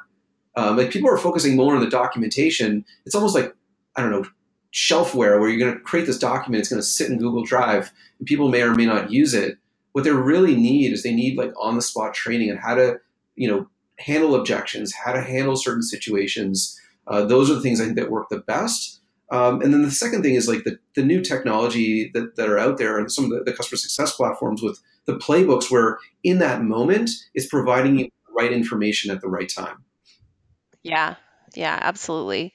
um, 0.58 0.76
like 0.76 0.90
people 0.90 1.08
are 1.08 1.18
focusing 1.18 1.54
more 1.54 1.76
on 1.76 1.80
the 1.80 1.88
documentation. 1.88 2.84
It's 3.06 3.14
almost 3.14 3.34
like 3.34 3.54
I 3.96 4.02
don't 4.02 4.10
know 4.10 4.24
shelfware 4.72 5.40
where 5.40 5.48
you're 5.48 5.58
going 5.58 5.72
to 5.72 5.80
create 5.80 6.06
this 6.06 6.18
document. 6.18 6.60
It's 6.60 6.68
going 6.68 6.82
to 6.82 6.86
sit 6.86 7.10
in 7.10 7.18
Google 7.18 7.44
Drive, 7.44 7.92
and 8.18 8.26
people 8.26 8.48
may 8.48 8.62
or 8.62 8.74
may 8.74 8.84
not 8.84 9.10
use 9.10 9.34
it. 9.34 9.56
What 9.92 10.04
they 10.04 10.10
really 10.10 10.56
need 10.56 10.92
is 10.92 11.02
they 11.02 11.14
need 11.14 11.38
like 11.38 11.52
on 11.58 11.76
the 11.76 11.82
spot 11.82 12.12
training 12.12 12.50
on 12.50 12.56
how 12.56 12.74
to, 12.74 12.98
you 13.36 13.48
know, 13.48 13.68
handle 13.98 14.34
objections, 14.34 14.94
how 14.94 15.12
to 15.12 15.22
handle 15.22 15.56
certain 15.56 15.82
situations. 15.82 16.78
Uh, 17.06 17.24
those 17.24 17.50
are 17.50 17.54
the 17.54 17.60
things 17.60 17.80
I 17.80 17.84
think 17.84 17.96
that 17.96 18.10
work 18.10 18.28
the 18.28 18.38
best. 18.38 19.00
Um, 19.30 19.62
and 19.62 19.72
then 19.72 19.82
the 19.82 19.90
second 19.90 20.22
thing 20.22 20.34
is 20.34 20.48
like 20.48 20.64
the, 20.64 20.78
the 20.94 21.04
new 21.04 21.20
technology 21.20 22.10
that, 22.14 22.36
that 22.36 22.48
are 22.48 22.58
out 22.58 22.78
there 22.78 22.98
and 22.98 23.10
some 23.10 23.24
of 23.24 23.30
the, 23.30 23.44
the 23.44 23.52
customer 23.52 23.76
success 23.76 24.14
platforms 24.14 24.62
with 24.62 24.80
the 25.06 25.16
playbooks 25.16 25.70
where 25.70 25.98
in 26.22 26.38
that 26.38 26.62
moment 26.62 27.10
it's 27.34 27.46
providing 27.46 27.98
you 27.98 28.04
the 28.04 28.32
right 28.34 28.52
information 28.52 29.10
at 29.10 29.20
the 29.20 29.28
right 29.28 29.48
time. 29.48 29.84
Yeah, 30.82 31.16
yeah, 31.54 31.78
absolutely. 31.80 32.52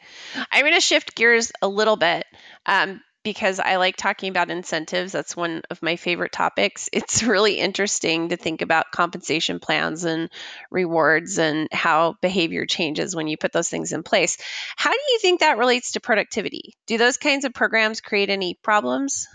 I'm 0.52 0.64
going 0.64 0.74
to 0.74 0.82
shift 0.82 1.16
gears 1.16 1.52
a 1.62 1.68
little 1.68 1.98
bit 1.98 2.26
um, 2.66 3.02
because 3.24 3.60
I 3.60 3.78
like 3.78 3.96
talking 3.96 4.30
about 4.30 4.50
incentives. 4.50 5.12
That's 5.12 5.36
one 5.36 5.62
of 5.70 5.82
my 5.82 5.96
favorite 5.96 6.32
topics. 6.32 6.90
It's 6.94 7.24
really 7.24 7.60
interesting 7.60 8.30
to 8.30 8.38
think 8.38 8.62
about 8.62 8.92
compensation 8.92 9.60
plans 9.60 10.04
and 10.04 10.30
rewards 10.72 11.38
and 11.38 11.68
how 11.72 12.16
behavior 12.22 12.66
changes 12.66 13.16
when 13.16 13.28
you 13.28 13.38
put 13.38 13.52
those 13.52 13.70
things 13.70 13.94
in 13.94 14.04
place. 14.04 14.38
How 14.76 14.92
do 14.92 15.00
you 15.12 15.20
think 15.20 15.40
that 15.40 15.58
relates 15.58 15.94
to 15.94 16.00
productivity? 16.00 16.74
Do 16.88 16.98
those 16.98 17.18
kinds 17.18 17.46
of 17.46 17.54
programs 17.54 18.02
create 18.02 18.30
any 18.30 18.58
problems? 18.62 19.28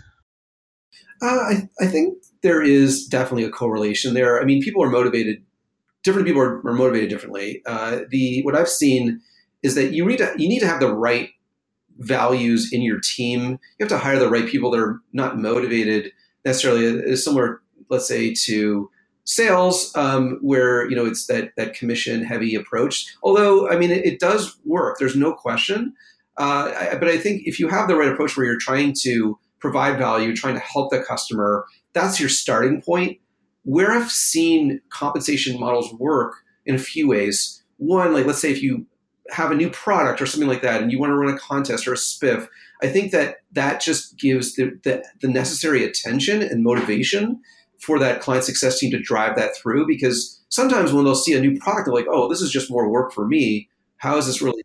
Uh, 1.21 1.25
I, 1.25 1.69
I 1.81 1.87
think 1.87 2.23
there 2.43 2.61
is 2.61 3.07
definitely 3.07 3.43
a 3.43 3.49
correlation 3.49 4.13
there. 4.13 4.41
I 4.41 4.45
mean, 4.45 4.61
people 4.61 4.83
are 4.83 4.89
motivated. 4.89 5.43
Different 6.03 6.27
people 6.27 6.41
are, 6.41 6.65
are 6.65 6.73
motivated 6.73 7.09
differently. 7.09 7.61
Uh, 7.65 8.01
the 8.09 8.41
what 8.43 8.55
I've 8.55 8.69
seen 8.69 9.21
is 9.63 9.75
that 9.75 9.93
you 9.93 10.05
need 10.05 10.17
to 10.17 10.33
you 10.37 10.47
need 10.47 10.59
to 10.59 10.67
have 10.67 10.79
the 10.79 10.93
right 10.93 11.29
values 11.97 12.71
in 12.71 12.81
your 12.81 12.99
team. 12.99 13.59
You 13.77 13.83
have 13.85 13.89
to 13.89 13.97
hire 13.97 14.17
the 14.17 14.29
right 14.29 14.47
people 14.47 14.71
that 14.71 14.79
are 14.79 15.01
not 15.13 15.37
motivated 15.37 16.11
necessarily 16.45 16.85
It's 16.85 17.23
similar, 17.23 17.61
let's 17.89 18.07
say, 18.07 18.33
to 18.45 18.89
sales, 19.25 19.95
um, 19.95 20.39
where 20.41 20.89
you 20.89 20.95
know 20.95 21.05
it's 21.05 21.27
that 21.27 21.51
that 21.57 21.73
commission 21.73 22.23
heavy 22.23 22.55
approach. 22.55 23.05
Although 23.21 23.69
I 23.69 23.77
mean, 23.77 23.91
it, 23.91 24.05
it 24.05 24.19
does 24.19 24.57
work. 24.65 24.97
There's 24.97 25.15
no 25.15 25.33
question. 25.33 25.93
Uh, 26.37 26.71
I, 26.79 26.95
but 26.95 27.09
I 27.09 27.17
think 27.17 27.43
if 27.45 27.59
you 27.59 27.67
have 27.67 27.87
the 27.87 27.95
right 27.95 28.11
approach 28.11 28.37
where 28.37 28.45
you're 28.45 28.57
trying 28.57 28.93
to 29.01 29.37
provide 29.59 29.97
value, 29.97 30.33
trying 30.33 30.53
to 30.55 30.61
help 30.61 30.89
the 30.89 31.03
customer, 31.03 31.65
that's 31.93 32.19
your 32.19 32.29
starting 32.29 32.81
point. 32.81 33.19
Where 33.69 33.91
I've 33.91 34.11
seen 34.11 34.81
compensation 34.89 35.59
models 35.59 35.93
work 35.93 36.35
in 36.65 36.75
a 36.75 36.79
few 36.79 37.07
ways. 37.07 37.63
One, 37.77 38.13
like 38.13 38.25
let's 38.25 38.41
say 38.41 38.51
if 38.51 38.61
you 38.61 38.85
have 39.31 39.51
a 39.51 39.55
new 39.55 39.69
product 39.69 40.21
or 40.21 40.25
something 40.25 40.49
like 40.49 40.63
that 40.63 40.81
and 40.81 40.91
you 40.91 40.99
want 40.99 41.11
to 41.11 41.15
run 41.15 41.33
a 41.33 41.37
contest 41.37 41.87
or 41.87 41.93
a 41.93 41.95
spiff 41.95 42.47
i 42.81 42.87
think 42.87 43.11
that 43.11 43.41
that 43.51 43.79
just 43.79 44.17
gives 44.17 44.55
the, 44.55 44.71
the, 44.83 45.03
the, 45.21 45.27
necessary 45.27 45.83
attention 45.83 46.41
and 46.41 46.63
motivation 46.63 47.39
for 47.79 47.97
that 47.97 48.21
client 48.21 48.43
success 48.43 48.79
team 48.79 48.91
to 48.91 48.99
drive 48.99 49.35
that 49.35 49.55
through 49.55 49.87
because 49.87 50.41
sometimes 50.49 50.91
when 50.91 51.05
they'll 51.05 51.15
see 51.15 51.33
a 51.33 51.39
new 51.39 51.57
product 51.59 51.85
they're 51.85 51.93
like 51.93 52.07
oh 52.09 52.27
this 52.27 52.41
is 52.41 52.51
just 52.51 52.69
more 52.69 52.89
work 52.89 53.13
for 53.13 53.25
me. 53.27 53.69
How 53.97 54.17
is 54.17 54.27
this 54.27 54.41
really 54.41 54.63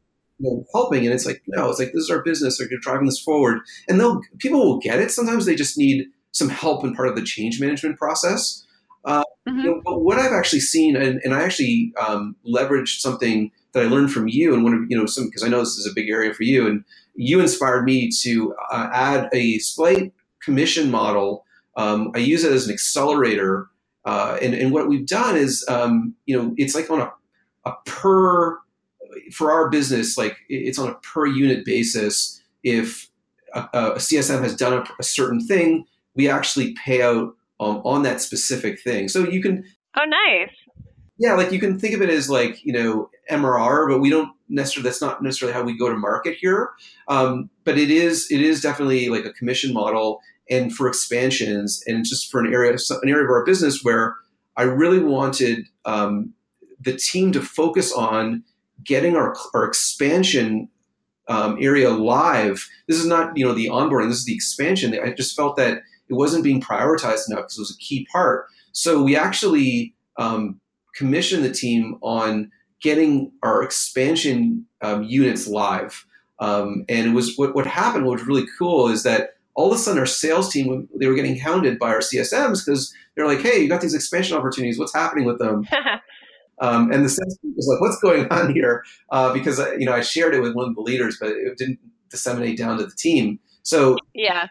helping? 0.73 1.05
And 1.05 1.15
it's 1.15 1.27
like 1.27 1.43
no 1.47 1.71
it's 1.71 1.79
like 1.79 1.93
this 1.93 2.05
is 2.05 2.11
our 2.11 2.23
business. 2.23 2.59
They're 2.59 2.69
driving 2.81 3.07
this 3.07 3.21
forward. 3.21 3.61
And 3.89 4.01
they'll 4.01 4.21
people 4.39 4.65
will 4.65 4.81
get 4.81 4.99
it. 4.99 5.11
Sometimes 5.11 5.47
they 5.47 5.55
just 5.55 5.79
need 5.79 6.07
some 6.33 6.49
help 6.49 6.85
in 6.85 6.95
part 6.95 7.09
of 7.09 7.15
the 7.15 7.23
change 7.23 7.61
management 7.61 7.99
process 7.99 8.64
mm-hmm. 9.49 9.59
you 9.59 9.65
know, 9.65 9.83
but 9.85 10.01
what 10.01 10.19
i've 10.19 10.33
actually 10.33 10.61
seen 10.61 10.97
and, 10.97 11.21
and 11.25 11.35
i 11.35 11.43
actually 11.43 11.93
um, 11.99 12.37
leveraged 12.47 13.01
something 13.01 13.51
that 13.75 13.83
I 13.85 13.89
learned 13.89 14.13
from 14.13 14.29
you, 14.29 14.55
and 14.55 14.65
one 14.65 14.73
of 14.73 14.83
you 14.89 14.97
know 14.97 15.05
some 15.05 15.27
because 15.27 15.43
I 15.43 15.49
know 15.49 15.61
this 15.61 15.77
is 15.77 15.87
a 15.87 15.95
big 15.95 16.09
area 16.09 16.33
for 16.33 16.45
you, 16.45 16.67
and 16.67 16.85
you 17.15 17.41
inspired 17.41 17.85
me 17.85 18.09
to 18.23 18.55
uh, 18.71 18.89
add 18.93 19.29
a 19.33 19.59
slight 19.59 20.13
commission 20.43 20.91
model. 20.91 21.45
Um, 21.77 22.13
I 22.15 22.19
use 22.19 22.45
it 22.45 22.53
as 22.53 22.67
an 22.67 22.73
accelerator, 22.73 23.67
uh, 24.05 24.39
and 24.41 24.55
and 24.55 24.73
what 24.73 24.89
we've 24.89 25.07
done 25.07 25.37
is 25.37 25.65
um, 25.69 26.15
you 26.25 26.41
know 26.41 26.55
it's 26.57 26.75
like 26.75 26.89
on 26.89 27.01
a 27.01 27.13
a 27.65 27.75
per 27.85 28.59
for 29.33 29.51
our 29.51 29.71
business 29.71 30.19
like 30.19 30.37
it's 30.49 30.79
on 30.79 30.89
a 30.89 30.95
per 30.95 31.27
unit 31.27 31.65
basis. 31.65 32.41
If 32.63 33.11
a, 33.53 33.69
a 33.73 33.95
CSM 33.97 34.41
has 34.43 34.57
done 34.57 34.73
a, 34.73 34.85
a, 34.99 35.03
certain 35.03 35.47
thing, 35.47 35.85
we 36.15 36.31
actually 36.31 36.75
pay 36.83 37.03
out 37.03 37.35
um, 37.61 37.83
on 37.85 38.03
that 38.03 38.21
specific 38.21 38.81
thing. 38.81 39.09
So 39.09 39.29
you 39.29 39.43
can. 39.43 39.65
Oh, 39.97 40.05
nice 40.05 40.51
yeah, 41.19 41.35
like 41.35 41.53
you 41.53 41.61
can 41.61 41.79
think 41.79 41.95
of 41.95 42.03
it 42.03 42.11
as 42.11 42.29
like 42.29 42.65
you 42.65 42.73
know 42.73 43.11
MRR, 43.31 43.89
but 43.89 44.01
we 44.01 44.11
don't 44.11 44.31
necessarily. 44.49 44.89
That's 44.89 45.01
not 45.01 45.23
necessarily 45.23 45.55
how 45.55 45.63
we 45.63 45.79
go 45.79 45.89
to 45.89 45.97
market 45.97 46.37
here. 46.41 46.71
Um, 47.09 47.51
but 47.65 47.79
it 47.79 47.91
is 47.91 48.31
it 48.31 48.41
is 48.41 48.61
definitely 48.61 49.09
like 49.09 49.25
a 49.25 49.33
commission 49.33 49.73
model, 49.73 50.21
and 50.51 50.75
for 50.75 50.89
expansions, 50.89 51.83
and 51.87 52.05
just 52.05 52.31
for 52.31 52.41
an 52.41 52.53
area 52.53 52.73
an 52.73 53.09
area 53.09 53.25
of 53.25 53.31
our 53.31 53.45
business 53.45 53.85
where 53.85 54.17
I 54.57 54.63
really 54.63 54.99
wanted 54.99 55.67
um, 55.85 56.35
the 56.81 56.97
team 56.97 57.31
to 57.33 57.41
focus 57.41 57.93
on 57.93 58.43
getting 58.83 59.17
our 59.17 59.37
our 59.55 59.65
expansion 59.65 60.69
um, 61.29 61.59
area 61.61 61.91
live. 61.91 62.69
This 62.89 62.99
is 62.99 63.07
not 63.07 63.37
you 63.37 63.47
know 63.47 63.55
the 63.55 63.69
onboarding. 63.69 64.09
This 64.09 64.19
is 64.19 64.25
the 64.25 64.35
expansion. 64.35 64.99
I 65.01 65.13
just 65.13 65.37
felt 65.37 65.57
that 65.59 65.83
it 66.09 66.15
wasn't 66.15 66.45
being 66.45 66.61
prioritized 66.61 67.29
enough 67.29 67.45
because 67.45 67.59
it 67.59 67.63
was 67.63 67.77
a 67.77 67.79
key 67.79 68.07
part. 68.11 68.47
So 68.73 69.03
we 69.03 69.17
actually 69.17 69.95
um, 70.17 70.61
commission 70.95 71.43
the 71.43 71.53
team 71.53 71.99
on 72.03 72.51
getting 72.81 73.33
our 73.43 73.63
expansion 73.63 74.67
um, 74.83 75.05
units 75.05 75.47
live. 75.47 76.07
Um, 76.39 76.85
and 76.89 77.07
it 77.09 77.13
was 77.15 77.37
what, 77.37 77.55
what 77.55 77.67
happened, 77.67 78.05
what 78.05 78.19
was 78.19 78.27
really 78.27 78.47
cool 78.59 78.89
is 78.89 79.03
that 79.05 79.31
all 79.55 79.73
of 79.73 79.77
a 79.77 79.79
sudden 79.79 79.99
our 79.99 80.07
sales 80.07 80.53
team, 80.53 80.89
they 80.99 81.07
were 81.07 81.15
getting 81.15 81.39
hounded 81.39 81.79
by 81.79 81.89
our 81.89 82.01
CSMs 82.01 82.65
because 82.65 82.93
they're 83.15 83.27
like, 83.27 83.41
hey, 83.41 83.61
you 83.61 83.69
got 83.69 83.81
these 83.81 83.95
expansion 83.95 84.37
opportunities. 84.37 84.79
What's 84.79 84.95
happening 84.95 85.25
with 85.25 85.39
them? 85.39 85.67
um, 86.61 86.91
and 86.93 87.05
the 87.05 87.09
sales 87.09 87.39
team 87.39 87.55
was 87.57 87.69
like, 87.69 87.81
what's 87.81 88.01
going 88.01 88.27
on 88.31 88.53
here? 88.53 88.85
Uh, 89.11 89.33
because, 89.33 89.61
uh, 89.61 89.73
you 89.79 89.87
know, 89.87 89.93
I 89.93 90.01
shared 90.01 90.35
it 90.35 90.41
with 90.41 90.55
one 90.55 90.69
of 90.69 90.75
the 90.75 90.83
leaders, 90.83 91.17
but 91.21 91.31
it 91.31 91.57
didn't 91.57 91.79
disseminate 92.11 92.59
down 92.59 92.79
to 92.79 92.85
the 92.85 92.95
team. 92.97 93.39
So 93.63 93.97
yeah, 94.15 94.49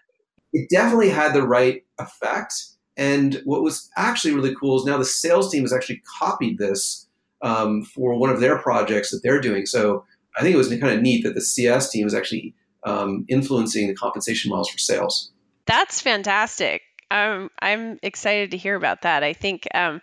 it 0.54 0.70
definitely 0.70 1.10
had 1.10 1.34
the 1.34 1.46
right 1.46 1.84
effect. 2.00 2.54
And 2.96 3.42
what 3.44 3.64
was 3.64 3.90
actually 3.98 4.36
really 4.36 4.56
cool 4.56 4.80
is 4.80 4.86
now 4.86 4.98
the 4.98 5.06
sales 5.06 5.52
team 5.52 5.64
has 5.64 5.74
actually 5.74 6.02
copied 6.20 6.60
this 6.60 7.08
um, 7.42 7.84
for 7.84 8.16
one 8.16 8.30
of 8.30 8.40
their 8.40 8.58
projects 8.60 9.12
that 9.12 9.22
they're 9.24 9.42
doing. 9.42 9.66
So 9.66 10.06
I 10.38 10.42
think 10.42 10.54
it 10.54 10.58
was 10.58 10.70
kind 10.70 10.94
of 10.94 11.02
neat 11.02 11.24
that 11.24 11.36
the 11.36 11.42
CS 11.42 11.90
team 11.90 12.06
was 12.06 12.14
actually 12.14 12.56
um, 12.86 13.26
influencing 13.28 13.88
the 13.88 13.96
compensation 13.96 14.50
models 14.50 14.70
for 14.70 14.78
sales. 14.78 15.32
That's 15.66 16.02
fantastic. 16.02 16.82
Um, 17.10 17.50
I'm 17.60 18.00
excited 18.02 18.52
to 18.52 18.58
hear 18.58 18.76
about 18.76 19.04
that. 19.04 19.24
I 19.24 19.34
think 19.34 19.68
um, 19.74 20.02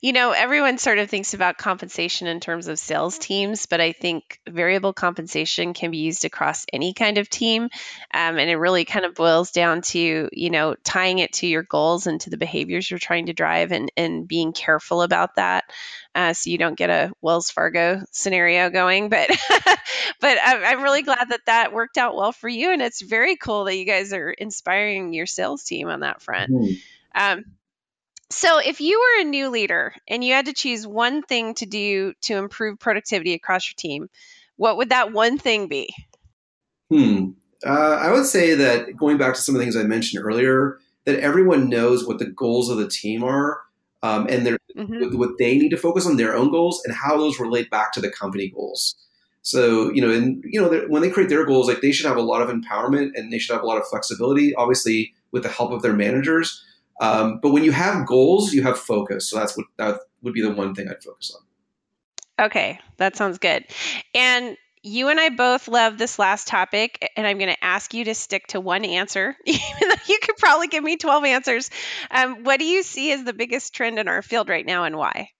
you 0.00 0.14
know, 0.14 0.30
everyone 0.32 0.78
sort 0.78 0.98
of 0.98 1.10
thinks 1.10 1.34
about 1.34 1.58
compensation 1.58 2.26
in 2.26 2.40
terms 2.40 2.68
of 2.68 2.78
sales 2.78 3.18
teams, 3.18 3.66
but 3.66 3.82
I 3.82 3.92
think 3.92 4.40
variable 4.48 4.94
compensation 4.94 5.74
can 5.74 5.90
be 5.90 5.98
used 5.98 6.24
across 6.24 6.64
any 6.72 6.94
kind 6.94 7.18
of 7.18 7.28
team. 7.28 7.64
Um, 7.64 8.38
and 8.38 8.48
it 8.48 8.56
really 8.56 8.86
kind 8.86 9.04
of 9.04 9.14
boils 9.14 9.50
down 9.50 9.82
to, 9.82 10.28
you 10.32 10.50
know, 10.50 10.74
tying 10.84 11.18
it 11.18 11.34
to 11.34 11.46
your 11.46 11.62
goals 11.62 12.06
and 12.06 12.18
to 12.22 12.30
the 12.30 12.38
behaviors 12.38 12.90
you're 12.90 12.98
trying 12.98 13.26
to 13.26 13.34
drive 13.34 13.72
and, 13.72 13.92
and 13.94 14.26
being 14.26 14.54
careful 14.54 15.02
about 15.02 15.36
that. 15.36 15.64
Uh, 16.14 16.32
so 16.32 16.48
you 16.48 16.56
don't 16.56 16.78
get 16.78 16.88
a 16.88 17.12
Wells 17.20 17.50
Fargo 17.50 18.02
scenario 18.10 18.70
going. 18.70 19.10
But 19.10 19.28
but 20.20 20.38
I'm, 20.42 20.64
I'm 20.64 20.82
really 20.82 21.02
glad 21.02 21.28
that 21.28 21.46
that 21.46 21.74
worked 21.74 21.98
out 21.98 22.16
well 22.16 22.32
for 22.32 22.48
you, 22.48 22.72
and 22.72 22.82
it's 22.82 23.02
very 23.02 23.36
cool 23.36 23.64
that 23.64 23.76
you 23.76 23.84
guys 23.84 24.12
are 24.12 24.30
inspiring 24.30 25.12
your 25.12 25.26
sales 25.26 25.62
team 25.62 25.88
on 25.88 26.00
that 26.00 26.22
front. 26.22 26.50
Mm. 26.50 26.76
Um, 27.14 27.44
so, 28.30 28.58
if 28.58 28.80
you 28.80 28.98
were 28.98 29.22
a 29.22 29.28
new 29.28 29.48
leader 29.48 29.94
and 30.06 30.22
you 30.22 30.32
had 30.32 30.46
to 30.46 30.52
choose 30.52 30.86
one 30.86 31.22
thing 31.22 31.54
to 31.54 31.66
do 31.66 32.14
to 32.22 32.36
improve 32.36 32.78
productivity 32.78 33.34
across 33.34 33.68
your 33.68 33.76
team, 33.76 34.08
what 34.56 34.76
would 34.76 34.90
that 34.90 35.12
one 35.12 35.38
thing 35.38 35.68
be? 35.68 35.92
Hmm. 36.90 37.30
Uh, 37.64 37.98
I 38.00 38.12
would 38.12 38.26
say 38.26 38.54
that 38.54 38.96
going 38.96 39.18
back 39.18 39.34
to 39.34 39.40
some 39.40 39.54
of 39.54 39.58
the 39.58 39.64
things 39.64 39.76
I 39.76 39.82
mentioned 39.82 40.24
earlier, 40.24 40.78
that 41.04 41.20
everyone 41.20 41.68
knows 41.68 42.06
what 42.06 42.18
the 42.18 42.26
goals 42.26 42.70
of 42.70 42.78
the 42.78 42.88
team 42.88 43.22
are 43.22 43.60
um, 44.02 44.26
and 44.28 44.46
mm-hmm. 44.46 45.18
what 45.18 45.38
they 45.38 45.58
need 45.58 45.70
to 45.70 45.76
focus 45.76 46.06
on 46.06 46.16
their 46.16 46.34
own 46.34 46.50
goals 46.50 46.80
and 46.84 46.94
how 46.94 47.16
those 47.16 47.40
relate 47.40 47.70
back 47.70 47.92
to 47.92 48.00
the 48.00 48.10
company 48.10 48.48
goals. 48.48 48.94
So, 49.42 49.90
you 49.92 50.02
know, 50.02 50.10
and 50.10 50.42
you 50.46 50.60
know, 50.60 50.84
when 50.88 51.02
they 51.02 51.10
create 51.10 51.28
their 51.28 51.46
goals, 51.46 51.66
like 51.66 51.80
they 51.80 51.92
should 51.92 52.06
have 52.06 52.16
a 52.16 52.22
lot 52.22 52.42
of 52.42 52.48
empowerment 52.48 53.12
and 53.14 53.32
they 53.32 53.38
should 53.38 53.54
have 53.54 53.62
a 53.62 53.66
lot 53.66 53.78
of 53.78 53.86
flexibility, 53.86 54.54
obviously 54.54 55.14
with 55.32 55.42
the 55.42 55.48
help 55.48 55.72
of 55.72 55.82
their 55.82 55.94
managers. 55.94 56.64
Um, 57.00 57.40
but 57.42 57.50
when 57.50 57.64
you 57.64 57.72
have 57.72 58.06
goals, 58.06 58.52
you 58.52 58.62
have 58.62 58.78
focus. 58.78 59.28
So 59.28 59.38
that's 59.38 59.56
what 59.56 59.66
that 59.78 60.00
would 60.22 60.34
be 60.34 60.42
the 60.42 60.52
one 60.52 60.74
thing 60.74 60.88
I'd 60.88 61.02
focus 61.02 61.34
on. 61.34 62.46
Okay, 62.46 62.78
that 62.98 63.16
sounds 63.16 63.38
good. 63.38 63.64
And 64.14 64.56
you 64.82 65.08
and 65.08 65.20
I 65.20 65.30
both 65.30 65.68
love 65.68 65.98
this 65.98 66.18
last 66.18 66.48
topic, 66.48 67.10
and 67.16 67.26
I'm 67.26 67.38
going 67.38 67.50
to 67.50 67.64
ask 67.64 67.92
you 67.92 68.04
to 68.04 68.14
stick 68.14 68.46
to 68.48 68.60
one 68.60 68.84
answer, 68.84 69.36
even 69.46 69.60
though 69.80 69.94
you 70.06 70.18
could 70.22 70.36
probably 70.36 70.68
give 70.68 70.84
me 70.84 70.96
12 70.96 71.24
answers. 71.24 71.70
Um, 72.10 72.44
what 72.44 72.58
do 72.58 72.64
you 72.64 72.82
see 72.82 73.12
as 73.12 73.24
the 73.24 73.32
biggest 73.32 73.74
trend 73.74 73.98
in 73.98 74.08
our 74.08 74.22
field 74.22 74.48
right 74.48 74.64
now, 74.64 74.84
and 74.84 74.96
why? 74.96 75.30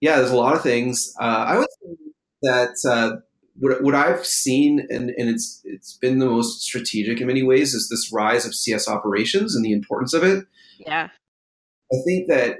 Yeah, 0.00 0.16
there's 0.16 0.30
a 0.30 0.36
lot 0.36 0.54
of 0.54 0.62
things. 0.62 1.14
Uh, 1.20 1.24
I 1.24 1.58
would 1.58 1.68
say 1.82 1.96
that 2.42 2.76
uh, 2.88 3.16
what, 3.58 3.82
what 3.82 3.94
I've 3.94 4.24
seen, 4.24 4.86
and, 4.88 5.10
and 5.10 5.28
it's 5.28 5.60
it's 5.64 5.96
been 5.96 6.18
the 6.18 6.26
most 6.26 6.62
strategic 6.62 7.20
in 7.20 7.26
many 7.26 7.42
ways, 7.42 7.74
is 7.74 7.88
this 7.88 8.12
rise 8.12 8.46
of 8.46 8.54
CS 8.54 8.88
operations 8.88 9.54
and 9.54 9.64
the 9.64 9.72
importance 9.72 10.14
of 10.14 10.24
it. 10.24 10.44
Yeah. 10.86 11.08
I 11.92 11.96
think 12.04 12.28
that 12.28 12.58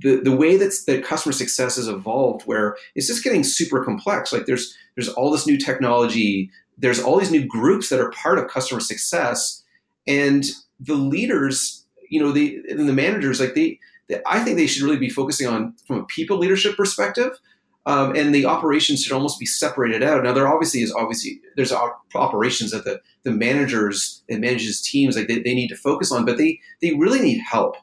the, 0.00 0.20
the 0.22 0.34
way 0.34 0.56
that 0.56 0.72
the 0.86 1.00
customer 1.00 1.32
success 1.32 1.76
has 1.76 1.88
evolved 1.88 2.42
where 2.46 2.76
it's 2.94 3.06
just 3.06 3.22
getting 3.22 3.44
super 3.44 3.84
complex 3.84 4.32
like 4.32 4.46
there's 4.46 4.74
there's 4.96 5.08
all 5.08 5.30
this 5.30 5.46
new 5.46 5.58
technology 5.58 6.50
there's 6.78 7.00
all 7.00 7.18
these 7.18 7.30
new 7.30 7.44
groups 7.46 7.90
that 7.90 8.00
are 8.00 8.10
part 8.12 8.38
of 8.38 8.48
customer 8.48 8.80
success 8.80 9.62
and 10.06 10.44
the 10.78 10.94
leaders 10.94 11.84
you 12.08 12.20
know 12.20 12.32
the 12.32 12.60
the 12.68 12.92
managers 12.92 13.40
like 13.40 13.54
they, 13.54 13.78
they 14.08 14.20
i 14.26 14.40
think 14.40 14.56
they 14.56 14.66
should 14.66 14.82
really 14.82 14.96
be 14.96 15.10
focusing 15.10 15.46
on 15.46 15.74
from 15.86 15.98
a 15.98 16.04
people 16.04 16.38
leadership 16.38 16.76
perspective 16.76 17.32
um, 17.90 18.14
and 18.14 18.32
the 18.32 18.46
operations 18.46 19.02
should 19.02 19.12
almost 19.12 19.40
be 19.40 19.46
separated 19.46 20.00
out. 20.00 20.22
Now, 20.22 20.32
there 20.32 20.46
obviously 20.46 20.80
is 20.82 20.92
obviously 20.92 21.40
there's 21.56 21.72
operations 22.14 22.70
that 22.70 22.84
the 22.84 23.00
the 23.24 23.32
managers 23.32 24.22
and 24.28 24.40
manages 24.40 24.80
teams 24.80 25.16
like 25.16 25.26
they, 25.26 25.40
they 25.40 25.54
need 25.54 25.68
to 25.68 25.76
focus 25.76 26.12
on, 26.12 26.24
but 26.24 26.38
they 26.38 26.60
they 26.80 26.94
really 26.94 27.20
need 27.20 27.40
help. 27.40 27.74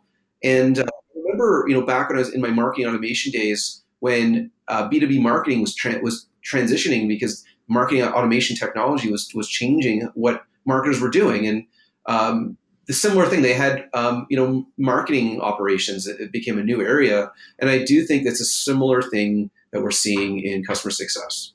And 0.42 0.80
uh, 0.80 0.84
I 0.84 1.20
remember, 1.20 1.66
you 1.68 1.74
know, 1.74 1.86
back 1.86 2.08
when 2.08 2.18
I 2.18 2.20
was 2.20 2.34
in 2.34 2.40
my 2.40 2.52
marketing 2.52 2.88
automation 2.88 3.34
days, 3.34 3.84
when 4.00 4.50
uh, 4.70 4.88
B 4.88 5.02
two 5.02 5.08
B 5.08 5.20
marketing 5.20 5.60
was 5.60 5.76
tra- 5.76 6.00
was 6.00 6.26
transitioning 6.42 7.10
because 7.10 7.44
marketing 7.68 8.04
automation 8.04 8.56
technology 8.56 9.12
was 9.12 9.30
was 9.36 9.50
changing 9.50 10.10
what 10.14 10.44
marketers 10.66 11.02
were 11.02 11.10
doing, 11.10 11.46
and 11.46 11.66
um, 12.06 12.58
the 12.86 12.94
similar 12.94 13.26
thing 13.26 13.42
they 13.42 13.54
had 13.54 13.90
um, 13.94 14.26
you 14.30 14.38
know 14.38 14.66
marketing 14.78 15.42
operations 15.42 16.08
it 16.08 16.32
became 16.32 16.58
a 16.58 16.64
new 16.64 16.82
area 16.82 17.30
and 17.60 17.70
i 17.70 17.84
do 17.84 18.06
think 18.06 18.24
that's 18.24 18.40
a 18.40 18.46
similar 18.46 19.02
thing 19.02 19.52
that 19.72 19.82
we're 19.82 19.92
seeing 19.92 20.40
in 20.40 20.64
customer 20.64 20.92
success. 20.92 21.54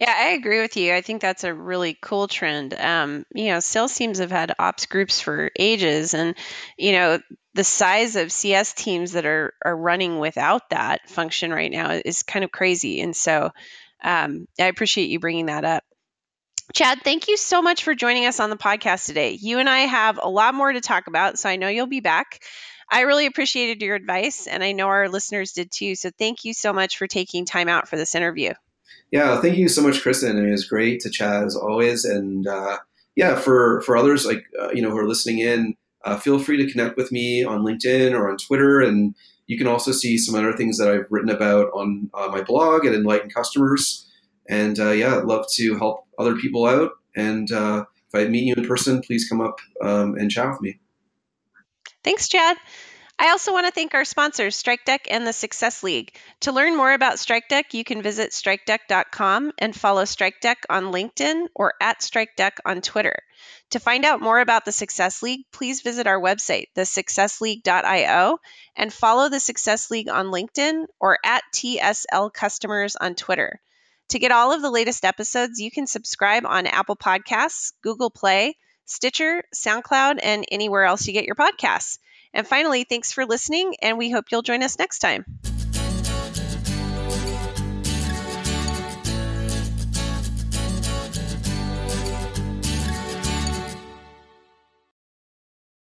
Yeah, 0.00 0.14
I 0.16 0.28
agree 0.30 0.60
with 0.60 0.76
you. 0.76 0.94
I 0.94 1.02
think 1.02 1.20
that's 1.20 1.44
a 1.44 1.54
really 1.54 1.96
cool 2.00 2.26
trend. 2.26 2.74
Um, 2.74 3.24
you 3.34 3.48
know, 3.48 3.60
sales 3.60 3.94
teams 3.94 4.18
have 4.18 4.30
had 4.30 4.54
ops 4.58 4.86
groups 4.86 5.20
for 5.20 5.50
ages, 5.58 6.14
and 6.14 6.34
you 6.78 6.92
know, 6.92 7.20
the 7.54 7.62
size 7.62 8.16
of 8.16 8.32
CS 8.32 8.72
teams 8.72 9.12
that 9.12 9.26
are 9.26 9.52
are 9.64 9.76
running 9.76 10.18
without 10.18 10.70
that 10.70 11.08
function 11.08 11.52
right 11.52 11.70
now 11.70 11.90
is 11.92 12.22
kind 12.22 12.44
of 12.44 12.50
crazy. 12.50 13.00
And 13.00 13.14
so, 13.14 13.50
um, 14.02 14.48
I 14.58 14.64
appreciate 14.64 15.10
you 15.10 15.20
bringing 15.20 15.46
that 15.46 15.64
up. 15.64 15.84
Chad, 16.72 17.00
thank 17.04 17.28
you 17.28 17.36
so 17.36 17.60
much 17.60 17.84
for 17.84 17.94
joining 17.94 18.24
us 18.24 18.40
on 18.40 18.48
the 18.48 18.56
podcast 18.56 19.06
today. 19.06 19.32
You 19.32 19.58
and 19.58 19.68
I 19.68 19.80
have 19.80 20.18
a 20.22 20.28
lot 20.28 20.54
more 20.54 20.72
to 20.72 20.80
talk 20.80 21.06
about, 21.06 21.38
so 21.38 21.50
I 21.50 21.56
know 21.56 21.68
you'll 21.68 21.86
be 21.86 22.00
back. 22.00 22.42
I 22.90 23.02
really 23.02 23.26
appreciated 23.26 23.82
your 23.82 23.94
advice, 23.94 24.46
and 24.46 24.62
I 24.62 24.72
know 24.72 24.88
our 24.88 25.08
listeners 25.08 25.52
did 25.52 25.70
too. 25.70 25.94
So 25.94 26.10
thank 26.18 26.44
you 26.44 26.54
so 26.54 26.72
much 26.72 26.98
for 26.98 27.06
taking 27.06 27.44
time 27.44 27.68
out 27.68 27.88
for 27.88 27.96
this 27.96 28.14
interview. 28.14 28.52
Yeah, 29.10 29.40
thank 29.40 29.56
you 29.56 29.68
so 29.68 29.82
much, 29.82 30.00
Kristen. 30.02 30.36
I 30.36 30.40
mean, 30.40 30.48
it 30.48 30.52
was 30.52 30.64
great 30.64 31.00
to 31.00 31.10
chat 31.10 31.44
as 31.44 31.56
always. 31.56 32.04
And 32.04 32.46
uh, 32.46 32.78
yeah, 33.14 33.36
for 33.36 33.82
for 33.82 33.96
others 33.96 34.26
like 34.26 34.44
uh, 34.60 34.70
you 34.72 34.82
know 34.82 34.90
who 34.90 34.98
are 34.98 35.08
listening 35.08 35.38
in, 35.38 35.74
uh, 36.04 36.16
feel 36.16 36.38
free 36.38 36.56
to 36.64 36.70
connect 36.70 36.96
with 36.96 37.12
me 37.12 37.44
on 37.44 37.62
LinkedIn 37.62 38.12
or 38.12 38.30
on 38.30 38.38
Twitter, 38.38 38.80
and 38.80 39.14
you 39.46 39.58
can 39.58 39.66
also 39.66 39.92
see 39.92 40.16
some 40.16 40.34
other 40.34 40.52
things 40.52 40.78
that 40.78 40.88
I've 40.88 41.06
written 41.10 41.30
about 41.30 41.70
on 41.74 42.10
uh, 42.14 42.28
my 42.28 42.42
blog 42.42 42.86
at 42.86 42.94
Enlighten 42.94 43.30
Customers. 43.30 44.08
And 44.48 44.78
uh, 44.80 44.90
yeah, 44.90 45.18
I'd 45.18 45.24
love 45.24 45.46
to 45.54 45.76
help 45.76 46.06
other 46.18 46.36
people 46.36 46.66
out. 46.66 46.92
And 47.14 47.50
uh, 47.52 47.84
if 48.12 48.20
I 48.20 48.28
meet 48.28 48.44
you 48.44 48.54
in 48.56 48.66
person, 48.66 49.02
please 49.02 49.28
come 49.28 49.40
up 49.40 49.58
um, 49.82 50.14
and 50.16 50.30
chat 50.30 50.48
with 50.50 50.60
me. 50.60 50.78
Thanks, 52.04 52.28
Chad. 52.28 52.56
I 53.18 53.28
also 53.30 53.52
want 53.52 53.66
to 53.66 53.72
thank 53.72 53.94
our 53.94 54.04
sponsors, 54.04 54.60
StrikeDeck 54.60 55.00
and 55.08 55.24
the 55.24 55.32
Success 55.32 55.84
League. 55.84 56.16
To 56.40 56.50
learn 56.50 56.76
more 56.76 56.92
about 56.92 57.18
StrikeDeck, 57.18 57.72
you 57.72 57.84
can 57.84 58.02
visit 58.02 58.30
strikedeck.com 58.30 59.52
and 59.58 59.76
follow 59.76 60.02
StrikeDeck 60.02 60.56
on 60.68 60.86
LinkedIn 60.86 61.46
or 61.54 61.74
at 61.80 62.00
StrikeDeck 62.00 62.52
on 62.64 62.80
Twitter. 62.80 63.22
To 63.70 63.78
find 63.78 64.04
out 64.04 64.20
more 64.20 64.40
about 64.40 64.64
the 64.64 64.72
Success 64.72 65.22
League, 65.22 65.44
please 65.52 65.82
visit 65.82 66.08
our 66.08 66.20
website, 66.20 66.66
thesuccessleague.io, 66.74 68.38
and 68.74 68.92
follow 68.92 69.28
the 69.28 69.40
Success 69.40 69.90
League 69.90 70.08
on 70.08 70.26
LinkedIn 70.26 70.86
or 70.98 71.18
at 71.24 71.44
TSL 71.54 72.32
Customers 72.32 72.96
on 72.96 73.14
Twitter. 73.14 73.60
To 74.08 74.18
get 74.18 74.32
all 74.32 74.52
of 74.52 74.62
the 74.62 74.70
latest 74.70 75.04
episodes, 75.04 75.60
you 75.60 75.70
can 75.70 75.86
subscribe 75.86 76.44
on 76.44 76.66
Apple 76.66 76.96
Podcasts, 76.96 77.72
Google 77.82 78.10
Play, 78.10 78.56
Stitcher, 78.86 79.44
SoundCloud, 79.54 80.18
and 80.22 80.44
anywhere 80.50 80.84
else 80.84 81.06
you 81.06 81.12
get 81.12 81.26
your 81.26 81.36
podcasts. 81.36 81.98
And 82.34 82.46
finally, 82.46 82.84
thanks 82.84 83.12
for 83.12 83.26
listening, 83.26 83.76
and 83.82 83.98
we 83.98 84.10
hope 84.10 84.26
you'll 84.30 84.42
join 84.42 84.62
us 84.62 84.78
next 84.78 85.00
time. 85.00 85.24